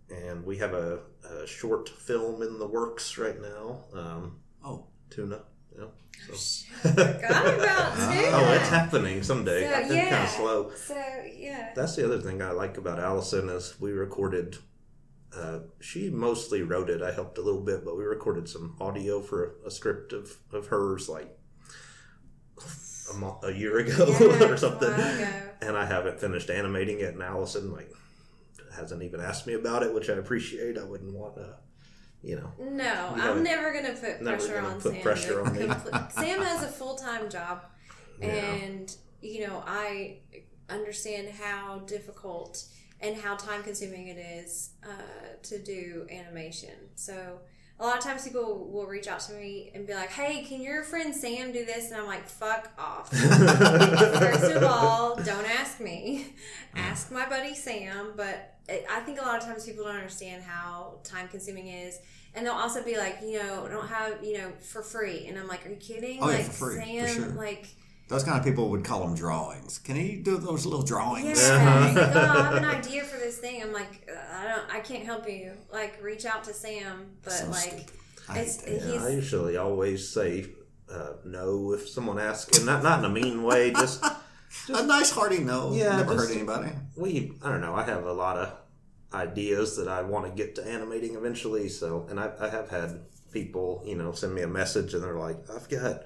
[0.09, 0.99] and we have a,
[1.31, 3.85] a short film in the works right now.
[3.93, 5.43] Um, Oh, tuna.
[5.77, 5.85] Yeah.
[6.33, 6.89] So.
[6.89, 7.19] Forgot
[7.55, 8.29] about tuna.
[8.33, 9.69] oh, it's happening someday.
[9.69, 10.71] So, I've been kind of slow.
[10.75, 10.95] So
[11.35, 11.71] yeah.
[11.75, 14.57] That's the other thing I like about Allison is we recorded.
[15.35, 17.01] Uh, she mostly wrote it.
[17.01, 20.37] I helped a little bit, but we recorded some audio for a, a script of,
[20.51, 21.37] of hers like
[23.13, 24.89] a, mo- a year ago Yeah, or something.
[24.89, 25.27] ago.
[25.61, 27.13] And I haven't finished animating it.
[27.13, 27.91] And Allison like
[28.77, 30.77] hasn't even asked me about it, which I appreciate.
[30.77, 31.55] I wouldn't want to,
[32.21, 32.51] you know.
[32.59, 35.01] No, You I'm never gonna put never pressure gonna on put Sam.
[35.01, 35.61] pressure on me.
[36.11, 37.65] Sam has a full time job,
[38.21, 38.27] Yeah.
[38.29, 40.19] and you know I
[40.69, 42.63] understand how difficult
[42.99, 46.73] and how time consuming it is uh, to do animation.
[46.95, 47.39] So
[47.79, 50.61] a lot of times people will reach out to me and be like, "Hey, can
[50.61, 55.79] your friend Sam do this?" And I'm like, "Fuck off." First of all, don't ask
[55.79, 56.33] me.
[56.75, 58.13] Ask my buddy Sam.
[58.15, 61.99] But I I think a lot of times people don't understand how time consuming is,
[62.33, 65.25] And they'll also be like, you know, don't have, you know, for free.
[65.27, 66.19] And I'm like, are you kidding?
[66.21, 67.27] Oh, yeah, like, for free, for Sam, sure.
[67.29, 67.67] like,
[68.07, 69.79] those kind of people would call them drawings.
[69.79, 70.87] Can he do those little yeah.
[70.87, 71.27] drawings?
[71.39, 73.61] He's like, oh, I have an idea for this thing.
[73.61, 75.53] I'm like, uh, I don't, I can't help you.
[75.71, 77.17] Like, reach out to Sam.
[77.23, 77.91] But, So like, stupid.
[78.29, 78.63] I it's.
[78.65, 80.45] Yeah, I he's, usually always say
[80.91, 83.71] uh, no if someone asks, and not not in a mean way.
[83.73, 84.03] Just
[84.69, 85.73] a nice hearty no.
[85.73, 86.71] Yeah, never just- hurt anybody.
[86.95, 87.75] we, I don't know.
[87.75, 88.53] I have a lot of
[89.13, 91.69] ideas that I want to get to animating eventually.
[91.69, 93.01] So, and I, I have had
[93.31, 96.03] people, you know, send me a message, and they're like, "I've got,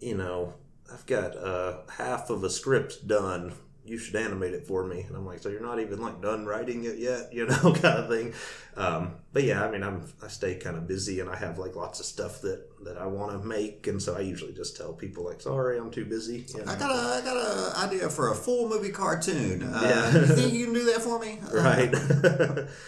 [0.00, 0.54] you know,
[0.92, 3.54] I've got uh, half of a script done."
[3.84, 6.44] You should animate it for me, and I'm like, so you're not even like done
[6.44, 8.34] writing it yet, you know, kind of thing.
[8.76, 11.74] Um, but yeah, I mean, I'm I stay kind of busy, and I have like
[11.74, 14.92] lots of stuff that that I want to make, and so I usually just tell
[14.92, 16.44] people like, sorry, I'm too busy.
[16.54, 16.70] You know?
[16.72, 19.62] I got a I got a idea for a full movie cartoon.
[19.62, 20.20] Uh, Yeah.
[20.20, 21.38] you think you can do that for me?
[21.50, 21.92] Uh, right.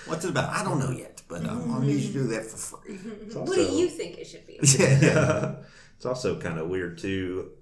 [0.06, 0.50] What's it about?
[0.50, 2.98] I don't know yet, but uh, I'll need you to do that for free.
[3.24, 4.58] It's what do you think it should be?
[4.78, 5.00] yeah, yeah.
[5.00, 5.54] Yeah.
[5.96, 7.52] It's also kind of weird too.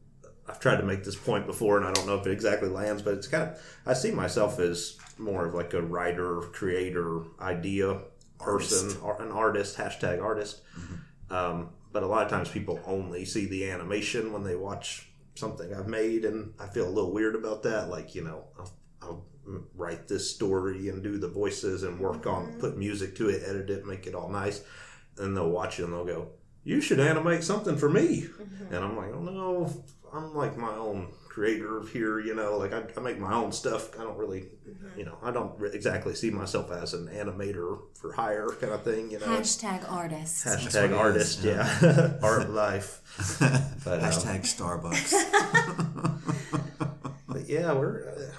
[0.48, 3.02] I've tried to make this point before, and I don't know if it exactly lands,
[3.02, 3.78] but it's kind of.
[3.86, 8.00] I see myself as more of like a writer, creator, idea
[8.38, 9.76] person, or an artist.
[9.76, 10.62] Hashtag artist.
[10.78, 11.34] Mm-hmm.
[11.34, 15.72] Um, but a lot of times people only see the animation when they watch something
[15.74, 17.88] I've made, and I feel a little weird about that.
[17.88, 18.72] Like you know, I'll,
[19.02, 19.24] I'll
[19.74, 22.60] write this story and do the voices and work on mm-hmm.
[22.60, 24.62] put music to it, edit it, make it all nice,
[25.18, 26.28] and they'll watch it and they'll go,
[26.64, 28.74] "You should animate something for me," mm-hmm.
[28.74, 32.18] and I'm like, "Oh no, I'm like my own creator of here.
[32.20, 33.98] You know, like I, I make my own stuff.
[33.98, 34.98] I don't really, Mm-hmm.
[34.98, 38.82] you know, I don't re- exactly see myself as an animator for hire kind of
[38.82, 39.10] thing.
[39.10, 40.44] You know, Hashtag artist.
[40.44, 43.00] hashtag what artist, is, yeah, art life.
[43.84, 45.14] But, um, Hashtag Starbucks.
[47.28, 48.08] but yeah, we're.
[48.10, 48.32] Uh,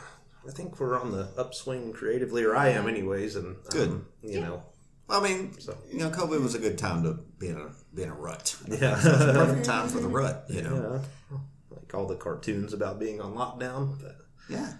[0.47, 3.35] I think we're on the upswing creatively, or I am, anyways.
[3.35, 4.05] And um, Good.
[4.23, 4.63] You know,
[5.07, 5.53] Well, I mean,
[5.91, 8.55] you know, COVID was a good time to be in a be in a rut.
[8.67, 8.99] yeah.
[9.01, 10.45] Perfect time for the rut.
[10.49, 11.01] You know.
[11.31, 11.37] Yeah.
[11.91, 13.97] Like all the cartoons about being on lockdown.
[14.01, 14.17] But
[14.47, 14.73] Yeah.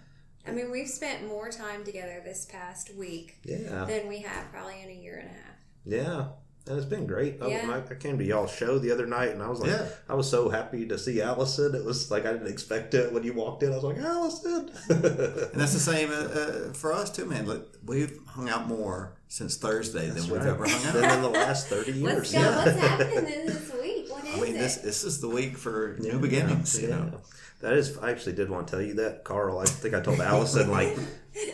[0.47, 3.85] I mean, we've spent more time together this past week yeah.
[3.85, 5.57] than we have probably in a year and a half.
[5.85, 6.27] Yeah.
[6.67, 7.41] And it's been great.
[7.41, 7.83] I, Yeah.
[7.89, 9.87] I, I came to y'all's show the other night and I was like, Yeah.
[10.07, 11.73] I was so happy to see Allison.
[11.73, 13.71] It was like I didn't expect it when you walked in.
[13.71, 14.69] I was like, Allison.
[14.89, 17.47] And that's the same uh, uh, for us too, man.
[17.47, 21.15] Look, we've hung out more since Thursday than we've ever hung Been out.
[21.15, 22.15] in the last 30 years.
[22.15, 24.11] What's, go, what's happening this week?
[24.11, 24.59] What is I mean, it?
[24.59, 26.81] this this is the week for new beginnings.
[26.81, 27.21] You know.
[27.61, 29.59] That is, I actually did want to tell you that, Carl.
[29.59, 30.97] I think I told Allison, like,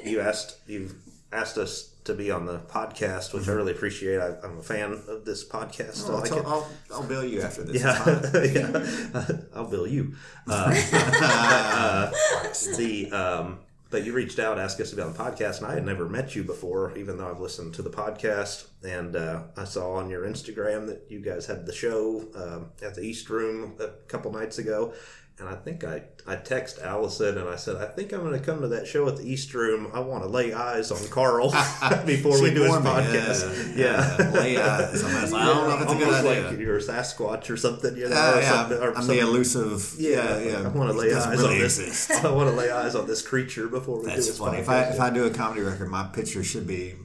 [0.04, 0.94] you asked, you've
[1.34, 4.20] asked us to be on the podcast, which I really appreciate.
[4.20, 6.06] I, I'm a fan of this podcast.
[6.06, 6.46] I Well, like so it.
[6.46, 7.82] I'll, I'll bill you after this.
[7.82, 8.32] Yeah,
[9.24, 9.38] yeah.
[9.56, 10.14] I'll bill you.
[10.48, 12.12] Uh, uh,
[12.78, 13.60] the um,
[13.96, 16.10] but you reached out, asked us to be on the podcast, and I had never
[16.10, 18.68] met you before, even though I've listened to the podcast.
[18.84, 22.96] And uh, I saw on your Instagram that you guys had the show um, at
[22.96, 24.94] the East Room a couple nights ago.
[25.38, 28.46] And I think I, I text Allison and I said, I think I'm going to
[28.46, 29.92] come to that show at the East Room.
[29.94, 31.50] I want to lay eyes on Carl
[32.06, 33.76] before we do his podcast.
[33.76, 34.16] Yeah.
[34.18, 34.30] Yeah.
[34.32, 35.04] Lay eyes.
[35.04, 36.50] I like, don't know if it's a good Almost idea.
[36.52, 39.16] like you're a Sasquatch or something, you know, Uh, or yeah, something, or I'm something.
[39.18, 39.96] the elusive.
[40.00, 40.58] Yeah, yeah.
[40.64, 41.80] I want to lay eyes really on this.
[41.80, 42.12] exist.
[42.26, 44.60] I want to lay eyes on this creature before we do That's this funny.
[44.60, 44.62] podcast.
[44.62, 46.96] If I if I do a comedy record, my picture should be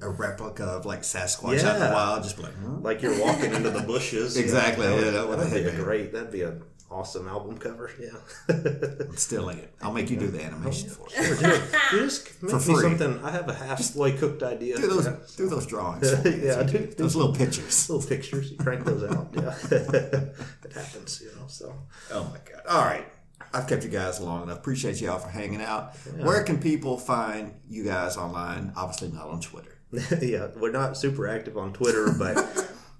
[0.00, 1.92] a replica of like Sasquatch out in the Yeah.
[1.92, 2.80] wild, just like, hmm?
[2.82, 4.38] like you're walking into the bushes.
[4.38, 6.14] Exactly, Yeah, yeah, that would be a great.
[6.14, 7.90] That'd be an awesome album cover.
[8.00, 8.10] Yeah.
[8.48, 9.74] I'm still in it.
[9.82, 11.12] I'll make you do the animation for it.
[11.24, 11.62] Sure, dude.
[11.92, 13.20] You just make For me something.
[13.24, 14.76] I have a halfway cooked idea.
[14.76, 16.10] Do those do those drawings.
[16.22, 16.44] for me.
[16.46, 17.88] Yeah, do- those little pictures.
[17.90, 18.50] little pictures.
[18.52, 19.28] You crank those out.
[19.34, 21.20] Yeah, it happens.
[21.22, 21.46] You know.
[21.48, 21.74] So
[22.12, 22.62] Oh my god!
[22.68, 23.06] All right,
[23.52, 24.58] I've kept you guys long enough.
[24.58, 25.96] Appreciate y'all for hanging out.
[26.20, 28.72] Where can people find you guys online?
[28.76, 29.72] Obviously not on Twitter.
[30.20, 32.36] yeah, we're not super active on Twitter, but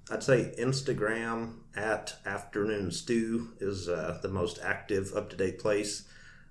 [0.09, 6.03] I'd say Instagram at Afternoon Stew is uh, the most active, up to date place.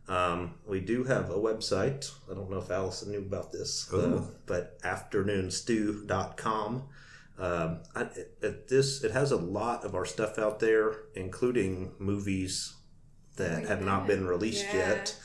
[0.09, 2.11] Um, we do have a website.
[2.31, 6.85] I don't know if Allison knew about this, uh, but afternoonstew.com.
[7.39, 11.93] Um, I, it, it, this it has a lot of our stuff out there, including
[11.99, 12.75] movies
[13.37, 14.77] that have not been released Yeah.
[14.77, 15.17] yet.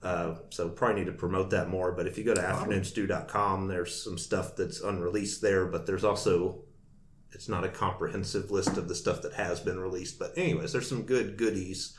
[0.00, 1.90] Uh, so probably need to promote that more.
[1.90, 6.60] But if you go to afternoonstew.com, there's some stuff that's unreleased there, but there's also
[7.32, 10.18] it's not a comprehensive list of the stuff that has been released.
[10.18, 11.96] But anyways, there's some good goodies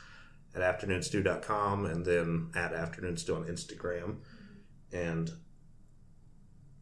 [0.54, 4.16] at afternoonstew.com and then at afternoonstew on Instagram.
[4.92, 5.30] And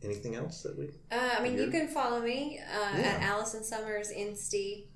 [0.03, 3.03] anything else that we Uh, I mean, you can follow me uh, Yeah.
[3.05, 4.87] at Allison Summers Insty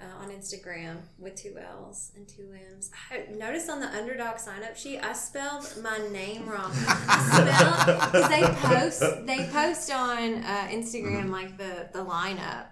[0.00, 2.90] uh, on Instagram with two L's and two M's.
[3.10, 6.70] I noticed on the underdog sign up sheet, I spelled my name wrong.
[6.74, 12.66] I spelled because they post they post on uh, Instagram like the the lineups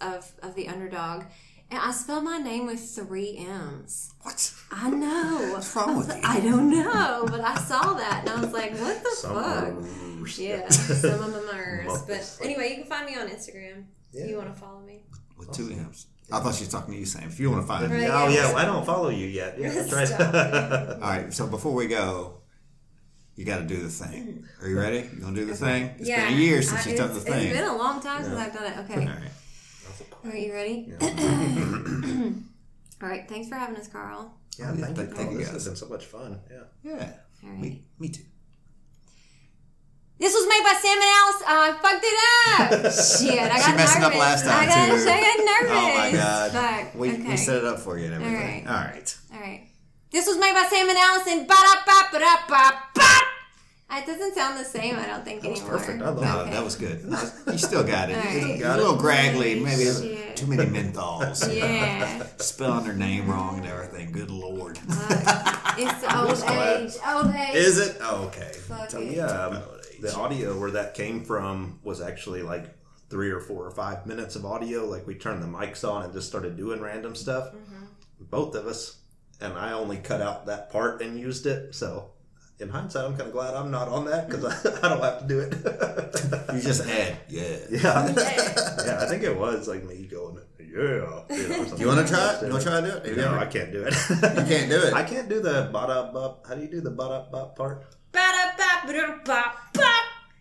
[0.00, 1.24] of of the underdog.
[1.68, 4.12] And I spelled my name with three M's.
[4.22, 4.52] What?
[4.70, 5.50] I know.
[5.52, 6.22] What's wrong with you?
[6.24, 10.38] I don't know, but I saw that and I was like, "What the fuck?" Summers.
[10.38, 11.84] Yeah, some of them are.
[12.06, 14.26] But anyway, you can find me on Instagram if Yeah.
[14.26, 15.06] you want to follow me.
[15.36, 16.06] With two M's.
[16.32, 17.28] I thought she was talking to you, Sam.
[17.28, 17.96] If you want to find me.
[18.02, 18.10] Right.
[18.12, 18.50] Oh Yeah.
[18.50, 19.58] yeah, I don't follow you yet.
[19.58, 20.10] Yeah, that's right.
[20.94, 21.32] All right.
[21.34, 22.38] So before we go,
[23.34, 24.46] you got to do the thing.
[24.62, 24.98] Are you ready?
[25.12, 25.94] You gonna do the thing?
[25.98, 27.48] It's been a year since I- you've done the thing.
[27.48, 28.78] It's been a long time since I've done it.
[28.84, 29.00] Okay.
[29.02, 29.30] All right.
[30.24, 30.92] All right, you ready?
[33.02, 33.28] All right.
[33.28, 34.34] Thanks for having us, Carl.
[34.58, 35.04] yeah, Oh, yeah, thank you.
[35.04, 35.32] thank- thank Carl.
[35.32, 35.54] you, This guys.
[35.54, 36.40] has been so much fun.
[36.50, 36.62] Yeah.
[36.82, 37.12] Yeah.
[37.44, 37.60] All right.
[37.60, 38.22] Me, me too.
[40.18, 41.42] This was made by Sam and Alice.
[41.42, 42.16] Uh, I fucked it
[42.56, 42.92] up.
[43.20, 44.14] Shit, I got She messed it nervous.
[44.16, 45.10] up last time I got, too.
[45.10, 45.76] I got nervous.
[45.76, 46.50] Oh my god.
[46.52, 46.94] Fuck.
[46.94, 47.28] We, okay.
[47.28, 48.66] we set it up for you and everything.
[48.66, 49.18] All All right.
[49.34, 49.68] All right.
[50.10, 51.46] This was made by Sam and Allison.
[51.46, 53.10] Ba da ba ba da ba ba.
[53.88, 55.78] It doesn't sound the same, I don't think was anymore.
[55.78, 56.02] perfect.
[56.02, 56.50] I love No, Okay.
[56.50, 57.04] that was good.
[57.06, 57.18] No,
[57.50, 58.16] you still got it.
[58.18, 58.36] All right.
[58.50, 59.02] It's Got a little it.
[59.02, 60.36] graggly, maybe Shit.
[60.36, 61.52] too many menthols.
[61.56, 62.26] Yeah.
[62.38, 64.12] Spelling their name wrong and everything.
[64.12, 64.78] Good lord.
[65.78, 66.92] It's old age.
[67.06, 67.54] Old age.
[67.54, 67.96] Is it?
[68.02, 68.52] Oh, okay.
[68.68, 69.12] Fuck So it.
[69.16, 70.00] yeah, um, age.
[70.02, 72.66] the audio where that came from was actually like
[73.08, 74.84] three or four or five minutes of audio.
[74.84, 77.50] Like we turned the mics on and just started doing random stuff.
[77.54, 77.84] Mm-hmm.
[78.20, 78.98] Both of us,
[79.40, 81.74] and I only cut out that part and used it.
[81.74, 82.10] So
[82.58, 84.50] in hindsight, I'm kind of glad I'm not on that because I,
[84.86, 85.54] I don't have to do it.
[86.56, 87.42] You just add, yeah.
[87.70, 87.78] yeah,
[88.14, 88.98] yeah.
[89.02, 90.64] I think it was like me going, yeah.
[91.36, 92.42] You, know, You want to try it?
[92.46, 93.06] You want to try to do it?
[93.06, 93.94] Have you No, ever- I can't do it.
[94.10, 94.16] You
[94.56, 94.94] can't do it.
[94.94, 96.46] I can't do the bada bop.
[96.46, 97.84] How do you do the bada bop part?
[98.12, 99.52] Ba-da-ba-ba-da-ba-ba.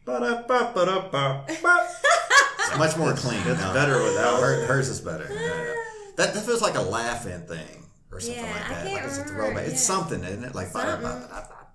[0.05, 1.89] Bada bop bada bop bop.
[2.59, 3.41] It's much more clean.
[3.45, 3.73] It's No.
[3.73, 4.39] better without.
[4.39, 5.27] Her, hers is better.
[5.29, 5.73] Yeah, yeah.
[6.17, 8.83] That, that feels like a laughing thing or something Yeah, like I that.
[8.83, 9.63] can't Like it's a remember, throwback.
[9.67, 9.95] It's yeah.
[9.95, 10.55] something, isn't it?
[10.55, 11.11] Like Something.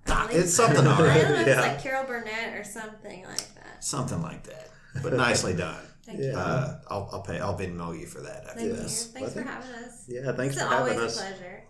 [0.06, 1.22] It's something all I don't right.
[1.28, 1.46] know, Yeah.
[1.46, 3.82] it's like Carol Burnett or something like that.
[3.84, 4.68] Something like that.
[5.02, 5.76] But nicely done.
[6.04, 6.26] Thank Yeah.
[6.32, 6.36] you.
[6.36, 7.38] Uh, I'll, I'll pay.
[7.38, 9.06] I'll Venmo you for that after Thank this.
[9.06, 9.20] you.
[9.20, 10.04] Thanks I for think- having us.
[10.08, 11.16] Yeah, thanks It's for always having a us.
[11.18, 11.62] pleasure.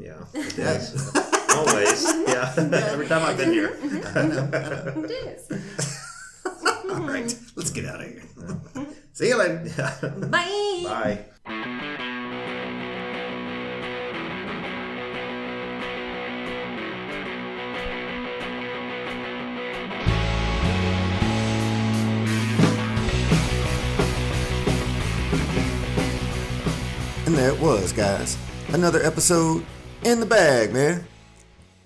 [0.00, 0.72] Yeah, it Yeah.
[0.74, 1.16] is.
[1.54, 2.04] always.
[2.28, 2.54] Yeah,
[2.92, 3.76] every time I've been here.
[3.82, 5.48] It is.
[6.90, 8.22] All right, let's get out of here.
[9.12, 9.68] See you later.
[10.30, 11.24] Bye.
[11.44, 12.64] Bye.
[27.28, 28.38] And there it was, guys.
[28.68, 29.62] Another episode
[30.02, 31.04] in the bag, man.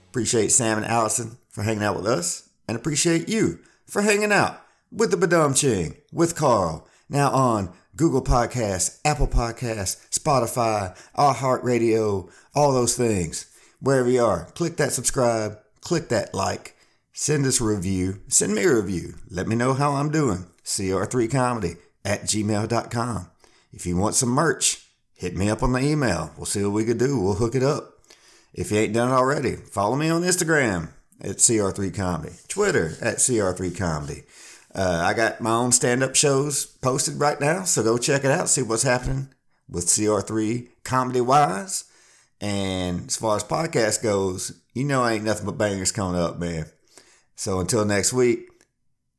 [0.09, 4.63] Appreciate Sam and Allison for hanging out with us, and appreciate you for hanging out
[4.93, 6.87] with the Badumching with Carl.
[7.09, 13.47] Now on Google Podcasts, Apple Podcasts, Spotify, iHeartRadio, all those things.
[13.81, 16.77] Wherever you are, click that subscribe, click that like,
[17.13, 19.15] send us a review, send me a review.
[19.29, 20.47] Let me know how I'm doing.
[20.65, 23.31] CR3comedy at gmail.com.
[23.73, 24.82] If you want some merch,
[25.23, 26.33] hit me up on the email.
[26.37, 27.17] We'll see what we could do.
[27.17, 27.93] We'll hook it up.
[28.53, 30.89] If you ain't done it already, follow me on Instagram
[31.21, 34.25] at CR3Comedy, Twitter at CR3Comedy.
[34.75, 38.33] Uh, I got my own stand up shows posted right now, so go check it
[38.33, 39.29] out, see what's happening
[39.69, 41.85] with CR3 comedy wise.
[42.41, 46.37] And as far as podcast goes, you know, I ain't nothing but bangers coming up,
[46.41, 46.67] man.
[47.37, 48.49] So until next week,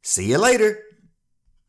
[0.01, 0.83] see you later.